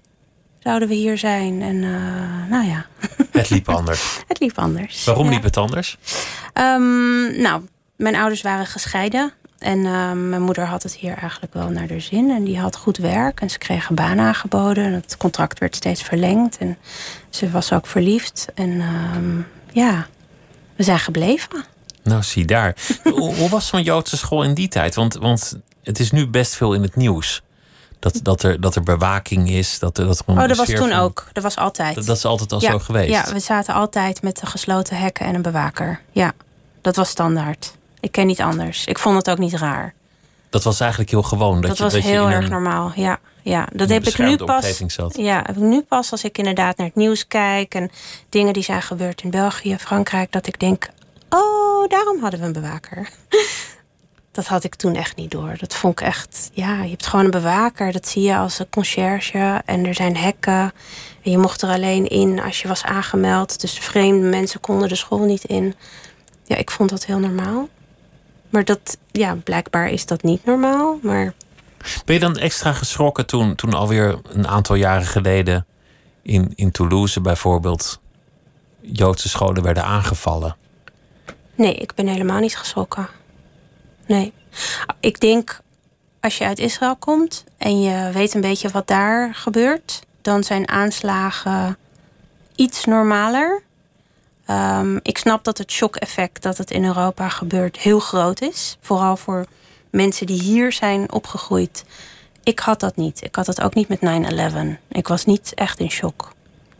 zouden 0.66 0.88
we 0.88 0.94
hier 0.94 1.18
zijn. 1.18 1.62
En 1.62 1.76
uh, 1.76 2.50
nou 2.50 2.66
ja. 2.66 2.86
Het 3.32 3.50
liep 3.50 3.68
anders. 3.68 4.20
het 4.28 4.40
liep 4.40 4.58
anders. 4.58 5.04
Waarom 5.04 5.24
ja. 5.24 5.30
liep 5.30 5.42
het 5.42 5.56
anders? 5.56 5.98
Um, 6.54 7.40
nou, 7.40 7.62
mijn 7.96 8.16
ouders 8.16 8.42
waren 8.42 8.66
gescheiden. 8.66 9.32
En 9.58 9.78
uh, 9.78 10.12
mijn 10.12 10.42
moeder 10.42 10.64
had 10.64 10.82
het 10.82 10.94
hier 10.94 11.16
eigenlijk 11.16 11.54
wel 11.54 11.68
naar 11.68 11.86
de 11.86 12.00
zin. 12.00 12.30
En 12.30 12.44
die 12.44 12.58
had 12.58 12.76
goed 12.76 12.96
werk. 12.96 13.40
En 13.40 13.50
ze 13.50 13.58
kreeg 13.58 13.88
een 13.88 13.94
baan 13.94 14.20
aangeboden. 14.20 14.84
En 14.84 14.92
het 14.92 15.16
contract 15.16 15.58
werd 15.58 15.76
steeds 15.76 16.02
verlengd. 16.02 16.58
En 16.58 16.78
ze 17.30 17.50
was 17.50 17.72
ook 17.72 17.86
verliefd. 17.86 18.46
En 18.54 18.70
uh, 18.70 19.16
ja, 19.72 20.06
we 20.76 20.82
zijn 20.82 20.98
gebleven. 20.98 21.64
Nou, 22.02 22.22
zie 22.22 22.44
daar. 22.44 22.76
Hoe 23.02 23.48
was 23.48 23.66
zo'n 23.66 23.82
Joodse 23.82 24.16
school 24.16 24.42
in 24.42 24.54
die 24.54 24.68
tijd? 24.68 24.94
Want, 24.94 25.14
want 25.14 25.58
het 25.82 25.98
is 25.98 26.10
nu 26.10 26.26
best 26.26 26.54
veel 26.54 26.74
in 26.74 26.82
het 26.82 26.96
nieuws. 26.96 27.42
Dat, 27.98 28.20
dat, 28.22 28.42
er, 28.42 28.60
dat 28.60 28.74
er 28.74 28.82
bewaking 28.82 29.50
is. 29.50 29.78
Dat, 29.78 29.96
dat 29.96 30.18
er 30.18 30.24
oh, 30.26 30.48
dat 30.48 30.56
was 30.56 30.66
toen 30.66 30.88
van, 30.88 30.92
ook. 30.92 31.28
Dat 31.32 31.42
was 31.42 31.56
altijd. 31.56 31.94
Dat, 31.94 32.06
dat 32.06 32.16
is 32.16 32.24
altijd 32.24 32.52
al 32.52 32.60
ja, 32.60 32.70
zo 32.70 32.78
geweest. 32.78 33.10
Ja, 33.10 33.32
we 33.32 33.38
zaten 33.38 33.74
altijd 33.74 34.22
met 34.22 34.40
de 34.40 34.46
gesloten 34.46 34.96
hekken 34.96 35.26
en 35.26 35.34
een 35.34 35.42
bewaker. 35.42 36.00
Ja, 36.12 36.32
dat 36.80 36.96
was 36.96 37.08
standaard. 37.08 37.74
Ik 38.00 38.12
ken 38.12 38.26
niet 38.26 38.40
anders. 38.40 38.84
Ik 38.84 38.98
vond 38.98 39.16
het 39.16 39.30
ook 39.30 39.38
niet 39.38 39.54
raar. 39.54 39.94
Dat 40.50 40.64
was 40.64 40.80
eigenlijk 40.80 41.10
heel 41.10 41.22
gewoon. 41.22 41.60
Dat, 41.60 41.62
dat 41.62 41.76
je, 41.76 41.82
was 41.82 41.92
dat 41.92 42.02
heel 42.02 42.28
je 42.28 42.34
erg 42.34 42.44
een, 42.44 42.50
normaal. 42.50 42.92
Ja, 42.94 43.18
ja. 43.42 43.68
dat 43.72 43.88
heb 43.88 44.06
ik 44.06 44.18
nu 44.18 44.36
pas. 44.36 44.82
Zat. 44.86 45.16
Ja, 45.16 45.42
heb 45.46 45.56
ik 45.56 45.62
nu 45.62 45.82
pas 45.82 46.10
als 46.10 46.24
ik 46.24 46.38
inderdaad 46.38 46.76
naar 46.76 46.86
het 46.86 46.96
nieuws 46.96 47.26
kijk 47.26 47.74
en 47.74 47.90
dingen 48.28 48.52
die 48.52 48.62
zijn 48.62 48.82
gebeurd 48.82 49.22
in 49.22 49.30
België, 49.30 49.76
Frankrijk, 49.78 50.32
dat 50.32 50.46
ik 50.46 50.60
denk: 50.60 50.88
oh, 51.28 51.88
daarom 51.88 52.20
hadden 52.20 52.40
we 52.40 52.46
een 52.46 52.52
bewaker. 52.52 53.08
dat 54.36 54.46
had 54.46 54.64
ik 54.64 54.74
toen 54.74 54.94
echt 54.94 55.16
niet 55.16 55.30
door. 55.30 55.54
Dat 55.58 55.74
vond 55.74 56.00
ik 56.00 56.06
echt, 56.06 56.50
ja, 56.52 56.82
je 56.82 56.90
hebt 56.90 57.06
gewoon 57.06 57.24
een 57.24 57.30
bewaker. 57.30 57.92
Dat 57.92 58.08
zie 58.08 58.22
je 58.22 58.36
als 58.36 58.58
een 58.58 58.68
conciërge. 58.70 59.62
En 59.64 59.86
er 59.86 59.94
zijn 59.94 60.16
hekken. 60.16 60.72
En 61.22 61.30
je 61.30 61.38
mocht 61.38 61.62
er 61.62 61.68
alleen 61.68 62.06
in 62.08 62.40
als 62.40 62.62
je 62.62 62.68
was 62.68 62.84
aangemeld. 62.84 63.60
Dus 63.60 63.78
vreemde 63.78 64.26
mensen 64.26 64.60
konden 64.60 64.88
de 64.88 64.94
school 64.94 65.24
niet 65.24 65.44
in. 65.44 65.74
Ja, 66.44 66.56
ik 66.56 66.70
vond 66.70 66.90
dat 66.90 67.04
heel 67.04 67.18
normaal. 67.18 67.68
Maar 68.50 68.64
dat, 68.64 68.98
ja, 69.10 69.34
blijkbaar 69.44 69.88
is 69.88 70.06
dat 70.06 70.22
niet 70.22 70.44
normaal. 70.44 70.98
Maar... 71.02 71.34
Ben 72.04 72.14
je 72.14 72.20
dan 72.20 72.36
extra 72.36 72.72
geschrokken 72.72 73.26
toen, 73.26 73.54
toen 73.54 73.74
alweer 73.74 74.18
een 74.32 74.48
aantal 74.48 74.76
jaren 74.76 75.06
geleden 75.06 75.66
in, 76.22 76.52
in 76.54 76.70
Toulouse 76.70 77.20
bijvoorbeeld 77.20 78.00
Joodse 78.80 79.28
scholen 79.28 79.62
werden 79.62 79.84
aangevallen? 79.84 80.56
Nee, 81.54 81.74
ik 81.74 81.94
ben 81.94 82.06
helemaal 82.06 82.40
niet 82.40 82.56
geschrokken. 82.56 83.08
Nee. 84.06 84.32
Ik 85.00 85.20
denk 85.20 85.60
als 86.20 86.38
je 86.38 86.44
uit 86.44 86.58
Israël 86.58 86.96
komt 86.96 87.44
en 87.58 87.80
je 87.80 88.10
weet 88.12 88.34
een 88.34 88.40
beetje 88.40 88.68
wat 88.68 88.86
daar 88.86 89.34
gebeurt, 89.34 90.02
dan 90.22 90.44
zijn 90.44 90.68
aanslagen 90.68 91.76
iets 92.54 92.84
normaler. 92.84 93.62
Um, 94.50 95.00
ik 95.02 95.18
snap 95.18 95.44
dat 95.44 95.58
het 95.58 95.70
shock-effect 95.70 96.42
dat 96.42 96.58
het 96.58 96.70
in 96.70 96.84
Europa 96.84 97.28
gebeurt 97.28 97.78
heel 97.78 97.98
groot 97.98 98.40
is. 98.40 98.76
Vooral 98.80 99.16
voor 99.16 99.46
mensen 99.90 100.26
die 100.26 100.40
hier 100.42 100.72
zijn 100.72 101.12
opgegroeid. 101.12 101.84
Ik 102.42 102.58
had 102.58 102.80
dat 102.80 102.96
niet. 102.96 103.22
Ik 103.22 103.34
had 103.36 103.46
dat 103.46 103.60
ook 103.60 103.74
niet 103.74 103.88
met 103.88 104.00
9-11. 104.76 104.78
Ik 104.88 105.08
was 105.08 105.24
niet 105.24 105.52
echt 105.54 105.78
in 105.78 105.90
shock. 105.90 106.32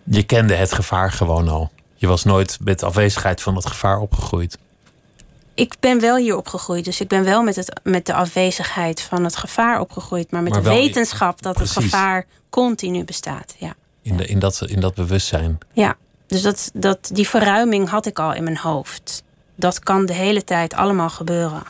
Je 0.04 0.22
kende 0.22 0.54
het 0.54 0.72
gevaar 0.72 1.12
gewoon 1.12 1.48
al. 1.48 1.70
Je 1.94 2.06
was 2.06 2.24
nooit 2.24 2.58
met 2.60 2.82
afwezigheid 2.82 3.42
van 3.42 3.54
dat 3.54 3.66
gevaar 3.66 3.98
opgegroeid 3.98 4.58
ik 5.56 5.74
ben 5.80 6.00
wel 6.00 6.16
hier 6.16 6.36
opgegroeid. 6.36 6.84
Dus 6.84 7.00
ik 7.00 7.08
ben 7.08 7.24
wel 7.24 7.42
met, 7.42 7.56
het, 7.56 7.80
met 7.82 8.06
de 8.06 8.14
afwezigheid 8.14 9.00
van 9.00 9.24
het 9.24 9.36
gevaar 9.36 9.80
opgegroeid. 9.80 10.30
Maar 10.30 10.42
met 10.42 10.52
Maar 10.52 10.62
de 10.62 10.68
wetenschap 10.68 11.42
dat 11.42 11.54
Precies. 11.54 11.74
het 11.74 11.84
gevaar 11.84 12.26
continu 12.50 13.04
bestaat. 13.04 13.54
Ja, 13.58 13.74
in, 14.02 14.16
de, 14.16 14.26
in, 14.26 14.38
dat, 14.38 14.62
in 14.66 14.80
dat 14.80 14.94
bewustzijn. 14.94 15.58
ja. 15.72 15.96
dus 16.26 16.42
dat, 16.42 16.70
dat, 16.74 17.10
die 17.12 17.28
verruiming 17.28 17.88
had 17.88 18.06
ik 18.06 18.18
al 18.18 18.34
in 18.34 18.44
mijn 18.44 18.58
hoofd. 18.58 19.22
Dat 19.54 19.78
kan 19.80 20.06
de 20.06 20.12
hele 20.12 20.44
tijd 20.44 20.74
allemaal 20.74 21.10
gebeuren. 21.10 21.62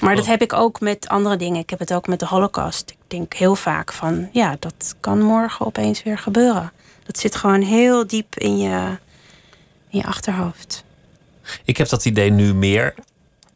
Maar 0.00 0.14
dat 0.14 0.24
Oh. 0.24 0.30
heb 0.30 0.42
ik 0.42 0.52
ook 0.52 0.80
met 0.80 1.08
andere 1.08 1.36
dingen. 1.36 1.60
Ik 1.60 1.70
heb 1.70 1.78
het 1.78 1.94
ook 1.94 2.06
met 2.06 2.18
de 2.20 2.26
holocaust. 2.26 2.90
Ik 2.90 2.96
denk 3.06 3.34
heel 3.34 3.54
vaak 3.56 3.92
van... 3.92 4.28
ja, 4.32 4.56
dat 4.58 4.94
kan 5.00 5.20
morgen 5.22 5.66
opeens 5.66 6.02
weer 6.02 6.18
gebeuren. 6.18 6.72
Dat 7.04 7.18
zit 7.18 7.34
gewoon 7.34 7.60
heel 7.62 8.06
diep 8.06 8.34
in 8.38 8.58
je, 8.58 8.98
in 9.90 9.98
je 9.98 10.04
achterhoofd. 10.04 10.84
Ik 11.64 11.76
heb 11.76 11.88
dat 11.88 12.04
idee 12.04 12.30
nu 12.30 12.54
meer 12.54 12.94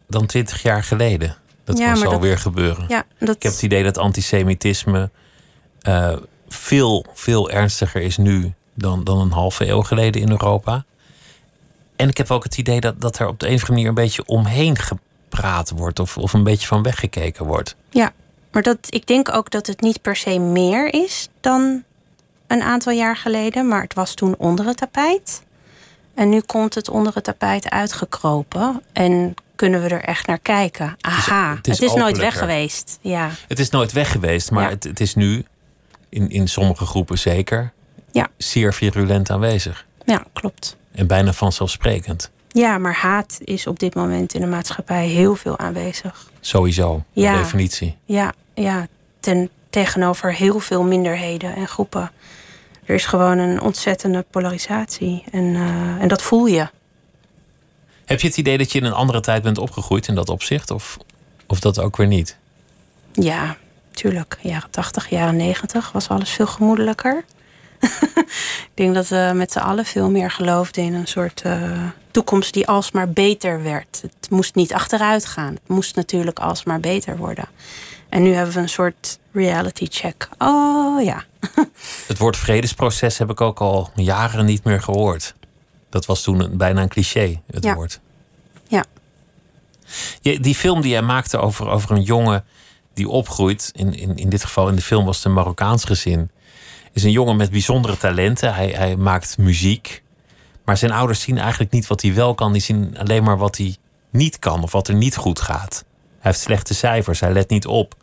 dan 0.08 0.26
twintig 0.26 0.62
jaar 0.62 0.82
geleden. 0.82 1.36
Dat 1.64 1.78
Ja, 1.78 1.86
kan 1.86 1.96
zo 1.96 2.10
dat- 2.10 2.20
weer 2.20 2.38
gebeuren. 2.38 2.84
Ja, 2.88 3.04
dat, 3.18 3.36
Ik 3.36 3.42
heb 3.42 3.52
het 3.52 3.62
idee 3.62 3.82
dat 3.82 3.98
antisemitisme 3.98 5.10
eh, 5.80 6.16
veel, 6.48 7.06
veel 7.14 7.50
ernstiger 7.50 8.00
is 8.02 8.16
nu 8.16 8.52
dan, 8.74 9.04
dan 9.04 9.18
een 9.20 9.30
halve 9.32 9.66
eeuw 9.68 9.82
geleden 9.82 10.20
in 10.20 10.30
Europa. 10.30 10.84
En 11.96 12.08
ik 12.08 12.16
heb 12.16 12.30
ook 12.30 12.42
het 12.44 12.58
idee 12.58 12.80
dat, 12.80 13.00
dat 13.00 13.18
er 13.18 13.26
op 13.28 13.38
de 13.40 13.46
een 13.48 13.54
of 13.54 13.60
andere 13.60 13.72
manier 13.72 13.88
een 13.88 13.94
beetje 14.04 14.24
omheen 14.26 14.76
gepraat 14.78 15.70
wordt 15.70 15.98
of, 15.98 16.18
of 16.18 16.32
een 16.32 16.42
beetje 16.44 16.66
van 16.66 16.82
weggekeken 16.82 17.46
wordt. 17.46 17.76
Ja, 17.90 18.12
maar 18.52 18.62
dat, 18.62 18.78
ik 18.88 19.06
denk 19.06 19.34
ook 19.34 19.50
dat 19.50 19.66
het 19.66 19.80
niet 19.80 20.02
per 20.02 20.16
se 20.16 20.38
meer 20.38 20.94
is 20.94 21.28
dan 21.40 21.82
een 22.46 22.62
aantal 22.62 22.92
jaar 22.92 23.16
geleden. 23.16 23.68
Maar 23.68 23.82
het 23.82 23.94
was 23.94 24.14
toen 24.14 24.34
onder 24.38 24.66
het 24.66 24.76
tapijt. 24.76 25.42
En 26.16 26.28
nu 26.28 26.40
komt 26.40 26.74
het 26.74 26.88
onder 26.90 27.14
het 27.14 27.24
tapijt 27.24 27.70
uitgekropen. 27.70 28.82
En 28.92 29.34
kunnen 29.56 29.82
we 29.82 29.88
er 29.88 30.02
echt 30.04 30.26
naar 30.26 30.38
kijken. 30.38 30.96
Aha, 31.00 31.48
het 31.56 31.66
het 31.66 31.68
is 31.68 31.80
is, 31.80 31.94
nooit 31.94 32.16
weg 32.16 32.38
geweest. 32.38 32.98
Ja, 33.00 33.30
Het 33.48 33.58
is 33.58 33.70
nooit 33.70 33.92
weg 33.92 34.10
geweest, 34.12 34.50
maar 34.50 34.62
Ja. 34.64 34.68
het, 34.70 34.84
het 34.84 35.00
is 35.00 35.14
nu, 35.14 35.44
in, 36.08 36.30
in 36.30 36.48
sommige 36.48 36.86
groepen 36.86 37.18
zeker, 37.18 37.72
Ja. 38.12 38.28
zeer 38.36 38.74
virulent 38.74 39.30
aanwezig. 39.30 39.86
ja 40.04 40.24
klopt. 40.32 40.76
En 40.92 41.06
bijna 41.06 41.32
vanzelfsprekend. 41.32 42.30
Ja, 42.48 42.78
maar 42.78 42.94
haat 42.94 43.38
is 43.44 43.66
op 43.66 43.78
dit 43.78 43.94
moment 43.94 44.34
in 44.34 44.40
de 44.40 44.46
maatschappij 44.46 45.06
heel 45.06 45.34
veel 45.36 45.58
aanwezig. 45.58 46.30
Sowieso, 46.40 46.92
per 47.12 47.22
Ja. 47.22 47.36
definitie. 47.36 47.96
Ja, 48.04 48.32
ja 48.54 48.86
ten, 49.20 49.50
tegenover 49.70 50.34
heel 50.34 50.58
veel 50.60 50.82
minderheden 50.82 51.54
en 51.54 51.68
groepen. 51.68 52.10
Er 52.86 52.94
is 52.94 53.06
gewoon 53.06 53.38
een 53.38 53.60
ontzettende 53.60 54.24
polarisatie. 54.30 55.24
En, 55.30 55.54
eh, 55.54 56.02
en 56.02 56.08
dat 56.08 56.22
voel 56.22 56.46
je. 56.46 56.68
Heb 58.04 58.20
je 58.20 58.26
het 58.26 58.36
idee 58.36 58.58
dat 58.58 58.72
je 58.72 58.78
in 58.78 58.84
een 58.84 58.92
andere 58.92 59.20
tijd 59.20 59.42
bent 59.42 59.58
opgegroeid 59.58 60.08
in 60.08 60.14
dat 60.14 60.28
opzicht? 60.28 60.70
Of, 60.70 60.98
of 61.46 61.60
dat 61.60 61.78
ook 61.78 61.96
weer 61.96 62.06
niet? 62.06 62.36
Ja, 63.12 63.56
tuurlijk. 63.90 64.38
Jaren 64.40 64.70
80, 64.70 65.10
jaren 65.10 65.36
90 65.36 65.92
was 65.92 66.08
alles 66.08 66.30
veel 66.30 66.46
gemoedelijker. 66.46 67.24
Ik 68.70 68.70
denk 68.74 68.94
dat 68.94 69.08
we 69.08 69.32
met 69.34 69.52
z'n 69.52 69.58
allen 69.58 69.84
veel 69.84 70.10
meer 70.10 70.30
geloofden 70.30 70.84
in 70.84 70.94
een 70.94 71.06
soort 71.06 71.42
eh, 71.42 71.82
toekomst 72.10 72.54
die 72.54 72.66
alsmaar 72.66 73.08
beter 73.10 73.62
werd. 73.62 74.02
Het 74.02 74.30
moest 74.30 74.54
niet 74.54 74.72
achteruit 74.72 75.26
gaan. 75.26 75.52
Het 75.54 75.68
moest 75.68 75.96
natuurlijk 75.96 76.38
alsmaar 76.38 76.80
beter 76.80 77.16
worden. 77.16 77.48
En 78.16 78.22
nu 78.22 78.32
hebben 78.34 78.54
we 78.54 78.60
een 78.60 78.68
soort 78.68 79.18
reality 79.32 79.86
check. 79.90 80.28
Oh 80.38 81.02
ja. 81.04 81.24
Het 82.08 82.18
woord 82.18 82.36
vredesproces 82.36 83.18
heb 83.18 83.30
ik 83.30 83.40
ook 83.40 83.60
al 83.60 83.90
jaren 83.94 84.44
niet 84.46 84.64
meer 84.64 84.82
gehoord. 84.82 85.34
Dat 85.90 86.06
was 86.06 86.22
toen 86.22 86.40
een- 86.40 86.56
bijna 86.56 86.82
een 86.82 86.88
cliché, 86.88 87.40
het 87.50 87.64
Ja. 87.64 87.74
woord. 87.74 88.00
Ja. 88.68 88.84
Je, 90.20 90.40
die 90.40 90.54
film 90.54 90.80
die 90.80 90.90
jij 90.90 91.02
maakte 91.02 91.38
over, 91.38 91.68
over 91.68 91.90
een 91.90 92.02
jongen 92.02 92.44
die 92.94 93.08
opgroeit, 93.08 93.70
in, 93.74 93.94
in, 93.94 94.16
in 94.16 94.28
dit 94.28 94.44
geval 94.44 94.68
in 94.68 94.74
de 94.76 94.82
film 94.82 95.04
was 95.04 95.16
het 95.16 95.24
een 95.26 95.32
Marokkaans 95.32 95.84
gezin, 95.84 96.30
is 96.92 97.02
een 97.02 97.10
jongen 97.10 97.36
met 97.36 97.50
bijzondere 97.50 97.96
talenten. 97.96 98.54
Hij, 98.54 98.68
hij 98.68 98.96
maakt 98.96 99.38
muziek, 99.38 100.02
maar 100.64 100.76
zijn 100.76 100.92
ouders 100.92 101.20
zien 101.20 101.38
eigenlijk 101.38 101.72
niet 101.72 101.86
wat 101.86 102.02
hij 102.02 102.14
wel 102.14 102.34
kan. 102.34 102.52
Die 102.52 102.62
zien 102.62 102.98
alleen 102.98 103.22
maar 103.22 103.38
wat 103.38 103.56
hij 103.56 103.76
niet 104.10 104.38
kan 104.38 104.62
of 104.62 104.72
wat 104.72 104.88
er 104.88 104.94
niet 104.94 105.16
goed 105.16 105.40
gaat. 105.40 105.84
Hij 106.18 106.30
heeft 106.34 106.44
slechte 106.44 106.74
cijfers, 106.74 107.20
hij 107.20 107.32
let 107.32 107.48
niet 107.50 107.66
op. 107.66 107.94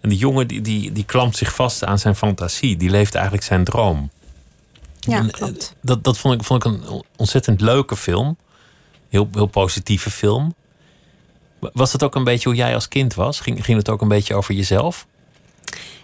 En 0.00 0.08
die 0.08 0.18
jongen 0.18 0.46
die, 0.46 0.60
die, 0.60 0.92
die 0.92 1.04
klampt 1.04 1.36
zich 1.36 1.54
vast 1.54 1.84
aan 1.84 1.98
zijn 1.98 2.16
fantasie. 2.16 2.76
Die 2.76 2.90
leeft 2.90 3.14
eigenlijk 3.14 3.44
zijn 3.44 3.64
droom. 3.64 4.10
Ja, 5.00 5.18
En, 5.18 5.30
klopt. 5.30 5.68
eh, 5.68 5.76
Dat, 5.82 6.04
dat 6.04 6.18
vond, 6.18 6.34
ik, 6.34 6.44
vond 6.46 6.64
ik 6.64 6.72
een 6.72 7.02
ontzettend 7.16 7.60
leuke 7.60 7.96
film. 7.96 8.36
Heel, 9.08 9.28
heel 9.32 9.46
positieve 9.46 10.10
film. 10.10 10.54
Was 11.72 11.92
het 11.92 12.02
ook 12.02 12.14
een 12.14 12.24
beetje 12.24 12.48
hoe 12.48 12.58
jij 12.58 12.74
als 12.74 12.88
kind 12.88 13.14
was? 13.14 13.40
Ging, 13.40 13.64
ging 13.64 13.78
het 13.78 13.88
ook 13.88 14.00
een 14.00 14.08
beetje 14.08 14.34
over 14.34 14.54
jezelf? 14.54 15.06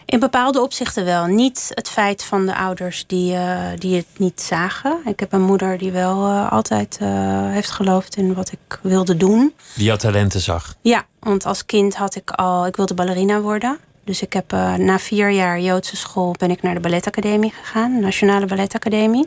In 0.07 0.21
bepaalde 0.21 0.61
opzichten 0.61 1.05
wel. 1.05 1.25
Niet 1.27 1.71
het 1.75 1.89
feit 1.89 2.25
van 2.25 2.47
de 2.47 2.57
ouders 2.57 3.05
die, 3.07 3.35
eh, 3.35 3.79
die 3.79 3.97
het 3.97 4.07
niet 4.17 4.41
zagen. 4.41 4.99
Ik 5.05 5.21
heb 5.21 5.33
een 5.33 5.43
moeder 5.43 5.79
die 5.79 5.91
wel 5.93 6.27
eh, 6.27 6.53
altijd 6.53 6.99
eh, 7.01 7.09
heeft 7.51 7.71
geloofd 7.71 8.17
in 8.17 8.35
wat 8.35 8.53
ik 8.53 8.79
wilde 8.83 9.17
doen. 9.17 9.55
Die 9.75 9.85
jouw 9.85 9.97
talenten 9.97 10.41
zag. 10.41 10.75
Ja, 10.81 11.05
want 11.21 11.47
als 11.47 11.67
kind 11.67 11.95
had 11.97 12.15
ik 12.15 12.31
al, 12.31 12.67
ik 12.67 12.77
wilde 12.77 12.95
ballerina 12.95 13.41
worden. 13.41 13.79
Dus 14.07 14.23
ik 14.23 14.33
heb 14.33 14.53
eh, 14.53 14.75
na 14.75 14.99
vier 14.99 15.31
jaar 15.31 15.61
Joodse 15.61 15.97
school 15.97 16.35
ben 16.39 16.51
ik 16.51 16.63
naar 16.63 16.75
de 16.75 16.81
balletacademie 16.81 17.53
gegaan, 17.53 18.01
Nationale 18.01 18.47
Balletacademie. 18.47 19.27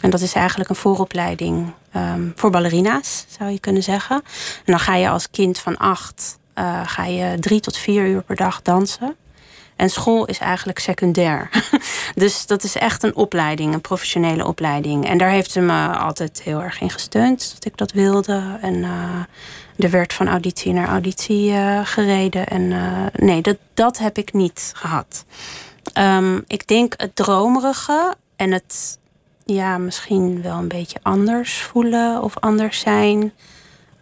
En 0.00 0.10
dat 0.10 0.20
is 0.20 0.32
eigenlijk 0.32 0.70
een 0.70 0.76
vooropleiding 0.76 1.72
ehm, 1.92 2.28
voor 2.34 2.50
ballerina's, 2.50 3.26
zou 3.38 3.50
je 3.50 3.60
kunnen 3.60 3.82
zeggen. 3.82 4.16
En 4.56 4.72
dan 4.72 4.78
ga 4.78 4.94
je 4.94 5.08
als 5.08 5.30
kind 5.30 5.58
van 5.58 5.76
acht, 5.76 6.38
eh, 6.54 6.80
ga 6.84 7.04
je 7.04 7.38
drie 7.38 7.60
tot 7.60 7.76
vier 7.76 8.06
uur 8.06 8.22
per 8.22 8.36
dag 8.36 8.62
dansen. 8.62 9.16
En 9.76 9.90
school 9.90 10.24
is 10.24 10.38
eigenlijk 10.38 10.78
secundair. 10.78 11.50
dus 12.14 12.46
dat 12.46 12.62
is 12.62 12.74
echt 12.74 13.02
een 13.02 13.14
opleiding, 13.16 13.74
een 13.74 13.80
professionele 13.80 14.46
opleiding. 14.46 15.08
En 15.08 15.18
daar 15.18 15.30
heeft 15.30 15.50
ze 15.50 15.60
me 15.60 15.88
altijd 15.88 16.42
heel 16.42 16.62
erg 16.62 16.80
in 16.80 16.90
gesteund, 16.90 17.50
dat 17.54 17.64
ik 17.64 17.76
dat 17.76 17.92
wilde. 17.92 18.58
En 18.60 18.84
eh, 18.84 18.90
er 19.80 19.90
werd 19.90 20.12
van 20.12 20.28
auditie 20.28 20.72
naar 20.72 20.88
auditie 20.88 21.52
eh, 21.52 21.80
gereden. 21.84 22.46
En 22.46 22.72
eh, 22.72 23.06
nee, 23.12 23.42
dat, 23.42 23.56
dat 23.74 23.98
heb 23.98 24.18
ik 24.18 24.32
niet 24.32 24.72
gehad. 24.74 25.24
Ehm, 25.92 26.40
ik 26.46 26.66
denk 26.66 26.94
het 26.96 27.16
dromerige 27.16 28.14
en 28.36 28.52
het 28.52 28.98
ja, 29.44 29.78
misschien 29.78 30.42
wel 30.42 30.56
een 30.56 30.68
beetje 30.68 30.98
anders 31.02 31.58
voelen 31.58 32.22
of 32.22 32.38
anders 32.38 32.78
zijn. 32.80 33.32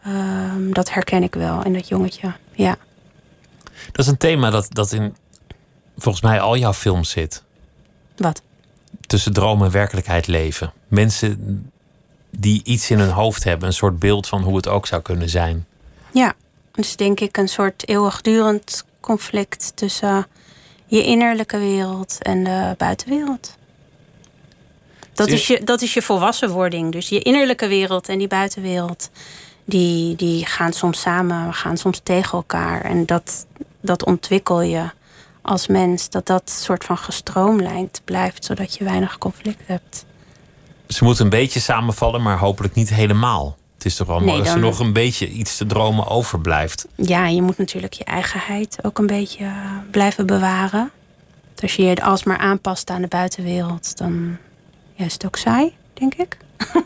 ehm, 0.03 0.73
dat 0.73 0.91
herken 0.91 1.23
ik 1.23 1.35
wel 1.35 1.65
in 1.65 1.73
dat 1.73 1.89
jongetje. 1.89 2.33
Ja. 2.53 2.77
Dat 3.93 3.99
is 4.05 4.07
een 4.07 4.17
thema 4.17 4.51
dat, 4.51 4.67
dat 4.71 4.93
in 4.93 5.15
volgens 5.97 6.25
mij 6.25 6.41
al 6.41 6.57
jouw 6.57 6.73
films 6.73 7.11
zit. 7.11 7.43
Wat? 8.17 8.43
Tussen 9.07 9.33
droom 9.33 9.63
en 9.63 9.71
werkelijkheid 9.71 10.27
leven. 10.27 10.73
Mensen 10.89 11.71
die 12.31 12.61
iets 12.65 12.91
in 12.91 12.99
hun 12.99 13.11
hoofd 13.11 13.45
hebben. 13.45 13.69
Een 13.69 13.75
soort 13.75 13.99
beeld 13.99 14.27
van 14.27 14.43
hoe 14.43 14.57
het 14.57 14.69
ook 14.69 14.87
zou 14.87 15.03
kunnen 15.03 15.29
zijn. 15.29 15.67
Ja, 16.13 16.35
dus 16.73 16.97
denk 16.97 17.21
ik 17.21 17.37
een 17.37 17.49
soort 17.49 17.89
eeuwigdurend 17.89 18.85
conflict 19.01 19.73
tussen 19.75 20.27
je 20.87 21.03
innerlijke 21.03 21.59
wereld 21.59 22.23
en 22.23 22.45
de 22.45 22.75
buitenwereld. 22.77 23.57
Dat 25.13 25.29
is, 25.29 25.47
je, 25.47 25.65
dat 25.65 25.83
is 25.83 25.95
je 25.95 26.03
volwassenwording. 26.03 26.93
Dus 26.93 27.09
je 27.09 27.19
innerlijke 27.21 27.67
wereld 27.67 28.09
en 28.09 28.19
die 28.19 28.29
buitenwereld, 28.29 29.11
die, 29.65 30.17
die 30.17 30.47
gaan 30.47 30.73
soms 30.73 31.01
samen, 31.01 31.55
gaan 31.55 31.77
soms 31.77 32.01
tegen 32.03 32.33
elkaar. 32.33 32.81
En 32.81 33.07
dat, 33.07 33.47
dat 33.81 34.05
ontwikkel 34.05 34.61
je 34.61 34.91
als 35.43 35.67
mens, 35.67 36.11
dat 36.11 36.27
dat 36.27 36.51
soort 36.51 36.85
van 36.85 36.99
gestroomlijnd 36.99 38.01
blijft, 38.05 38.45
zodat 38.45 38.75
je 38.75 38.85
weinig 38.85 39.19
conflict 39.19 39.63
hebt. 39.67 40.05
Ze 40.89 41.05
moeten 41.05 41.25
een 41.25 41.31
beetje 41.31 41.61
samenvallen, 41.61 42.23
maar 42.23 42.39
hopelijk 42.39 42.75
niet 42.75 42.89
helemaal. 42.89 43.57
Het 43.79 43.87
is 43.87 43.97
toch 43.97 44.07
wel 44.07 44.21
mooi 44.21 44.31
Nee, 44.31 44.41
als 44.41 44.49
er 44.49 44.59
nog 44.59 44.79
een 44.79 44.93
beetje 44.93 45.29
iets 45.29 45.57
te 45.57 45.67
dromen 45.67 46.07
overblijft. 46.07 46.87
Ja, 46.95 47.27
je 47.27 47.43
moet 47.43 47.59
natuurlijk 47.59 47.93
je 47.93 48.05
eigenheid 48.05 48.79
ook 48.83 48.99
een 48.99 49.07
beetje 49.07 49.45
eh, 49.45 49.77
blijven 49.91 50.27
bewaren. 50.27 50.91
Als 51.63 51.77
je 51.77 51.83
je 51.83 52.03
alsmaar 52.03 52.39
aanpast 52.39 52.91
aan 52.91 53.03
de 53.03 53.09
buitenwereld, 53.09 53.97
dan 53.97 54.37
ja, 54.95 55.05
is 55.05 55.13
het 55.13 55.27
ook 55.27 55.37
saai, 55.37 55.73
denk 55.93 56.15
ik. 56.15 56.37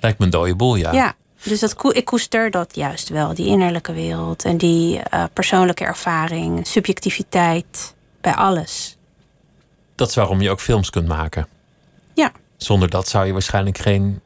Lijkt 0.00 0.18
me 0.18 0.24
een 0.24 0.30
dode 0.30 0.56
boel, 0.56 0.74
ja. 0.74 0.92
Ja, 0.92 1.14
dus 1.42 1.60
dat, 1.60 1.76
ik 1.92 2.04
koester 2.04 2.50
dat 2.50 2.74
juist 2.74 3.08
wel, 3.08 3.34
die 3.34 3.46
innerlijke 3.46 3.92
wereld 3.92 4.44
en 4.44 4.56
die 4.56 4.98
eh, 4.98 5.24
persoonlijke 5.32 5.84
ervaring, 5.84 6.66
subjectiviteit 6.66 7.94
bij 8.20 8.34
alles. 8.34 8.96
Dat 9.94 10.08
is 10.08 10.14
waarom 10.14 10.40
je 10.40 10.50
ook 10.50 10.60
films 10.60 10.90
kunt 10.90 11.08
maken. 11.08 11.48
Ja, 12.14 12.32
Zonder 12.56 12.90
dat 12.90 13.08
zou 13.08 13.26
je 13.26 13.32
waarschijnlijk 13.32 13.78
geen, 13.78 14.20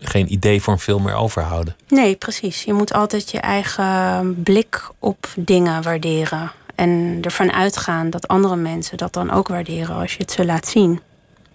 geen 0.00 0.32
idee 0.32 0.62
voor 0.62 0.72
een 0.72 0.78
film 0.78 1.02
meer 1.02 1.14
overhouden. 1.14 1.76
nee, 1.88 2.14
precies. 2.14 2.62
Je 2.62 2.72
moet 2.72 2.92
altijd 2.92 3.30
je 3.30 3.40
eigen 3.40 4.42
blik 4.42 4.88
op 4.98 5.28
dingen 5.36 5.82
waarderen. 5.82 6.52
En 6.74 7.18
ervan 7.20 7.52
uitgaan 7.52 8.10
dat 8.10 8.28
andere 8.28 8.56
mensen 8.56 8.96
dat 8.96 9.12
dan 9.12 9.30
ook 9.30 9.48
waarderen 9.48 9.96
als 9.96 10.12
je 10.12 10.18
het 10.18 10.32
ze 10.32 10.44
laat 10.44 10.66
zien. 10.66 11.00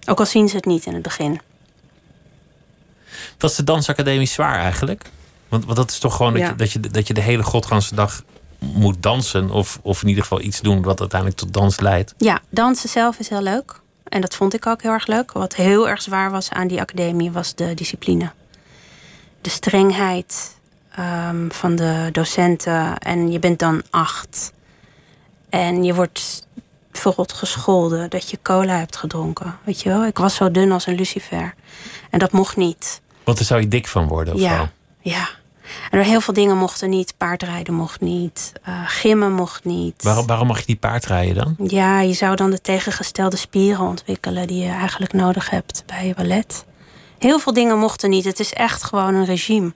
Ook 0.05 0.19
al 0.19 0.25
zien 0.25 0.49
ze 0.49 0.55
het 0.55 0.65
niet 0.65 0.85
in 0.85 0.93
het 0.93 1.01
begin. 1.01 1.39
Was 3.37 3.55
de 3.55 3.63
dansacademie 3.63 4.27
zwaar 4.27 4.59
eigenlijk? 4.59 5.05
Want, 5.49 5.65
want 5.65 5.77
dat 5.77 5.91
is 5.91 5.99
toch 5.99 6.15
gewoon 6.15 6.33
dat, 6.33 6.47
je, 6.47 6.55
dat, 6.55 6.71
je, 6.71 6.79
dat 6.79 7.07
je 7.07 7.13
de 7.13 7.21
hele 7.21 7.43
godganse 7.43 7.95
dag 7.95 8.23
moet 8.59 9.03
dansen. 9.03 9.49
Of, 9.51 9.79
of 9.81 10.01
in 10.01 10.07
ieder 10.07 10.23
geval 10.23 10.41
iets 10.41 10.61
doen 10.61 10.81
wat 10.81 10.99
uiteindelijk 10.99 11.39
tot 11.39 11.53
dans 11.53 11.79
leidt. 11.79 12.13
Ja, 12.17 12.41
dansen 12.49 12.89
zelf 12.89 13.19
is 13.19 13.29
heel 13.29 13.41
leuk. 13.41 13.81
En 14.03 14.21
dat 14.21 14.35
vond 14.35 14.53
ik 14.53 14.67
ook 14.67 14.81
heel 14.81 14.91
erg 14.91 15.07
leuk. 15.07 15.31
Wat 15.31 15.55
heel 15.55 15.89
erg 15.89 16.01
zwaar 16.01 16.31
was 16.31 16.49
aan 16.49 16.67
die 16.67 16.81
academie 16.81 17.31
was 17.31 17.55
de 17.55 17.73
discipline. 17.73 18.31
De 19.41 19.49
strengheid 19.49 20.57
ehm, 20.91 21.49
van 21.49 21.75
de 21.75 22.09
docenten. 22.11 22.97
En 22.97 23.31
je 23.31 23.39
bent 23.39 23.59
dan 23.59 23.83
acht. 23.89 24.53
En 25.49 25.83
je 25.83 25.93
wordt 25.93 26.47
bijvoorbeeld 26.91 27.33
gescholden 27.33 28.09
dat 28.09 28.29
je 28.29 28.39
cola 28.41 28.77
hebt 28.77 28.95
gedronken. 28.95 29.57
Weet 29.63 29.81
je 29.81 29.89
wel? 29.89 30.05
Ik 30.05 30.17
was 30.17 30.35
zo 30.35 30.51
dun 30.51 30.71
als 30.71 30.87
een 30.87 30.95
lucifer. 30.95 31.53
En 32.09 32.19
dat 32.19 32.31
mocht 32.31 32.55
niet. 32.55 33.01
Want 33.23 33.37
daar 33.37 33.47
zou 33.47 33.61
je 33.61 33.67
dik 33.67 33.87
van 33.87 34.07
worden 34.07 34.33
of 34.33 34.39
Ja, 34.39 34.71
ja. 34.99 35.29
En 35.91 35.99
er 35.99 36.05
heel 36.05 36.21
veel 36.21 36.33
dingen 36.33 36.57
mochten 36.57 36.89
niet. 36.89 37.13
Paardrijden 37.17 37.73
mocht 37.73 38.01
niet. 38.01 38.51
eh 38.63 38.81
gimmen 38.85 39.33
mocht 39.33 39.63
niet. 39.65 40.03
Waarom, 40.03 40.27
waarom 40.27 40.47
mag 40.47 40.59
je 40.59 40.65
die 40.65 40.75
paard 40.75 41.05
rijden 41.05 41.35
dan? 41.35 41.67
Ja, 41.67 41.99
je 41.99 42.13
zou 42.13 42.35
dan 42.35 42.49
de 42.49 42.61
tegengestelde 42.61 43.37
spieren 43.37 43.85
ontwikkelen 43.85 44.47
die 44.47 44.63
je 44.63 44.69
eigenlijk 44.71 45.13
nodig 45.13 45.49
hebt 45.49 45.83
bij 45.85 46.07
je 46.07 46.13
ballet. 46.13 46.65
Heel 47.17 47.39
veel 47.39 47.53
dingen 47.53 47.77
mochten 47.77 48.09
niet. 48.09 48.25
Het 48.25 48.39
is 48.39 48.53
echt 48.53 48.83
gewoon 48.83 49.13
een 49.15 49.25
regime. 49.25 49.73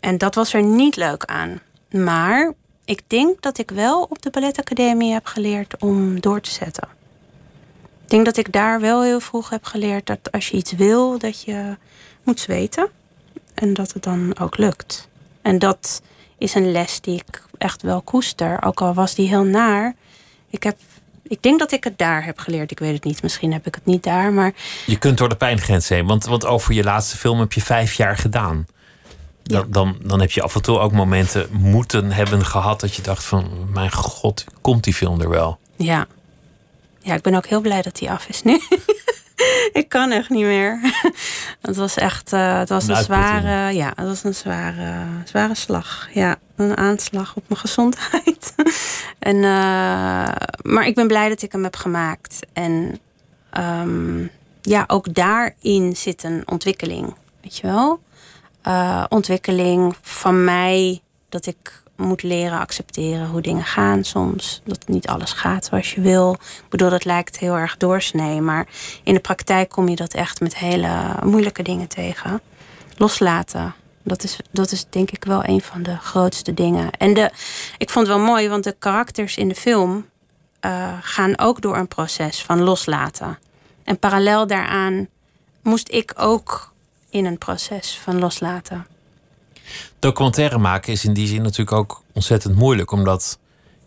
En 0.00 0.18
dat 0.18 0.34
was 0.34 0.52
er 0.52 0.62
niet 0.62 0.96
leuk 0.96 1.24
aan. 1.24 1.60
Maar 1.90 2.52
ik 2.84 3.02
denk 3.06 3.42
dat 3.42 3.58
ik 3.58 3.70
wel 3.70 4.02
op 4.10 4.22
de 4.22 4.30
balletacademie 4.30 5.12
heb 5.12 5.26
geleerd 5.26 5.74
om 5.78 6.20
door 6.20 6.40
te 6.40 6.50
zetten. 6.50 6.88
Ik 8.04 8.10
denk 8.10 8.24
dat 8.24 8.36
ik 8.36 8.52
daar 8.52 8.80
wel 8.80 9.02
heel 9.02 9.20
vroeg 9.20 9.50
heb 9.50 9.64
geleerd 9.64 10.06
dat 10.06 10.32
als 10.32 10.48
je 10.48 10.56
iets 10.56 10.72
wil, 10.72 11.18
dat 11.18 11.42
je 11.42 11.76
moet 12.22 12.40
zweten. 12.40 12.88
En 13.60 13.74
dat 13.74 13.92
het 13.92 14.02
dan 14.02 14.38
ook 14.40 14.56
lukt. 14.56 15.08
En 15.42 15.58
dat 15.58 16.02
is 16.38 16.54
een 16.54 16.72
les 16.72 17.00
die 17.00 17.14
ik 17.26 17.42
echt 17.58 17.82
wel 17.82 18.00
koester. 18.02 18.62
Ook 18.64 18.80
al 18.80 18.94
was 18.94 19.14
die 19.14 19.28
heel 19.28 19.44
naar. 19.44 19.94
Ik 20.50 20.62
heb 20.62 20.76
Ik 21.22 21.42
denk 21.42 21.58
dat 21.58 21.72
ik 21.72 21.84
het 21.84 21.98
daar 21.98 22.24
heb 22.24 22.38
geleerd. 22.38 22.70
Ik 22.70 22.78
weet 22.78 22.94
het 22.94 23.04
niet. 23.04 23.22
Misschien 23.22 23.52
heb 23.52 23.66
ik 23.66 23.74
het 23.74 23.84
niet 23.84 24.02
daar. 24.02 24.32
Maar 24.32 24.52
Je 24.86 24.98
kunt 24.98 25.18
door 25.18 25.28
de 25.28 25.36
pijngrens 25.36 25.88
heen. 25.88 26.06
Want, 26.06 26.24
want 26.24 26.46
over 26.46 26.74
je 26.74 26.82
laatste 26.84 27.16
film 27.16 27.38
heb 27.40 27.52
je 27.52 27.60
vijf 27.62 27.92
jaar 27.92 28.16
gedaan. 28.16 28.66
Dan, 29.42 29.60
Ja. 29.60 29.66
dan, 29.68 29.96
dan 30.02 30.20
heb 30.20 30.30
je 30.30 30.42
af 30.42 30.54
en 30.54 30.62
toe 30.62 30.78
ook 30.78 30.92
momenten 30.92 31.48
moeten 31.50 32.12
hebben 32.12 32.44
gehad 32.44 32.80
dat 32.80 32.94
je 32.94 33.02
dacht 33.02 33.24
van 33.24 33.68
mijn 33.72 33.92
god, 33.92 34.44
komt 34.60 34.84
die 34.84 34.94
film 34.94 35.20
er 35.20 35.28
wel? 35.28 35.58
ja. 35.76 36.06
Ja, 37.02 37.14
ik 37.14 37.22
ben 37.22 37.34
ook 37.34 37.46
heel 37.46 37.60
blij 37.60 37.82
dat 37.82 37.96
die 37.96 38.10
af 38.10 38.26
is 38.28 38.42
nu. 38.42 38.60
ik 39.80 39.88
kan 39.88 40.10
echt 40.10 40.28
niet 40.28 40.44
meer. 40.44 40.80
het 41.60 41.76
was 41.76 41.96
echt 41.96 42.32
eh, 42.32 42.58
het 42.58 42.68
was 42.68 42.88
Een 42.88 42.96
zware, 42.96 43.74
ja, 43.74 43.92
het 43.94 44.06
was 44.06 44.24
een 44.24 44.34
zware, 44.34 45.04
zware 45.24 45.54
slag. 45.54 46.08
Ja, 46.12 46.36
een 46.56 46.76
aanslag 46.76 47.36
op 47.36 47.42
mijn 47.48 47.60
gezondheid. 47.60 48.54
en, 49.18 49.36
eh, 49.36 50.32
maar 50.62 50.86
ik 50.86 50.94
ben 50.94 51.06
blij 51.06 51.28
dat 51.28 51.42
ik 51.42 51.52
hem 51.52 51.62
heb 51.62 51.76
gemaakt. 51.76 52.38
En 52.52 52.98
ehm, 53.50 54.26
ja, 54.62 54.84
ook 54.86 55.14
daarin 55.14 55.96
zit 55.96 56.22
een 56.22 56.42
ontwikkeling. 56.46 57.14
Weet 57.40 57.56
je 57.56 57.66
wel? 57.66 58.00
Eh, 58.62 59.04
ontwikkeling 59.08 59.96
van 60.02 60.44
mij 60.44 61.00
dat 61.28 61.46
ik 61.46 61.79
moet 62.00 62.22
leren 62.22 62.58
accepteren 62.58 63.28
hoe 63.28 63.40
dingen 63.40 63.64
gaan 63.64 64.04
soms. 64.04 64.60
Dat 64.64 64.88
niet 64.88 65.06
alles 65.06 65.32
gaat 65.32 65.64
zoals 65.64 65.94
je 65.94 66.00
wil. 66.00 66.32
Ik 66.32 66.68
bedoel, 66.68 66.90
dat 66.90 67.04
lijkt 67.04 67.38
heel 67.38 67.54
erg 67.54 67.76
doorsnee. 67.76 68.40
Maar 68.40 68.66
in 69.02 69.14
de 69.14 69.20
praktijk 69.20 69.68
kom 69.68 69.88
je 69.88 69.96
dat 69.96 70.14
echt 70.14 70.40
met 70.40 70.56
hele 70.56 71.14
moeilijke 71.24 71.62
dingen 71.62 71.88
tegen. 71.88 72.40
Loslaten. 72.96 73.74
Dat 74.02 74.22
is, 74.22 74.38
dat 74.50 74.72
is 74.72 74.86
denk 74.90 75.10
ik 75.10 75.24
wel 75.24 75.44
een 75.44 75.60
van 75.60 75.82
de 75.82 75.96
grootste 75.96 76.54
dingen. 76.54 76.90
En 76.90 77.14
de, 77.14 77.30
ik 77.78 77.90
vond 77.90 78.06
het 78.06 78.16
wel 78.16 78.26
mooi, 78.26 78.48
want 78.48 78.64
de 78.64 78.76
karakters 78.78 79.36
in 79.36 79.48
de 79.48 79.54
film 79.54 80.06
eh, 80.60 80.92
gaan 81.00 81.38
ook 81.38 81.60
door 81.60 81.76
een 81.76 81.88
proces 81.88 82.42
van 82.42 82.62
loslaten. 82.62 83.38
En 83.84 83.98
parallel 83.98 84.46
daaraan 84.46 85.08
moest 85.62 85.88
ik 85.88 86.12
ook 86.16 86.72
in 87.10 87.24
een 87.24 87.38
proces 87.38 87.98
van 87.98 88.18
loslaten. 88.18 88.86
Documentaire 89.98 90.58
maken 90.58 90.92
is 90.92 91.04
in 91.04 91.12
die 91.12 91.26
zin 91.26 91.42
natuurlijk 91.42 91.72
ook 91.72 92.02
ontzettend 92.12 92.56
moeilijk, 92.56 92.90
omdat 92.90 93.38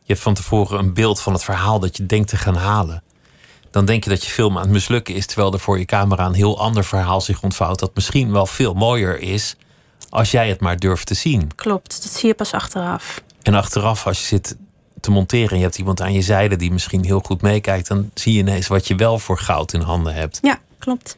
je 0.04 0.14
hebt 0.14 0.22
van 0.22 0.34
tevoren 0.34 0.80
een 0.80 0.94
beeld 0.94 1.20
van 1.20 1.34
het 1.34 1.44
verhaal 1.44 1.80
dat 1.80 1.98
je 1.98 2.06
denkt 2.06 2.30
te 2.30 2.38
gaan 2.38 2.56
halen. 2.56 3.04
Dan 3.72 3.86
denk 3.86 4.04
je 4.04 4.10
dat 4.10 4.24
je 4.24 4.32
film 4.32 4.56
aan 4.56 4.64
het 4.64 4.72
mislukken 4.72 5.16
is, 5.16 5.26
terwijl 5.26 5.54
er 5.54 5.60
voor 5.60 5.80
je 5.80 5.86
camera 5.86 6.26
een 6.26 6.34
heel 6.34 6.60
ander 6.60 6.84
verhaal 6.84 7.22
zich 7.22 7.44
ontvouwt, 7.44 7.80
dat 7.80 7.96
misschien 7.96 8.32
wel 8.32 8.46
veel 8.46 8.74
mooier 8.74 9.20
is 9.20 9.56
als 10.10 10.32
jij 10.32 10.50
het 10.50 10.60
maar 10.60 10.78
durft 10.78 11.08
te 11.08 11.14
zien. 11.14 11.56
Klopt, 11.56 12.04
dat 12.04 12.12
zie 12.12 12.28
je 12.28 12.34
pas 12.34 12.54
achteraf. 12.54 13.24
En 13.42 13.54
achteraf, 13.54 14.08
als 14.08 14.20
je 14.20 14.26
zit 14.26 14.58
te 15.00 15.12
monteren 15.12 15.50
en 15.50 15.58
je 15.58 15.64
hebt 15.64 15.78
iemand 15.78 16.02
aan 16.02 16.14
je 16.14 16.22
zijde 16.22 16.56
die 16.56 16.72
misschien 16.72 17.06
heel 17.06 17.20
goed 17.20 17.42
meekijkt, 17.42 17.88
dan 17.88 18.12
zie 18.14 18.34
je 18.34 18.40
ineens 18.40 18.68
wat 18.68 18.88
je 18.88 18.96
wel 18.96 19.20
voor 19.20 19.38
goud 19.38 19.74
in 19.74 19.82
handen 19.82 20.14
hebt. 20.14 20.40
Ja, 20.42 20.60
klopt. 20.78 21.18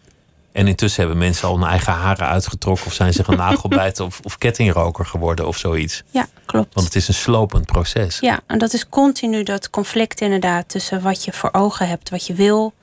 En 0.55 0.67
intussen 0.67 0.99
hebben 1.01 1.17
mensen 1.19 1.47
al 1.47 1.59
hun 1.59 1.67
eigen 1.69 1.93
haren 1.93 2.27
uitgetrokken 2.27 2.85
of 2.85 2.93
zijn 2.93 3.13
zich 3.13 3.27
een 3.27 3.37
nagelbijter 3.37 4.05
of, 4.09 4.19
of 4.23 4.37
kettingroker 4.37 5.05
geworden 5.05 5.47
of 5.47 5.57
zoiets. 5.57 6.03
Ja, 6.09 6.27
klopt. 6.45 6.73
Want 6.73 6.85
het 6.85 6.95
is 6.95 7.07
een 7.07 7.13
slopend 7.13 7.65
proces. 7.65 8.19
Ja, 8.19 8.39
en 8.47 8.57
dat 8.57 8.73
is 8.73 8.89
continu 8.89 9.43
dat 9.43 9.69
conflict 9.69 10.21
inderdaad 10.21 10.69
tussen 10.69 11.01
wat 11.01 11.23
je 11.23 11.31
voor 11.33 11.49
ogen 11.51 11.87
hebt, 11.87 12.09
wat 12.09 12.27
je 12.27 12.33
wil 12.33 12.73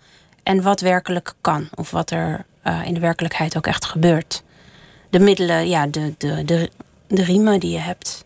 en 0.42 0.62
wat 0.62 0.80
werkelijk 0.80 1.32
kan. 1.40 1.68
Of 1.74 1.90
wat 1.90 2.10
er 2.10 2.44
eh, 2.62 2.80
in 2.86 2.94
de 2.94 3.00
werkelijkheid 3.00 3.56
ook 3.56 3.66
echt 3.66 3.84
gebeurt. 3.84 4.42
De 5.10 5.18
middelen, 5.18 5.68
ja, 5.68 5.86
de, 5.86 6.14
de, 6.18 6.44
de, 6.44 6.70
de 7.08 7.22
riemen 7.24 7.60
die 7.60 7.70
je 7.70 7.78
hebt. 7.78 8.24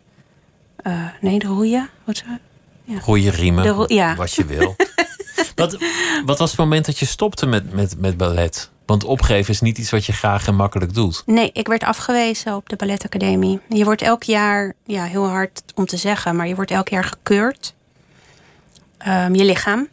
Eh, 0.76 0.92
nee, 1.20 1.38
de 1.38 1.46
roeien. 1.46 1.88
Wat 2.04 2.16
zou- 2.16 2.98
Goeie 3.00 3.30
riemen, 3.30 3.66
ro- 3.68 3.84
ja. 3.86 4.14
wat 4.14 4.32
je 4.34 4.44
wil. 4.44 4.76
wat, 5.54 5.76
wat 6.24 6.38
was 6.38 6.50
het 6.50 6.58
moment 6.58 6.86
dat 6.86 6.98
je 6.98 7.06
stopte 7.06 7.46
met, 7.46 7.72
met, 7.72 7.98
met 7.98 8.16
ballet? 8.16 8.70
Want 8.86 9.04
opgeven 9.04 9.52
is 9.52 9.60
niet 9.60 9.78
iets 9.78 9.90
wat 9.90 10.04
je 10.04 10.12
graag 10.12 10.46
en 10.46 10.54
makkelijk 10.54 10.94
doet. 10.94 11.22
Nee, 11.26 11.50
ik 11.52 11.66
werd 11.66 11.84
afgewezen 11.84 12.56
op 12.56 12.68
de 12.68 12.76
balletacademie. 12.76 13.60
Je 13.68 13.84
wordt 13.84 14.02
elk 14.02 14.22
jaar, 14.22 14.74
ja, 14.84 15.04
heel 15.04 15.28
hard 15.28 15.62
om 15.74 15.86
te 15.86 15.96
zeggen, 15.96 16.36
maar 16.36 16.48
je 16.48 16.54
wordt 16.54 16.70
elk 16.70 16.88
jaar 16.88 17.04
gekeurd. 17.04 17.74
Ehm, 18.98 19.34
je 19.34 19.44
lichaam, 19.44 19.88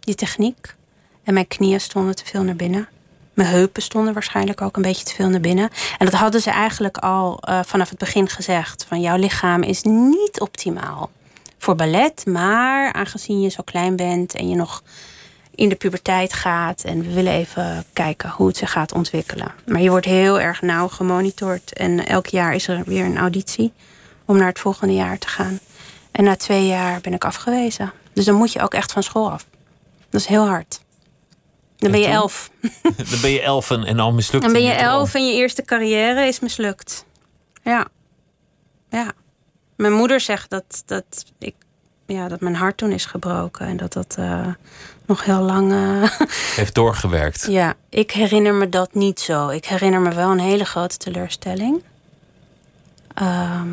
je 0.00 0.14
techniek. 0.14 0.74
En 1.24 1.34
mijn 1.34 1.48
knieën 1.48 1.80
stonden 1.80 2.16
te 2.16 2.24
veel 2.24 2.42
naar 2.42 2.56
binnen. 2.56 2.88
Mijn 3.34 3.48
heupen 3.48 3.82
stonden 3.82 4.12
waarschijnlijk 4.12 4.60
ook 4.60 4.76
een 4.76 4.82
beetje 4.82 5.04
te 5.04 5.14
veel 5.14 5.28
naar 5.28 5.40
binnen. 5.40 5.70
En 5.98 6.06
dat 6.06 6.14
hadden 6.14 6.40
ze 6.40 6.50
eigenlijk 6.50 6.96
al 6.96 7.38
eh, 7.40 7.60
vanaf 7.64 7.88
het 7.88 7.98
begin 7.98 8.28
gezegd. 8.28 8.84
Van 8.88 9.00
jouw 9.00 9.16
lichaam 9.16 9.62
is 9.62 9.82
niet 9.82 10.40
optimaal 10.40 11.10
voor 11.58 11.74
ballet. 11.74 12.26
Maar 12.26 12.92
aangezien 12.92 13.40
je 13.40 13.48
zo 13.48 13.62
klein 13.62 13.96
bent 13.96 14.34
en 14.34 14.48
je 14.48 14.56
nog 14.56 14.82
in 15.54 15.68
de 15.68 15.74
puberteit 15.74 16.32
gaat. 16.32 16.84
En 16.84 17.02
we 17.02 17.12
willen 17.12 17.32
even 17.32 17.84
kijken 17.92 18.30
hoe 18.30 18.46
het 18.46 18.56
zich 18.56 18.70
gaat 18.70 18.92
ontwikkelen. 18.92 19.54
Maar 19.66 19.80
je 19.80 19.90
wordt 19.90 20.06
heel 20.06 20.40
erg 20.40 20.62
nauw 20.62 20.88
gemonitord. 20.88 21.72
En 21.72 22.06
elk 22.06 22.26
jaar 22.26 22.54
is 22.54 22.68
er 22.68 22.82
weer 22.84 23.04
een 23.04 23.18
auditie 23.18 23.72
om 24.24 24.36
naar 24.36 24.48
het 24.48 24.58
volgende 24.58 24.94
jaar 24.94 25.18
te 25.18 25.28
gaan. 25.28 25.58
En 26.10 26.24
na 26.24 26.36
twee 26.36 26.66
jaar 26.66 27.00
ben 27.00 27.12
ik 27.12 27.24
afgewezen. 27.24 27.92
Dus 28.12 28.24
dan 28.24 28.34
moet 28.34 28.52
je 28.52 28.60
ook 28.60 28.74
echt 28.74 28.92
van 28.92 29.02
school 29.02 29.30
af. 29.30 29.46
Dat 30.10 30.20
is 30.20 30.26
heel 30.26 30.46
hard. 30.46 30.80
Dan 31.76 31.90
ben 31.90 32.00
je 32.00 32.06
elf. 32.06 32.50
Dan 32.82 33.20
ben 33.20 33.30
je 33.30 33.40
elf 33.40 33.70
en, 33.70 33.84
en 33.84 33.98
al 33.98 34.12
mislukt. 34.12 34.44
Dan 34.44 34.52
ben 34.52 34.62
je 34.62 34.72
elf 34.72 35.14
en 35.14 35.26
je 35.26 35.34
eerste 35.34 35.64
carrière 35.64 36.26
is 36.26 36.40
mislukt. 36.40 37.04
Ja. 37.62 37.86
Ja. 38.90 39.12
Mijn 39.76 39.92
moeder 39.92 40.20
zegt 40.20 40.50
dat, 40.50 40.82
dat, 40.86 41.24
ik, 41.38 41.54
ja, 42.06 42.28
dat 42.28 42.40
mijn 42.40 42.54
hart 42.54 42.76
toen 42.76 42.92
is 42.92 43.06
gebroken. 43.06 43.66
En 43.66 43.76
dat 43.76 43.92
dat 43.92 44.14
eh, 44.18 44.48
nog 45.12 45.24
heel 45.24 45.40
lang... 45.40 45.72
eh, 45.72 46.10
Heeft 46.56 46.74
doorgewerkt. 46.74 47.46
Ja, 47.48 47.74
ik 47.88 48.10
herinner 48.10 48.54
me 48.54 48.68
dat 48.68 48.94
niet 48.94 49.20
zo. 49.20 49.48
Ik 49.48 49.64
herinner 49.64 50.00
me 50.00 50.14
wel 50.14 50.30
een 50.30 50.38
hele 50.38 50.64
grote 50.64 50.96
teleurstelling. 50.96 51.82
Ehm, 53.14 53.68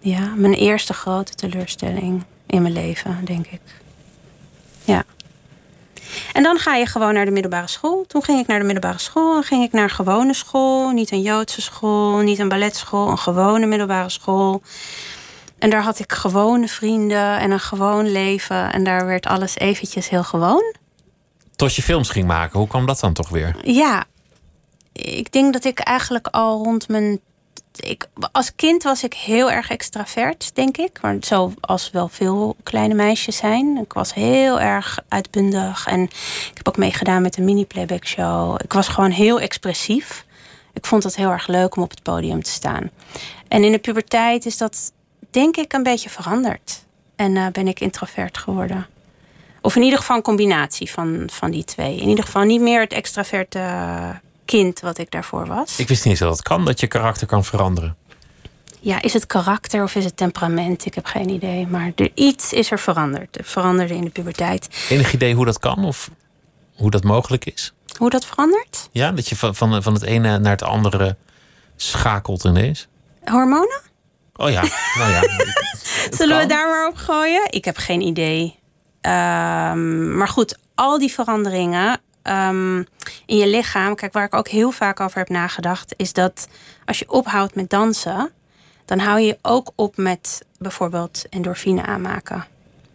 ja, 0.00 0.32
mijn 0.36 0.54
eerste 0.54 0.92
grote 0.92 1.34
teleurstelling 1.34 2.24
in 2.46 2.62
mijn 2.62 2.74
leven, 2.74 3.24
denk 3.24 3.46
ik. 3.46 3.60
Ja. 4.84 5.04
En 6.32 6.42
dan 6.42 6.58
ga 6.58 6.74
je 6.74 6.86
gewoon 6.86 7.14
naar 7.14 7.24
de 7.24 7.30
middelbare 7.30 7.68
school. 7.68 8.04
Toen 8.06 8.22
ging 8.22 8.40
ik 8.40 8.46
naar 8.46 8.58
de 8.58 8.64
middelbare 8.64 8.98
school 8.98 9.36
en 9.36 9.42
ging 9.42 9.64
ik 9.64 9.72
naar 9.72 9.82
een 9.82 9.90
gewone 9.90 10.34
school. 10.34 10.90
Niet 10.90 11.10
een 11.10 11.22
Joodse 11.22 11.62
school, 11.62 12.18
niet 12.18 12.38
een 12.38 12.48
balletschool, 12.48 13.08
een 13.08 13.18
gewone 13.18 13.66
middelbare 13.66 14.10
school. 14.10 14.62
En 15.62 15.70
daar 15.70 15.82
had 15.82 15.98
ik 15.98 16.12
gewone 16.12 16.68
vrienden 16.68 17.38
en 17.38 17.50
een 17.50 17.60
gewoon 17.60 18.12
leven. 18.12 18.72
En 18.72 18.84
daar 18.84 19.06
werd 19.06 19.26
alles 19.26 19.58
eventjes 19.58 20.08
heel 20.08 20.24
gewoon. 20.24 20.74
Tot 21.56 21.74
je 21.74 21.82
films 21.82 22.10
ging 22.10 22.26
maken. 22.26 22.58
Hoe 22.58 22.68
kwam 22.68 22.86
dat 22.86 23.00
dan 23.00 23.12
toch 23.12 23.28
weer? 23.28 23.56
Ja, 23.64 24.04
ik 24.92 25.32
denk 25.32 25.52
dat 25.52 25.64
ik 25.64 25.78
eigenlijk 25.78 26.26
al 26.26 26.64
rond 26.64 26.88
mijn. 26.88 27.20
Ik, 27.76 28.08
als 28.32 28.54
kind 28.54 28.82
was 28.82 29.04
ik 29.04 29.14
heel 29.14 29.50
erg 29.50 29.70
extravert, 29.70 30.54
denk 30.54 30.76
ik. 30.76 30.98
Maar 31.02 31.16
zoals 31.20 31.90
wel 31.90 32.08
veel 32.08 32.56
kleine 32.62 32.94
meisjes 32.94 33.36
zijn. 33.36 33.76
Ik 33.76 33.92
was 33.92 34.14
heel 34.14 34.60
erg 34.60 34.98
uitbundig. 35.08 35.86
En 35.86 36.02
ik 36.02 36.52
heb 36.54 36.68
ook 36.68 36.76
meegedaan 36.76 37.22
met 37.22 37.36
een 37.36 37.44
mini-playback 37.44 38.06
show. 38.06 38.60
Ik 38.64 38.72
was 38.72 38.88
gewoon 38.88 39.10
heel 39.10 39.40
expressief. 39.40 40.24
Ik 40.72 40.86
vond 40.86 41.02
het 41.02 41.16
heel 41.16 41.30
erg 41.30 41.46
leuk 41.46 41.76
om 41.76 41.82
op 41.82 41.90
het 41.90 42.02
podium 42.02 42.42
te 42.42 42.50
staan. 42.50 42.90
En 43.48 43.64
in 43.64 43.72
de 43.72 43.78
puberteit 43.78 44.46
is 44.46 44.56
dat, 44.56 44.92
denk 45.32 45.56
ik, 45.56 45.72
een 45.72 45.82
beetje 45.82 46.10
veranderd. 46.10 46.84
En 47.16 47.36
eh, 47.36 47.46
ben 47.46 47.68
ik 47.68 47.80
introvert 47.80 48.38
geworden. 48.38 48.86
Of 49.60 49.76
in 49.76 49.82
ieder 49.82 49.98
geval 49.98 50.16
een 50.16 50.22
combinatie 50.22 50.90
van, 50.90 51.22
van 51.32 51.50
die 51.50 51.64
twee. 51.64 52.00
In 52.00 52.08
ieder 52.08 52.24
geval 52.24 52.42
niet 52.42 52.60
meer 52.60 52.80
het 52.80 52.92
extraverte 52.92 53.60
kind 54.44 54.80
wat 54.80 54.98
ik 54.98 55.10
daarvoor 55.10 55.46
was. 55.46 55.78
Ik 55.78 55.88
wist 55.88 56.04
niet 56.04 56.12
eens 56.12 56.22
dat 56.22 56.36
het 56.36 56.42
kan, 56.42 56.64
dat 56.64 56.80
je 56.80 56.86
karakter 56.86 57.26
kan 57.26 57.44
veranderen. 57.44 57.96
Ja, 58.80 59.02
is 59.02 59.12
het 59.12 59.26
karakter 59.26 59.82
of 59.82 59.94
is 59.94 60.04
het 60.04 60.16
temperament? 60.16 60.86
Ik 60.86 60.94
heb 60.94 61.06
geen 61.06 61.28
idee. 61.28 61.66
Maar 61.66 61.92
er, 61.96 62.10
iets 62.14 62.52
is 62.52 62.70
er 62.70 62.78
veranderd. 62.78 63.36
Het 63.36 63.46
veranderde 63.48 63.94
in 63.94 64.04
de 64.04 64.10
puberteit. 64.10 64.86
Enig 64.88 65.12
idee 65.12 65.34
hoe 65.34 65.44
dat 65.44 65.58
kan 65.58 65.84
of 65.84 66.10
hoe 66.74 66.90
dat 66.90 67.04
mogelijk 67.04 67.44
is? 67.44 67.72
Hoe 67.96 68.10
dat 68.10 68.26
verandert? 68.26 68.88
Ja, 68.92 69.12
dat 69.12 69.28
je 69.28 69.36
van, 69.36 69.54
van, 69.54 69.82
van 69.82 69.94
het 69.94 70.02
ene 70.02 70.38
naar 70.38 70.52
het 70.52 70.62
andere 70.62 71.16
schakelt 71.76 72.44
ineens. 72.44 72.86
Hormonen? 73.24 73.80
Oh 74.36 74.50
ja, 74.50 74.62
nou 74.98 75.10
ja. 75.12 75.22
Zullen 76.10 76.38
we 76.38 76.46
daar 76.46 76.68
maar 76.68 76.88
op 76.88 76.96
gooien? 76.96 77.42
Ik 77.50 77.64
heb 77.64 77.76
geen 77.76 78.00
idee. 78.00 78.58
Ehm, 79.00 80.16
maar 80.16 80.28
goed, 80.28 80.58
al 80.74 80.98
die 80.98 81.12
veranderingen 81.12 82.00
ehm, 82.22 82.76
in 83.26 83.36
je 83.36 83.46
lichaam, 83.46 83.94
kijk, 83.94 84.12
waar 84.12 84.24
ik 84.24 84.34
ook 84.34 84.48
heel 84.48 84.70
vaak 84.70 85.00
over 85.00 85.18
heb 85.18 85.28
nagedacht, 85.28 85.94
is 85.96 86.12
dat 86.12 86.48
als 86.84 86.98
je 86.98 87.10
ophoudt 87.10 87.54
met 87.54 87.70
dansen, 87.70 88.30
dan 88.84 88.98
hou 88.98 89.20
je 89.20 89.38
ook 89.42 89.70
op 89.74 89.96
met 89.96 90.44
bijvoorbeeld 90.58 91.24
endorfine 91.30 91.82
aanmaken. 91.82 92.46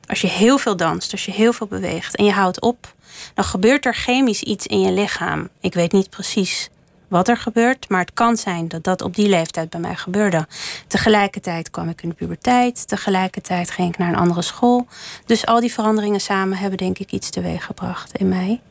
Als 0.07 0.21
je 0.21 0.27
heel 0.27 0.57
veel 0.57 0.75
danst, 0.75 1.11
als 1.11 1.25
je 1.25 1.31
heel 1.31 1.53
veel 1.53 1.67
beweegt 1.67 2.15
en 2.15 2.25
je 2.25 2.31
houdt 2.31 2.61
op, 2.61 2.93
dan 3.33 3.45
gebeurt 3.45 3.85
er 3.85 3.93
chemisch 3.93 4.43
iets 4.43 4.67
in 4.67 4.81
je 4.81 4.91
lichaam. 4.91 5.49
Ik 5.59 5.73
weet 5.73 5.91
niet 5.91 6.09
precies 6.09 6.69
wat 7.08 7.28
er 7.28 7.38
gebeurt. 7.38 7.89
Maar 7.89 7.99
het 7.99 8.14
kan 8.14 8.38
zijn 8.38 8.68
dat 8.68 8.84
dat 8.84 9.01
op 9.01 9.16
die 9.16 9.30
leeftijd 9.30 9.70
bij 9.70 9.80
mij 9.80 9.95
gebeurde. 9.95 10.47
Tegelijkertijd 10.88 11.70
kwam 11.70 11.89
ik 11.89 12.01
in 12.01 12.10
de 12.10 12.16
puberteit. 12.16 12.88
Tegelijkertijd 12.88 13.72
ging 13.72 13.89
ik 13.89 13.97
naar 13.97 14.08
een 14.10 14.16
andere 14.20 14.41
school. 14.41 14.88
Dus 15.26 15.45
al 15.45 15.60
die 15.60 15.74
veranderingen 15.74 16.20
samen 16.22 16.58
hebben 16.58 16.78
denk 16.78 16.97
ik 16.97 17.12
iets 17.12 17.30
teweeg 17.30 17.66
gebracht 17.66 18.16
in 18.18 18.28
mij. 18.30 18.62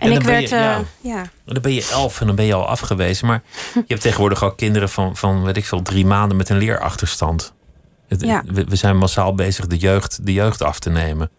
En, 0.00 0.12
ik 0.12 0.22
werd. 0.22 0.48
je- 0.48 0.56
eh, 0.56 0.62
ja. 0.62 0.82
ja. 1.00 1.22
Dan 1.44 1.62
ben 1.62 1.72
je 1.72 1.88
elf 1.92 2.20
en 2.20 2.26
dan 2.26 2.36
ben 2.36 2.44
je 2.44 2.54
al 2.54 2.66
afgewezen. 2.68 3.26
Maar 3.26 3.42
je 3.74 3.82
hebt 3.86 4.00
tegenwoordig 4.00 4.44
ook 4.44 4.56
kinderen 4.56 4.88
van, 4.88 5.16
van 5.16 5.42
weet 5.44 5.56
ik 5.56 5.64
veel, 5.66 5.82
drie 5.82 6.06
maanden 6.06 6.36
met 6.36 6.48
een 6.48 6.56
leerachterstand. 6.58 7.52
Het- 8.08 8.20
Ja. 8.22 8.42
we, 8.46 8.64
we 8.64 8.76
zijn 8.76 8.96
massaal 8.96 9.34
bezig 9.34 9.66
de 9.66 9.76
jeugd, 9.76 10.26
de 10.26 10.32
jeugd 10.32 10.62
af 10.62 10.78
te 10.78 10.90
nemen. 10.90 11.30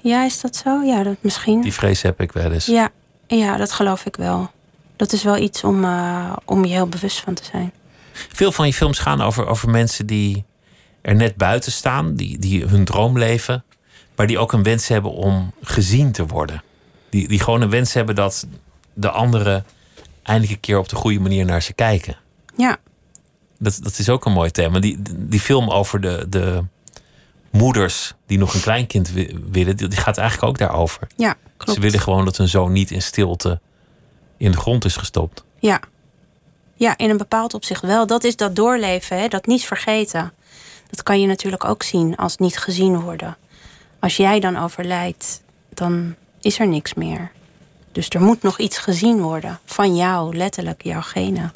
ja, 0.00 0.24
is 0.24 0.40
dat 0.40 0.56
zo? 0.56 0.82
Ja, 0.82 1.02
dat 1.02 1.16
misschien. 1.20 1.60
Die 1.60 1.72
vrees 1.72 2.02
heb 2.02 2.20
ik 2.20 2.32
wel 2.32 2.52
eens. 2.52 2.66
Ja, 2.66 2.88
ja, 3.26 3.56
dat 3.56 3.72
geloof 3.72 4.04
ik 4.06 4.16
wel. 4.16 4.50
Dat 4.98 5.12
is 5.12 5.22
wel 5.22 5.36
iets 5.36 5.64
om, 5.64 5.84
eh, 5.84 6.32
om 6.44 6.64
je 6.64 6.72
heel 6.72 6.86
bewust 6.88 7.20
van 7.20 7.34
te 7.34 7.44
zijn. 7.44 7.72
Veel 8.12 8.52
van 8.52 8.66
je 8.66 8.72
films 8.72 8.98
gaan 8.98 9.20
over, 9.20 9.46
over 9.46 9.70
mensen 9.70 10.06
die 10.06 10.44
er 11.00 11.14
net 11.14 11.36
buiten 11.36 11.72
staan, 11.72 12.14
die, 12.14 12.38
die 12.38 12.64
hun 12.64 12.84
droom 12.84 13.18
leven, 13.18 13.64
maar 14.16 14.26
die 14.26 14.38
ook 14.38 14.52
een 14.52 14.62
wens 14.62 14.88
hebben 14.88 15.12
om 15.12 15.52
gezien 15.62 16.12
te 16.12 16.26
worden. 16.26 16.62
Die, 17.10 17.28
die 17.28 17.40
gewoon 17.40 17.60
een 17.60 17.70
wens 17.70 17.92
hebben 17.92 18.14
dat 18.14 18.46
de 18.94 19.10
anderen 19.10 19.64
eindelijk 20.22 20.54
een 20.54 20.60
keer 20.60 20.78
op 20.78 20.88
de 20.88 20.96
goede 20.96 21.20
manier 21.20 21.44
naar 21.44 21.62
ze 21.62 21.72
kijken. 21.72 22.16
Ja, 22.56 22.76
Dat, 23.58 23.78
dat 23.82 23.98
is 23.98 24.08
ook 24.08 24.24
een 24.24 24.32
mooi 24.32 24.50
thema. 24.50 24.78
Die, 24.78 24.98
die 25.16 25.40
film 25.40 25.70
over 25.70 26.00
de, 26.00 26.26
de 26.28 26.64
moeders 27.50 28.14
die 28.26 28.38
nog 28.38 28.54
een 28.54 28.60
kleinkind 28.60 29.12
wi- 29.12 29.36
willen, 29.50 29.76
die, 29.76 29.88
die 29.88 29.98
gaat 29.98 30.18
eigenlijk 30.18 30.48
ook 30.48 30.58
daarover. 30.58 31.06
ja, 31.16 31.34
klopt. 31.56 31.72
Ze 31.74 31.80
willen 31.80 32.00
gewoon 32.00 32.24
dat 32.24 32.36
hun 32.36 32.48
zoon 32.48 32.72
niet 32.72 32.90
in 32.90 33.02
stilte 33.02 33.60
in 34.38 34.50
de 34.50 34.58
grond 34.58 34.84
is 34.84 34.96
gestopt. 34.96 35.44
Ja. 35.58 35.80
ja, 36.74 36.98
in 36.98 37.10
een 37.10 37.16
bepaald 37.16 37.54
opzicht 37.54 37.82
wel. 37.82 38.06
Dat 38.06 38.24
is 38.24 38.36
dat 38.36 38.56
doorleven, 38.56 39.18
hè? 39.18 39.28
dat 39.28 39.46
niet 39.46 39.64
vergeten. 39.64 40.32
Dat 40.90 41.02
kan 41.02 41.20
je 41.20 41.26
natuurlijk 41.26 41.64
ook 41.64 41.82
zien 41.82 42.16
als 42.16 42.36
niet 42.36 42.58
gezien 42.58 43.00
worden. 43.00 43.36
Als 43.98 44.16
jij 44.16 44.40
dan 44.40 44.56
overlijdt, 44.56 45.42
dan 45.74 46.14
is 46.40 46.58
er 46.58 46.68
niks 46.68 46.94
meer. 46.94 47.30
Dus 47.92 48.08
er 48.08 48.20
moet 48.20 48.42
nog 48.42 48.58
iets 48.58 48.78
gezien 48.78 49.20
worden 49.20 49.58
van 49.64 49.96
jou, 49.96 50.36
letterlijk 50.36 50.82
jouw 50.82 51.00
genen. 51.00 51.52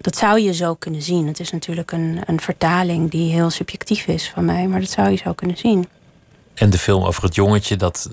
Dat 0.00 0.16
zou 0.16 0.40
je 0.40 0.54
zo 0.54 0.74
kunnen 0.74 1.02
zien. 1.02 1.26
Het 1.26 1.40
is 1.40 1.50
natuurlijk 1.50 1.92
een, 1.92 2.20
een 2.26 2.40
vertaling 2.40 3.10
die 3.10 3.32
heel 3.32 3.50
subjectief 3.50 4.06
is 4.06 4.30
van 4.30 4.44
mij, 4.44 4.66
maar 4.66 4.80
dat 4.80 4.90
zou 4.90 5.10
je 5.10 5.16
zo 5.16 5.32
kunnen 5.32 5.56
zien. 5.56 5.88
En 6.54 6.70
de 6.70 6.78
film 6.78 7.04
over 7.04 7.22
het 7.22 7.34
jongetje 7.34 7.76
dat, 7.76 8.10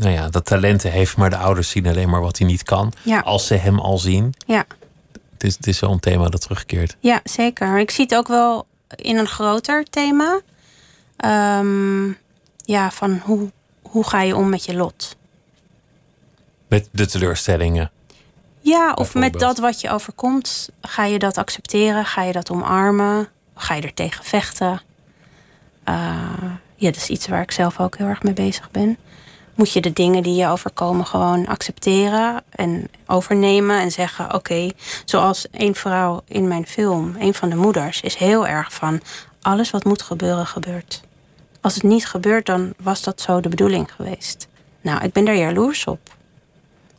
nou 0.00 0.12
ja, 0.12 0.28
dat 0.28 0.44
talenten 0.44 0.90
heeft, 0.90 1.16
maar 1.16 1.30
de 1.30 1.36
ouders 1.36 1.70
zien 1.70 1.86
alleen 1.86 2.10
maar 2.10 2.20
wat 2.20 2.38
hij 2.38 2.46
niet 2.46 2.62
kan. 2.62 2.92
Ja. 3.02 3.20
Als 3.20 3.46
ze 3.46 3.54
hem 3.54 3.78
al 3.78 3.98
zien. 3.98 4.34
Ja. 4.46 4.66
Het 5.32 5.44
is, 5.44 5.56
het 5.56 5.66
is 5.66 5.80
wel 5.80 5.90
een 5.90 6.00
thema 6.00 6.28
dat 6.28 6.40
terugkeert. 6.40 6.96
Ja, 7.00 7.20
zeker. 7.24 7.78
Ik 7.78 7.90
zie 7.90 8.04
het 8.04 8.14
ook 8.14 8.28
wel 8.28 8.66
in 8.94 9.18
een 9.18 9.26
groter 9.26 9.84
thema. 9.84 10.40
Ehm, 11.16 12.06
ja, 12.56 12.90
van 12.90 13.20
hoe, 13.24 13.50
hoe 13.82 14.04
ga 14.04 14.22
je 14.22 14.36
om 14.36 14.48
met 14.48 14.64
je 14.64 14.74
lot? 14.74 15.16
Met 16.68 16.88
de 16.92 17.06
teleurstellingen. 17.06 17.90
Ja, 18.60 18.92
of 18.92 19.14
met 19.14 19.32
dat 19.32 19.58
wat 19.58 19.80
je 19.80 19.90
overkomt. 19.90 20.70
Ga 20.80 21.04
je 21.04 21.18
dat 21.18 21.38
accepteren? 21.38 22.04
Ga 22.04 22.22
je 22.22 22.32
dat 22.32 22.50
omarmen? 22.50 23.28
Ga 23.54 23.74
je 23.74 23.82
er 23.82 23.94
tegen 23.94 24.24
vechten? 24.24 24.80
Eh, 25.84 25.94
ja, 26.76 26.86
dat 26.86 26.96
is 26.96 27.08
iets 27.08 27.26
waar 27.26 27.42
ik 27.42 27.50
zelf 27.50 27.80
ook 27.80 27.96
heel 27.96 28.06
erg 28.06 28.22
mee 28.22 28.32
bezig 28.32 28.70
ben. 28.70 28.96
Moet 29.60 29.72
je 29.72 29.80
de 29.80 29.92
dingen 29.92 30.22
die 30.22 30.34
je 30.34 30.46
overkomen 30.46 31.06
gewoon 31.06 31.46
accepteren 31.46 32.42
en 32.50 32.90
overnemen 33.06 33.80
en 33.80 33.90
zeggen: 33.90 34.34
Oké, 34.34 34.70
zoals 35.04 35.46
een 35.50 35.74
vrouw 35.74 36.20
in 36.28 36.48
mijn 36.48 36.66
film, 36.66 37.14
een 37.18 37.34
van 37.34 37.48
de 37.48 37.56
moeders, 37.56 38.00
is 38.00 38.14
heel 38.14 38.46
erg 38.46 38.72
van: 38.72 39.00
alles 39.40 39.70
wat 39.70 39.84
moet 39.84 40.02
gebeuren, 40.02 40.46
gebeurt. 40.46 41.00
Als 41.60 41.74
het 41.74 41.82
niet 41.82 42.06
gebeurt, 42.06 42.46
dan 42.46 42.72
was 42.82 43.02
dat 43.02 43.20
zo 43.20 43.40
de 43.40 43.48
bedoeling 43.48 43.92
geweest. 43.92 44.48
Nou, 44.80 45.04
ik 45.04 45.12
ben 45.12 45.24
daar 45.24 45.36
jaloers 45.36 45.84
op. 45.84 46.00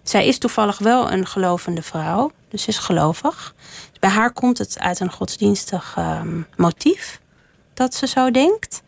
Zij 0.04 0.28
is 0.28 0.38
toevallig 0.38 0.78
wel 0.78 1.12
een 1.12 1.28
gelovende 1.28 1.82
vrouw, 1.82 2.32
dus 2.50 2.68
is 2.68 2.78
gelovig. 2.78 3.56
Bij 4.00 4.10
haar 4.10 4.32
komt 4.32 4.58
het 4.58 4.80
uit 4.80 5.00
een 5.00 5.12
godsdienstig 5.12 5.94
ehm, 5.98 6.42
motief 6.56 7.22
dat 7.74 7.94
ze 7.94 8.08
zo 8.08 8.32
denkt. 8.32 8.82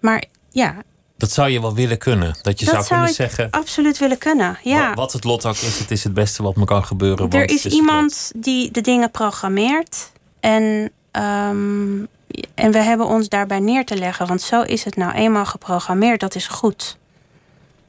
Maar 0.00 0.24
ja, 0.50 0.76
Dat 1.20 1.30
zou 1.30 1.48
je 1.48 1.60
wel 1.60 1.74
willen 1.74 1.98
kunnen. 1.98 2.36
Dat 2.42 2.60
je 2.60 2.64
dat 2.66 2.74
zou 2.74 2.86
kunnen 2.86 3.08
ik 3.08 3.14
zeggen. 3.14 3.50
absoluut 3.50 3.98
willen 3.98 4.18
kunnen. 4.18 4.58
Ja. 4.62 4.88
wa- 4.88 4.94
Wat 4.94 5.12
het 5.12 5.24
lot 5.24 5.46
ook 5.46 5.54
is, 5.56 5.78
het 5.78 5.90
is 5.90 6.04
het 6.04 6.14
beste 6.14 6.42
wat 6.42 6.56
me 6.56 6.64
kan 6.64 6.84
gebeuren. 6.84 7.30
er 7.30 7.50
is 7.50 7.66
iemand 7.66 8.32
die 8.36 8.70
de 8.70 8.80
dingen 8.80 9.10
programmeert. 9.10 10.10
En, 10.40 10.90
ehm, 11.10 11.98
en 12.54 12.70
we 12.72 12.78
hebben 12.78 13.06
ons 13.06 13.28
daarbij 13.28 13.58
neer 13.60 13.84
te 13.86 13.96
leggen. 13.96 14.26
Want 14.26 14.42
zo 14.42 14.62
is 14.62 14.84
het 14.84 14.96
nou 14.96 15.12
eenmaal 15.12 15.46
geprogrammeerd. 15.46 16.20
Dat 16.20 16.34
is 16.34 16.46
goed. 16.46 16.98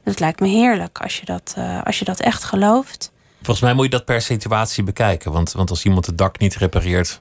Dat 0.04 0.20
lijkt 0.20 0.40
me 0.40 0.48
heerlijk 0.48 0.98
als 1.00 1.16
je 1.18 1.24
dat, 1.24 1.52
eh, 1.56 1.82
als 1.84 1.98
je 1.98 2.04
dat 2.04 2.20
echt 2.20 2.44
gelooft. 2.44 3.10
Volgens 3.36 3.60
mij 3.60 3.74
moet 3.74 3.84
je 3.84 3.90
dat 3.90 4.04
per 4.04 4.20
situatie 4.22 4.82
bekijken. 4.84 5.32
Want, 5.32 5.52
want 5.52 5.70
als 5.70 5.84
iemand 5.84 6.06
het 6.06 6.18
dak 6.18 6.38
niet 6.38 6.56
repareert 6.56 7.20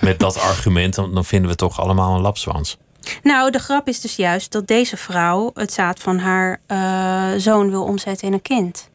met 0.00 0.18
dat 0.18 0.40
argument, 0.50 0.94
dan, 0.94 1.14
dan 1.14 1.24
vinden 1.24 1.50
we 1.50 1.56
toch 1.56 1.80
allemaal 1.80 2.14
een 2.14 2.20
lapswans. 2.20 2.76
Nou, 3.22 3.50
de 3.50 3.58
grap 3.58 3.88
is 3.88 4.00
dus 4.00 4.16
juist 4.16 4.52
dat 4.52 4.66
deze 4.66 4.96
vrouw 4.96 5.50
het 5.54 5.72
zaad 5.72 6.00
van 6.00 6.18
haar 6.18 6.60
eh, 6.66 7.32
zoon 7.36 7.70
wil 7.70 7.82
omzetten 7.82 8.26
in 8.26 8.32
een 8.32 8.42
kind. 8.42 8.88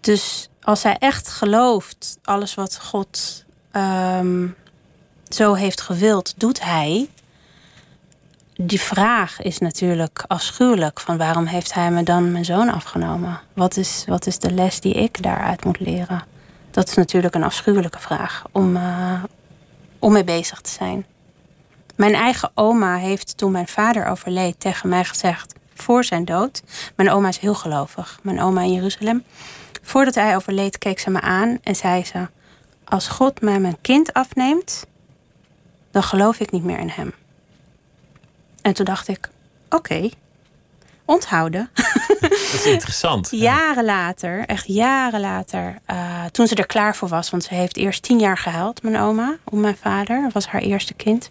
Dus 0.00 0.48
als 0.62 0.80
zij 0.80 0.96
echt 0.98 1.28
gelooft, 1.28 2.18
alles 2.22 2.54
wat 2.54 2.78
God 2.80 3.44
ehm, 3.70 4.46
zo 5.28 5.54
heeft 5.54 5.80
gewild, 5.80 6.34
doet 6.36 6.62
hij. 6.62 7.08
Die 8.56 8.80
vraag 8.80 9.42
is 9.42 9.58
natuurlijk 9.58 10.24
afschuwelijk. 10.26 11.00
Van 11.00 11.16
waarom 11.16 11.46
heeft 11.46 11.74
hij 11.74 11.90
me 11.90 12.02
dan 12.02 12.32
mijn 12.32 12.44
zoon 12.44 12.68
afgenomen? 12.68 13.40
Wat 13.52 13.76
is, 13.76 14.04
wat 14.06 14.26
is 14.26 14.38
de 14.38 14.50
les 14.50 14.80
die 14.80 14.94
ik 14.94 15.22
daaruit 15.22 15.64
moet 15.64 15.80
leren? 15.80 16.24
Dat 16.70 16.88
is 16.88 16.94
natuurlijk 16.94 17.34
een 17.34 17.44
afschuwelijke 17.44 18.00
vraag 18.00 18.44
om, 18.52 18.76
eh, 18.76 19.22
om 19.98 20.12
mee 20.12 20.24
bezig 20.24 20.60
te 20.60 20.70
zijn. 20.70 21.06
Mijn 21.96 22.14
eigen 22.14 22.50
oma 22.54 22.96
heeft 22.96 23.36
toen 23.36 23.52
mijn 23.52 23.68
vader 23.68 24.06
overleed 24.06 24.60
tegen 24.60 24.88
mij 24.88 25.04
gezegd, 25.04 25.54
voor 25.74 26.04
zijn 26.04 26.24
dood. 26.24 26.62
Mijn 26.96 27.10
oma 27.10 27.28
is 27.28 27.38
heel 27.38 27.54
gelovig, 27.54 28.18
mijn 28.22 28.40
oma 28.40 28.60
in 28.60 28.72
Jeruzalem. 28.72 29.24
Voordat 29.82 30.14
hij 30.14 30.36
overleed 30.36 30.78
keek 30.78 30.98
ze 30.98 31.10
me 31.10 31.20
aan 31.20 31.58
en 31.62 31.76
zei 31.76 32.04
ze: 32.04 32.28
Als 32.84 33.08
God 33.08 33.40
mij 33.40 33.60
mijn 33.60 33.76
kind 33.80 34.12
afneemt, 34.12 34.86
dan 35.90 36.02
geloof 36.02 36.40
ik 36.40 36.50
niet 36.50 36.64
meer 36.64 36.78
in 36.78 36.88
hem. 36.88 37.12
En 38.62 38.74
toen 38.74 38.84
dacht 38.84 39.08
ik: 39.08 39.30
Oké, 39.68 40.08
onthouden. 41.04 41.70
Dat 42.20 42.32
is 42.52 42.66
interessant. 42.66 43.28
Jaren 43.30 43.84
later, 43.84 44.46
echt 44.46 44.66
jaren 44.66 45.20
later, 45.20 45.78
eh, 45.86 46.24
toen 46.24 46.46
ze 46.46 46.54
er 46.54 46.66
klaar 46.66 46.96
voor 46.96 47.08
was, 47.08 47.30
want 47.30 47.44
ze 47.44 47.54
heeft 47.54 47.76
eerst 47.76 48.02
tien 48.02 48.18
jaar 48.18 48.38
gehuild, 48.38 48.82
mijn 48.82 48.98
oma, 48.98 49.36
om 49.44 49.60
mijn 49.60 49.76
vader. 49.76 50.22
Dat 50.22 50.32
was 50.32 50.46
haar 50.46 50.60
eerste 50.60 50.94
kind. 50.94 51.28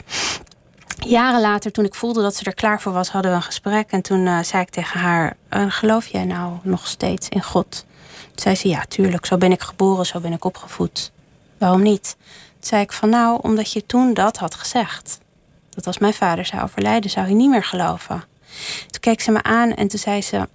Jaren 1.06 1.42
later, 1.42 1.72
toen 1.72 1.86
ik 1.86 1.96
voelde 1.96 2.22
dat 2.22 2.36
ze 2.36 2.44
er 2.44 2.54
klaar 2.54 2.82
voor 2.82 2.94
was, 2.94 3.10
hadden 3.10 3.32
we 3.32 3.38
een 3.38 3.44
gesprek. 3.44 3.92
En 3.92 4.02
toen 4.02 4.28
eh, 4.28 4.40
zei 4.44 4.62
ik 4.62 4.70
tegen 4.70 5.00
haar: 5.00 5.36
eh, 5.50 5.66
Geloof 5.68 6.08
jij 6.08 6.26
nou 6.26 6.58
nog 6.62 6.88
steeds 6.88 7.30
in 7.30 7.44
God? 7.44 7.86
Toen 8.22 8.32
zei 8.44 8.56
ze: 8.56 8.68
Ja, 8.68 8.86
tuurlijk, 8.88 9.26
zo 9.26 9.38
ben 9.38 9.52
ik 9.52 9.62
geboren, 9.62 10.06
zo 10.06 10.20
ben 10.20 10.34
ik 10.34 10.46
opgevoed. 10.46 11.12
Waarom 11.58 11.82
niet? 11.82 12.16
Toen 12.20 12.70
zei 12.70 12.82
ik: 12.82 12.92
Van 12.92 13.10
nou, 13.10 13.40
omdat 13.42 13.72
je 13.72 13.86
toen 13.86 14.14
dat 14.14 14.38
had 14.38 14.56
gezegd. 14.56 15.20
Dat 15.70 15.88
als 15.88 15.98
mijn 15.98 16.14
vader 16.14 16.46
zou 16.46 16.64
overlijden, 16.64 17.10
zou 17.10 17.26
hij 17.26 17.36
niet 17.36 17.50
meer 17.50 17.64
geloven. 17.64 18.24
Toen 18.88 19.00
keek 19.00 19.22
ze 19.22 19.32
me 19.32 19.44
aan 19.44 19.74
en 19.74 19.88
toen 19.88 20.00
zei 20.00 20.22
ze: 20.22 20.48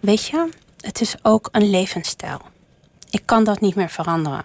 Weet 0.00 0.26
je, 0.26 0.48
het 0.80 1.00
is 1.00 1.14
ook 1.22 1.48
een 1.52 1.70
levensstijl. 1.70 2.40
Ik 3.10 3.22
kan 3.24 3.44
dat 3.44 3.60
niet 3.60 3.74
meer 3.74 3.90
veranderen. 3.90 4.44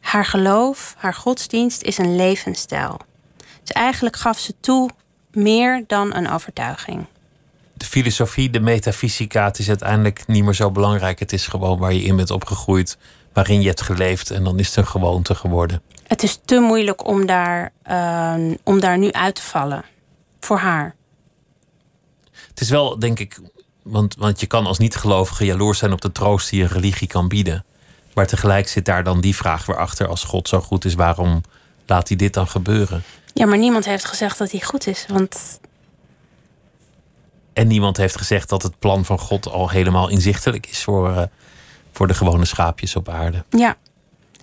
Haar 0.00 0.24
geloof, 0.24 0.94
haar 0.98 1.14
godsdienst 1.14 1.82
is 1.82 1.98
een 1.98 2.16
levensstijl. 2.16 2.98
Dus 3.66 3.74
eigenlijk 3.74 4.16
gaf 4.16 4.38
ze 4.38 4.54
toe 4.60 4.90
meer 5.30 5.84
dan 5.86 6.14
een 6.14 6.30
overtuiging. 6.30 7.06
De 7.72 7.84
filosofie, 7.84 8.50
de 8.50 8.60
metafysica, 8.60 9.44
het 9.44 9.58
is 9.58 9.68
uiteindelijk 9.68 10.26
niet 10.26 10.44
meer 10.44 10.54
zo 10.54 10.70
belangrijk. 10.70 11.18
Het 11.18 11.32
is 11.32 11.46
gewoon 11.46 11.78
waar 11.78 11.92
je 11.92 12.02
in 12.02 12.16
bent 12.16 12.30
opgegroeid, 12.30 12.98
waarin 13.32 13.60
je 13.60 13.66
hebt 13.66 13.80
geleefd. 13.80 14.30
En 14.30 14.44
dan 14.44 14.58
is 14.58 14.66
het 14.66 14.76
een 14.76 14.86
gewoonte 14.86 15.34
geworden. 15.34 15.82
Het 16.06 16.22
is 16.22 16.38
te 16.44 16.60
moeilijk 16.60 17.06
om 17.06 17.26
daar, 17.26 17.72
ehm, 17.82 18.54
om 18.64 18.80
daar 18.80 18.98
nu 18.98 19.12
uit 19.12 19.34
te 19.34 19.42
vallen. 19.42 19.84
Voor 20.40 20.58
haar. 20.58 20.94
Het 22.48 22.60
is 22.60 22.70
wel, 22.70 22.98
denk 22.98 23.18
ik, 23.18 23.38
want, 23.82 24.14
want 24.14 24.40
je 24.40 24.46
kan 24.46 24.66
als 24.66 24.78
niet-gelovige 24.78 25.44
jaloers 25.44 25.78
zijn 25.78 25.92
op 25.92 26.00
de 26.00 26.12
troost 26.12 26.50
die 26.50 26.62
een 26.62 26.68
religie 26.68 27.08
kan 27.08 27.28
bieden. 27.28 27.64
Maar 28.14 28.26
tegelijk 28.26 28.68
zit 28.68 28.84
daar 28.84 29.04
dan 29.04 29.20
die 29.20 29.36
vraag 29.36 29.66
weer 29.66 29.76
achter: 29.76 30.06
als 30.06 30.24
God 30.24 30.48
zo 30.48 30.60
goed 30.60 30.84
is, 30.84 30.94
waarom 30.94 31.40
laat 31.86 32.08
hij 32.08 32.16
dit 32.16 32.34
dan 32.34 32.48
gebeuren? 32.48 33.02
Ja, 33.38 33.46
maar 33.46 33.58
niemand 33.58 33.84
heeft 33.84 34.04
gezegd 34.04 34.38
dat 34.38 34.50
hij 34.50 34.60
goed 34.60 34.86
is. 34.86 35.06
Want 35.08 35.60
En 37.52 37.66
niemand 37.66 37.96
heeft 37.96 38.16
gezegd 38.16 38.48
dat 38.48 38.62
het 38.62 38.78
plan 38.78 39.04
van 39.04 39.18
God 39.18 39.48
al 39.48 39.70
helemaal 39.70 40.08
inzichtelijk 40.08 40.66
is 40.66 40.82
voor, 40.82 41.10
eh, 41.10 41.22
voor 41.92 42.06
de 42.06 42.14
gewone 42.14 42.44
schaapjes 42.44 42.96
op 42.96 43.08
aarde. 43.08 43.44
Ja. 43.50 43.76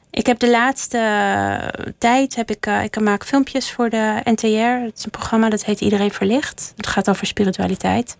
Ik 0.10 0.26
heb 0.26 0.40
de 0.40 0.50
laatste 0.50 0.98
eh, 0.98 1.92
tijd, 1.98 2.36
heb 2.36 2.50
ik, 2.50 2.66
eh, 2.66 2.84
ik 2.84 3.00
maak 3.00 3.26
filmpjes 3.26 3.72
voor 3.72 3.90
de 3.90 4.22
NTR. 4.24 4.84
Het 4.86 4.98
is 4.98 5.04
een 5.04 5.12
programma 5.12 5.50
dat 5.50 5.66
heet 5.66 5.82
Iedereen 5.82 6.12
Verlicht. 6.12 6.74
Het 6.76 6.88
gaat 6.88 7.10
over 7.10 7.28
spiritualiteit. 7.28 8.18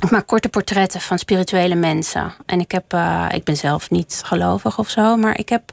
Ik 0.00 0.10
maak 0.10 0.26
korte 0.26 0.48
portretten 0.48 1.00
van 1.00 1.18
spirituele 1.18 1.74
mensen. 1.74 2.34
En 2.46 2.60
ik, 2.60 2.70
heb, 2.70 2.96
ik 3.34 3.44
ben 3.44 3.56
zelf 3.56 3.90
niet 3.90 4.20
gelovig 4.24 4.78
of 4.78 4.90
zo, 4.90 5.16
maar 5.16 5.38
ik 5.38 5.48
heb, 5.48 5.72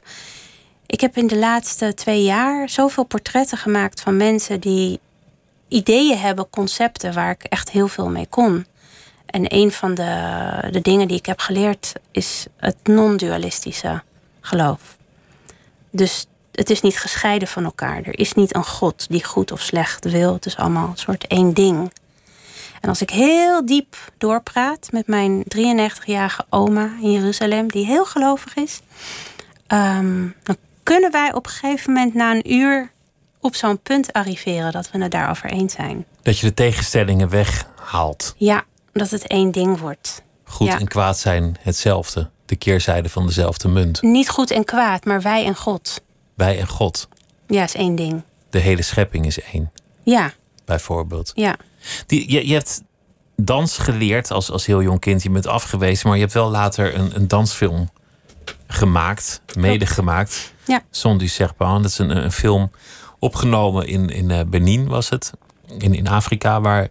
ik 0.94 1.00
heb 1.00 1.16
in 1.16 1.26
de 1.26 1.36
laatste 1.36 1.94
twee 1.94 2.22
jaar 2.22 2.68
zoveel 2.68 3.04
portretten 3.04 3.58
gemaakt 3.58 4.00
van 4.00 4.16
mensen 4.16 4.60
die 4.60 5.00
ideeën 5.68 6.18
hebben, 6.18 6.50
concepten 6.50 7.12
waar 7.12 7.30
ik 7.30 7.42
echt 7.42 7.70
heel 7.70 7.88
veel 7.88 8.08
mee 8.08 8.26
kon. 8.26 8.66
En 9.26 9.54
een 9.54 9.72
van 9.72 9.94
de, 9.94 10.68
de 10.70 10.80
dingen 10.80 11.08
die 11.08 11.16
ik 11.16 11.26
heb 11.26 11.40
geleerd 11.40 11.92
is 12.10 12.46
het 12.56 12.76
non-dualistische 12.82 14.02
geloof. 14.40 14.96
Dus 15.90 16.26
het 16.52 16.70
is 16.70 16.80
niet 16.80 16.98
gescheiden 16.98 17.48
van 17.48 17.64
elkaar. 17.64 18.02
Er 18.02 18.18
is 18.18 18.32
niet 18.32 18.54
een 18.54 18.64
God 18.64 19.06
die 19.08 19.24
goed 19.24 19.52
of 19.52 19.60
slecht 19.60 20.04
wil. 20.10 20.32
Het 20.32 20.46
is 20.46 20.56
allemaal 20.56 20.88
een 20.88 20.96
soort 20.96 21.26
één 21.26 21.54
ding. 21.54 21.92
En 22.80 22.88
als 22.88 23.02
ik 23.02 23.10
heel 23.10 23.66
diep 23.66 23.96
doorpraat 24.18 24.88
met 24.90 25.06
mijn 25.06 25.44
93-jarige 25.56 26.44
oma 26.50 26.90
in 27.00 27.12
Jeruzalem, 27.12 27.70
die 27.70 27.86
heel 27.86 28.04
gelovig 28.04 28.56
is, 28.56 28.80
ehm, 29.66 30.28
dan 30.42 30.56
kunnen 30.84 31.10
wij 31.10 31.32
op 31.34 31.46
een 31.46 31.52
gegeven 31.52 31.92
moment 31.92 32.14
na 32.14 32.30
een 32.34 32.52
uur 32.52 32.92
op 33.40 33.54
zo'n 33.54 33.80
punt 33.82 34.12
arriveren 34.12 34.72
dat 34.72 34.90
we 34.90 35.02
het 35.02 35.10
daarover 35.10 35.50
eens 35.50 35.74
zijn. 35.74 36.04
Dat 36.22 36.38
je 36.38 36.46
de 36.46 36.54
tegenstellingen 36.54 37.28
weghaalt. 37.28 38.34
Ja, 38.36 38.64
dat 38.92 39.10
het 39.10 39.26
één 39.26 39.50
ding 39.50 39.78
wordt. 39.78 40.22
Goed 40.44 40.66
Ja. 40.66 40.78
en 40.78 40.88
kwaad 40.88 41.18
zijn 41.18 41.56
hetzelfde. 41.60 42.30
De 42.46 42.56
keerzijde 42.56 43.08
van 43.08 43.26
dezelfde 43.26 43.68
munt. 43.68 44.02
Niet 44.02 44.28
goed 44.28 44.50
en 44.50 44.64
kwaad, 44.64 45.04
maar 45.04 45.22
wij 45.22 45.44
en 45.44 45.56
God. 45.56 46.00
Wij 46.34 46.58
en 46.60 46.68
God. 46.68 47.08
Ja, 47.46 47.62
is 47.64 47.74
één 47.74 47.94
ding. 47.94 48.22
De 48.50 48.58
hele 48.58 48.82
schepping 48.82 49.26
is 49.26 49.40
één, 49.42 49.72
Ja, 50.02 50.32
bijvoorbeeld. 50.64 51.32
ja. 51.34 51.56
Die, 52.06 52.30
je, 52.32 52.48
je 52.48 52.54
hebt 52.54 52.82
dans 53.36 53.78
geleerd 53.78 54.30
als, 54.30 54.50
als 54.50 54.66
heel 54.66 54.82
jong 54.82 55.00
kind. 55.00 55.22
Je 55.22 55.30
bent 55.30 55.46
afgewezen, 55.46 56.06
maar 56.08 56.16
je 56.16 56.22
hebt 56.22 56.34
wel 56.34 56.50
later 56.50 56.94
een, 56.94 57.16
een 57.16 57.28
dansfilm 57.28 57.90
gemaakt, 58.66 59.40
mede 59.58 59.86
gemaakt. 59.86 60.52
Ja. 60.66 60.82
Son 60.90 61.18
du 61.18 61.28
Serpent. 61.28 61.82
Dat 61.82 61.90
is 61.90 61.98
een, 61.98 62.24
een 62.24 62.32
film 62.32 62.70
opgenomen 63.18 63.86
in, 63.86 64.08
in 64.08 64.30
eh, 64.30 64.44
Benin, 64.46 64.86
was 64.86 65.08
het. 65.08 65.32
In, 65.78 65.94
in 65.94 66.08
Afrika, 66.08 66.60
waar, 66.60 66.88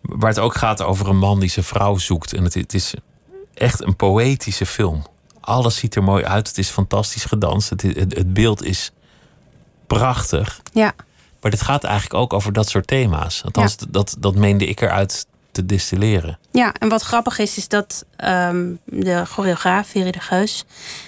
waar 0.00 0.28
het 0.28 0.38
ook 0.38 0.54
gaat 0.54 0.82
over 0.82 1.08
een 1.08 1.18
man 1.18 1.40
die 1.40 1.50
zijn 1.50 1.64
vrouw 1.64 1.96
zoekt. 1.96 2.32
En 2.32 2.44
het, 2.44 2.54
het 2.54 2.74
is 2.74 2.94
echt 3.54 3.84
een 3.84 3.96
poëtische 3.96 4.66
film. 4.66 5.06
Alles 5.40 5.76
ziet 5.76 5.94
er 5.94 6.02
mooi 6.02 6.24
uit. 6.24 6.48
Het 6.48 6.58
is 6.58 6.68
fantastisch 6.68 7.24
gedanst. 7.24 7.70
Het, 7.70 7.82
het, 7.82 8.16
het 8.16 8.34
beeld 8.34 8.64
is 8.64 8.92
prachtig. 9.86 10.60
Ja, 10.72 10.94
Maar 11.40 11.50
dit 11.50 11.62
gaat 11.62 11.84
eigenlijk 11.84 12.14
ook 12.14 12.32
over 12.32 12.52
dat 12.52 12.68
soort 12.68 12.86
thema's. 12.86 13.44
Althans, 13.44 13.76
dat, 13.88 14.16
dat 14.18 14.34
meende 14.34 14.66
ik 14.66 14.80
eruit 14.80 15.26
te 15.58 15.66
distilleren. 15.66 16.38
ja, 16.50 16.72
en 16.78 16.88
wat 16.88 17.02
grappig 17.02 17.38
is, 17.38 17.56
is 17.56 17.68
dat 17.68 18.04
ehm, 18.16 18.72
de 18.84 19.24
choreograaf, 19.24 19.88
Veri 19.88 20.10
de 20.10 20.20
Geus, 20.20 20.64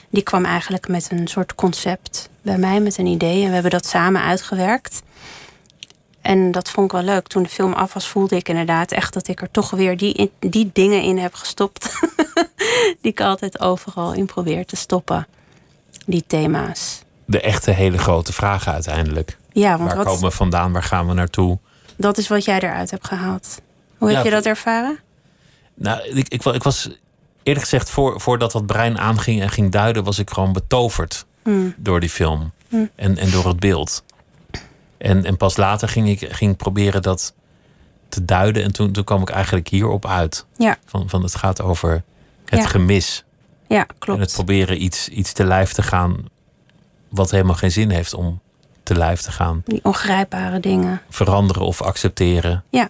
die 0.08 0.22
kwam 0.22 0.44
eigenlijk 0.44 0.88
met 0.88 1.08
een 1.10 1.28
soort 1.28 1.54
concept 1.54 2.28
bij 2.42 2.58
mij, 2.58 2.80
met 2.80 2.98
een 2.98 3.06
idee. 3.06 3.42
En 3.42 3.46
we 3.46 3.52
hebben 3.52 3.70
dat 3.70 3.86
samen 3.86 4.22
uitgewerkt. 4.22 5.02
En 6.20 6.50
dat 6.50 6.70
vond 6.70 6.86
ik 6.86 6.92
wel 6.92 7.02
leuk. 7.02 7.26
Toen 7.26 7.42
de 7.42 7.48
film 7.48 7.72
af 7.72 7.92
was, 7.92 8.08
voelde 8.08 8.36
ik 8.36 8.48
inderdaad 8.48 8.92
echt 8.92 9.12
dat 9.12 9.28
ik 9.28 9.40
er 9.40 9.50
toch 9.50 9.70
weer 9.70 9.96
die, 9.96 10.32
die 10.38 10.70
dingen 10.72 11.02
in 11.02 11.18
heb 11.18 11.34
gestopt. 11.34 11.92
die 13.00 13.12
ik 13.12 13.20
altijd 13.20 13.60
overal 13.60 14.12
in 14.12 14.26
probeer 14.26 14.66
te 14.66 14.76
stoppen. 14.76 15.26
Die 16.06 16.24
thema's. 16.26 17.02
De 17.24 17.40
echte 17.40 17.70
hele 17.70 17.98
grote 17.98 18.32
vragen 18.32 18.72
uiteindelijk. 18.72 19.38
Ja, 19.52 19.76
want 19.76 19.88
Waar 19.88 19.96
wat, 19.96 20.06
komen 20.06 20.22
we 20.22 20.30
vandaan? 20.30 20.72
Waar 20.72 20.82
gaan 20.82 21.06
we 21.08 21.14
naartoe? 21.14 21.58
dat 21.96 22.18
is 22.18 22.28
wat 22.28 22.44
jij 22.44 22.60
eruit 22.60 22.90
hebt 22.90 23.06
gehaald. 23.06 23.60
Hoe 24.00 24.08
heb 24.08 24.18
Ja, 24.18 24.24
je 24.24 24.30
dat 24.30 24.44
ervaren? 24.46 24.98
Nou, 25.74 26.02
ik, 26.02 26.28
ik, 26.28 26.42
wa- 26.42 26.52
ik 26.54 26.62
was 26.62 26.88
eerlijk 27.42 27.64
gezegd, 27.64 27.90
voor, 27.90 28.20
voordat 28.20 28.52
dat 28.52 28.66
brein 28.66 28.98
aanging 28.98 29.40
en 29.42 29.50
ging 29.50 29.70
duiden, 29.72 30.04
was 30.04 30.18
ik 30.18 30.30
gewoon 30.30 30.52
betoverd 30.52 31.26
Hmm. 31.42 31.74
door 31.76 32.00
die 32.00 32.08
film 32.10 32.52
en, 32.96 33.16
en 33.18 33.30
door 33.30 33.46
het 33.46 33.60
beeld. 33.60 34.04
En, 34.98 35.24
en 35.24 35.36
pas 35.36 35.56
later 35.56 35.88
ging 35.88 36.08
ik 36.08 36.32
ging 36.34 36.56
proberen 36.56 37.02
dat 37.02 37.34
te 38.08 38.24
duiden. 38.24 38.62
En 38.62 38.72
toen, 38.72 38.92
toen 38.92 39.04
kwam 39.04 39.22
ik 39.22 39.28
eigenlijk 39.30 39.68
hierop 39.68 40.06
uit. 40.06 40.46
Ja, 40.56 40.76
Van, 40.86 41.08
van 41.08 41.22
het 41.22 41.34
gaat 41.34 41.60
over 41.62 42.02
het 42.44 42.60
Ja. 42.60 42.66
gemis. 42.66 43.24
ja 43.68 43.80
En 43.80 43.86
het 43.88 43.98
klopt. 43.98 44.32
proberen 44.32 44.82
iets, 44.82 45.08
iets 45.08 45.32
te 45.32 45.44
lijf 45.44 45.72
te 45.72 45.82
gaan 45.82 46.24
wat 47.08 47.30
helemaal 47.30 47.54
geen 47.54 47.72
zin 47.72 47.90
heeft 47.90 48.14
om 48.14 48.40
te 48.82 48.94
lijf 48.96 49.20
te 49.20 49.30
gaan. 49.32 49.62
Die 49.64 49.80
ongrijpbare 49.84 50.60
dingen. 50.60 51.02
Veranderen 51.10 51.62
of 51.62 51.82
accepteren. 51.82 52.64
Ja, 52.70 52.88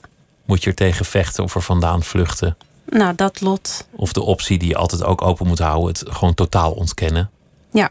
Moet 0.50 0.62
je 0.62 0.70
er 0.70 0.76
tegen 0.76 1.04
vechten 1.04 1.44
of 1.44 1.54
er 1.54 1.62
vandaan 1.62 2.02
vluchten. 2.02 2.56
nou 2.84 3.14
dat 3.14 3.40
lot. 3.40 3.86
Of 3.90 4.12
de 4.12 4.22
optie 4.22 4.58
die 4.58 4.68
je 4.68 4.76
altijd 4.76 5.04
ook 5.04 5.22
open 5.22 5.46
moet 5.46 5.58
houden. 5.58 5.88
Het 5.88 6.04
gewoon 6.14 6.34
totaal 6.34 6.72
ontkennen. 6.72 7.30
Ja, 7.72 7.90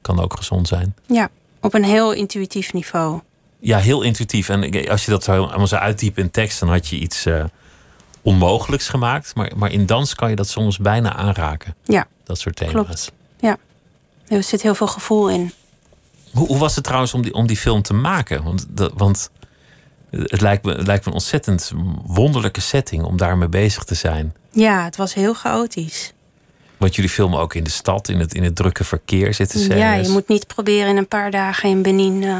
Kan 0.00 0.20
ook 0.20 0.36
gezond 0.36 0.68
zijn. 0.68 0.94
ja. 1.06 1.28
Op 1.60 1.74
een 1.74 1.84
heel 1.84 2.12
intuïtief 2.12 2.72
niveau. 2.72 3.20
Ja, 3.60 3.78
heel 3.78 4.02
intuïtief. 4.02 4.48
En 4.48 4.88
als 4.88 5.04
je 5.04 5.10
dat 5.10 5.24
zo 5.24 5.44
allemaal 5.44 5.66
zou 5.66 5.82
uitdiepen 5.82 6.22
in 6.22 6.30
tekst... 6.30 6.60
dan 6.60 6.68
had 6.68 6.88
je 6.88 6.96
iets 6.98 7.26
eh, 7.26 7.44
onmogelijks 8.22 8.88
gemaakt. 8.88 9.34
Maar, 9.34 9.50
maar 9.56 9.72
in 9.72 9.86
dans 9.86 10.14
kan 10.14 10.30
je 10.30 10.36
dat 10.36 10.48
soms 10.48 10.78
bijna 10.78 11.14
aanraken. 11.14 11.74
Ja, 11.84 12.06
Dat 12.24 12.38
soort 12.38 12.56
thema's. 12.56 12.72
klopt. 12.72 13.12
Ja. 13.40 13.56
Er 14.28 14.42
zit 14.42 14.62
heel 14.62 14.74
veel 14.74 14.86
gevoel 14.86 15.30
in. 15.30 15.52
Hoe, 16.32 16.46
hoe 16.46 16.58
was 16.58 16.74
het 16.74 16.84
trouwens 16.84 17.14
om 17.14 17.22
die, 17.22 17.34
om 17.34 17.46
die 17.46 17.56
film 17.56 17.82
te 17.82 17.94
maken? 17.94 18.42
Want, 18.42 18.66
dat, 18.68 18.92
want 18.94 19.30
het, 20.10 20.40
lijkt 20.40 20.64
me, 20.64 20.74
het 20.74 20.86
lijkt 20.86 21.04
me 21.04 21.10
een 21.10 21.16
ontzettend 21.16 21.72
wonderlijke 22.06 22.60
setting 22.60 23.02
om 23.02 23.16
daarmee 23.16 23.48
bezig 23.48 23.84
te 23.84 23.94
zijn. 23.94 24.34
Ja, 24.50 24.84
het 24.84 24.96
was 24.96 25.14
heel 25.14 25.34
chaotisch. 25.34 26.12
Want 26.76 26.94
jullie 26.94 27.10
filmen 27.10 27.38
ook 27.38 27.54
in 27.54 27.64
de 27.64 27.70
stad, 27.70 28.08
in 28.08 28.18
het, 28.18 28.34
in 28.34 28.42
het 28.42 28.56
drukke 28.56 28.84
verkeer 28.84 29.34
zitten 29.34 29.60
ze. 29.60 29.74
Ja, 29.76 29.94
je 29.94 30.08
moet 30.08 30.28
niet 30.28 30.46
proberen 30.46 30.88
in 30.88 30.96
een 30.96 31.08
paar 31.08 31.30
dagen 31.30 31.68
in 31.68 31.82
Benin 31.82 32.22
eh, 32.22 32.36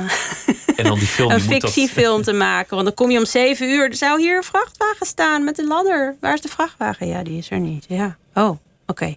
En 0.77 0.85
dan 0.85 0.99
die 0.99 1.09
film. 1.09 1.31
een 1.33 1.39
dat- 1.39 1.47
fictiefilm 1.49 2.23
te 2.23 2.33
maken. 2.33 2.71
Want 2.75 2.85
dan 2.87 2.95
kom 2.95 3.11
je 3.11 3.19
om 3.19 3.27
zeven 3.27 3.69
uur. 3.71 3.85
Er 3.91 3.97
zou 3.97 4.21
hier 4.21 4.37
een 4.37 4.43
vrachtwagen 4.43 5.07
staan 5.07 5.45
met 5.45 5.59
een 5.59 5.67
ladder. 5.67 6.17
Waar 6.21 6.35
is 6.35 6.41
de 6.41 6.49
vrachtwagen? 6.49 7.07
Ja, 7.07 7.23
die 7.23 7.39
is 7.39 7.51
er 7.51 7.61
niet. 7.61 7.85
Ja. 7.89 8.17
Oh, 8.35 8.59
oké. 8.87 9.17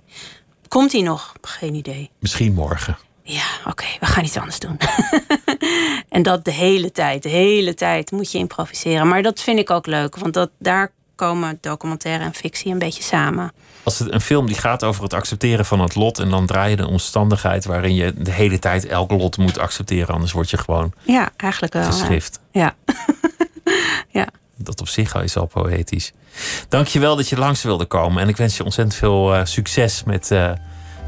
Komt 0.67 0.91
die 0.91 1.03
nog? 1.03 1.33
Geen 1.41 1.75
idee. 1.75 2.09
Misschien 2.19 2.53
morgen. 2.53 2.97
Ja, 3.23 3.45
oké, 3.65 3.85
we 3.99 4.05
gaan 4.05 4.23
iets 4.23 4.37
anders 4.37 4.59
doen. 4.59 4.77
en 6.09 6.23
dat 6.23 6.45
de 6.45 6.51
hele 6.51 6.91
tijd, 6.91 7.23
de 7.23 7.29
hele 7.29 7.73
tijd 7.73 8.11
moet 8.11 8.31
je 8.31 8.37
improviseren. 8.37 9.07
Maar 9.07 9.21
dat 9.21 9.41
vind 9.41 9.59
ik 9.59 9.69
ook 9.69 9.85
leuk, 9.85 10.17
want 10.17 10.33
dat, 10.33 10.49
daar 10.59 10.91
komen 11.15 11.57
documentaire 11.61 12.23
en 12.23 12.33
fictie 12.33 12.71
een 12.71 12.79
beetje 12.79 13.03
samen. 13.03 13.51
Als 13.83 13.99
het 13.99 14.11
een 14.13 14.21
film 14.21 14.45
die 14.47 14.55
gaat 14.55 14.83
over 14.83 15.03
het 15.03 15.13
accepteren 15.13 15.65
van 15.65 15.79
het 15.79 15.95
lot. 15.95 16.19
en 16.19 16.29
dan 16.29 16.45
draai 16.45 16.69
je 16.69 16.75
de 16.75 16.87
omstandigheid 16.87 17.65
waarin 17.65 17.95
je 17.95 18.13
de 18.17 18.31
hele 18.31 18.59
tijd 18.59 18.85
elk 18.85 19.11
lot 19.11 19.37
moet 19.37 19.57
accepteren. 19.59 20.13
Anders 20.13 20.31
word 20.31 20.49
je 20.49 20.57
gewoon 20.57 20.93
Ja, 21.03 21.29
eigenlijk 21.37 21.73
wel. 21.73 21.83
geschrift. 21.83 22.39
Ja. 22.51 22.75
ja. 24.09 24.27
Dat 24.55 24.79
op 24.81 24.87
zich 24.87 25.15
al 25.15 25.21
is 25.21 25.37
al 25.37 25.45
poëtisch. 25.45 26.11
Dankjewel 26.69 27.15
dat 27.15 27.29
je 27.29 27.37
langs 27.37 27.63
wilde 27.63 27.85
komen. 27.85 28.21
En 28.21 28.29
ik 28.29 28.37
wens 28.37 28.57
je 28.57 28.63
ontzettend 28.63 28.95
veel 28.97 29.35
eh, 29.35 29.45
succes 29.45 30.03
met 30.03 30.31
eh, 30.31 30.51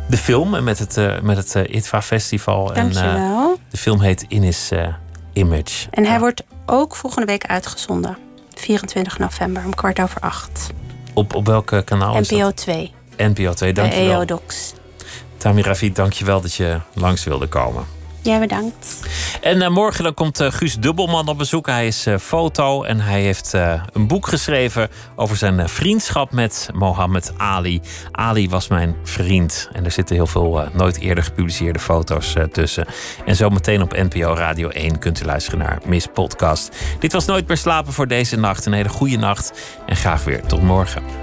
de 0.09 0.17
film 0.17 0.55
en 0.55 0.63
met 0.63 0.79
het, 0.79 0.97
eh, 0.97 1.19
met 1.21 1.37
het 1.37 1.55
eh, 1.55 1.75
ITVA 1.75 2.01
Festival. 2.01 2.73
En, 2.73 2.87
eh, 2.89 2.93
Dankjewel. 2.93 3.59
de 3.69 3.77
film 3.77 4.01
heet 4.01 4.25
In 4.27 4.41
His 4.41 4.71
eh, 4.71 4.87
Image. 5.33 5.87
En 5.89 6.05
hij 6.05 6.19
wordt 6.19 6.43
ook 6.65 6.95
volgende 6.95 7.25
week 7.27 7.45
uitgezonden. 7.45 8.17
24 8.53 9.19
november 9.19 9.63
om 9.65 9.75
kwart 9.75 9.99
over 10.01 10.21
acht. 10.21 10.69
Op, 11.13 11.35
op 11.35 11.45
welk 11.45 11.71
eh, 11.71 11.79
kanaal 11.85 12.19
NPO 12.19 12.37
dat? 12.37 12.55
2, 12.57 12.91
NPO 13.17 13.53
2, 13.53 13.73
bij 13.73 13.83
dankjewel. 13.83 14.19
EO-Docs. 14.19 14.73
Tamir 15.37 15.65
Ravid, 15.65 15.95
dankjewel 15.95 16.41
dat 16.41 16.53
je 16.53 16.79
langs 16.93 17.23
wilde 17.23 17.47
komen. 17.47 17.85
Jij 18.23 18.39
bedankt. 18.39 18.99
En 19.41 19.61
eh, 19.61 19.69
morgen 19.69 20.03
dan 20.03 20.13
komt 20.13 20.39
eh, 20.39 20.51
Guus 20.51 20.75
Dubbelman 20.75 21.27
op 21.27 21.37
bezoek. 21.37 21.65
Hij 21.65 21.87
is 21.87 22.05
eh, 22.05 22.17
foto 22.17 22.83
en 22.83 22.99
hij 22.99 23.21
heeft 23.21 23.53
een 23.93 24.07
boek 24.07 24.27
geschreven 24.27 24.89
over 25.15 25.35
zijn 25.35 25.69
vriendschap 25.69 26.31
met 26.31 26.69
Mohammed 26.73 27.33
Ali. 27.37 27.81
Ali 28.11 28.49
was 28.49 28.67
mijn 28.67 28.95
vriend. 29.03 29.69
En 29.73 29.85
er 29.85 29.91
zitten 29.91 30.15
heel 30.15 30.27
veel 30.27 30.67
nooit 30.73 30.99
eerder 30.99 31.23
gepubliceerde 31.23 31.79
foto's 31.79 32.35
tussen. 32.51 32.85
En 33.25 33.35
zometeen 33.35 33.81
op 33.81 33.91
NPO 33.91 34.33
Radio 34.33 34.69
1 34.69 34.99
kunt 34.99 35.21
u 35.21 35.25
luisteren 35.25 35.59
naar 35.59 35.79
Miss 35.85 36.07
Podcast. 36.13 36.75
Dit 36.99 37.11
was 37.11 37.25
Nooit 37.25 37.47
meer 37.47 37.57
slapen 37.57 37.93
voor 37.93 38.07
deze 38.07 38.37
nacht. 38.37 38.65
Een 38.65 38.73
hele 38.73 38.89
goede 38.89 39.17
nacht 39.17 39.53
en 39.85 39.95
graag 39.95 40.23
weer 40.23 40.45
tot 40.45 40.61
morgen. 40.61 41.22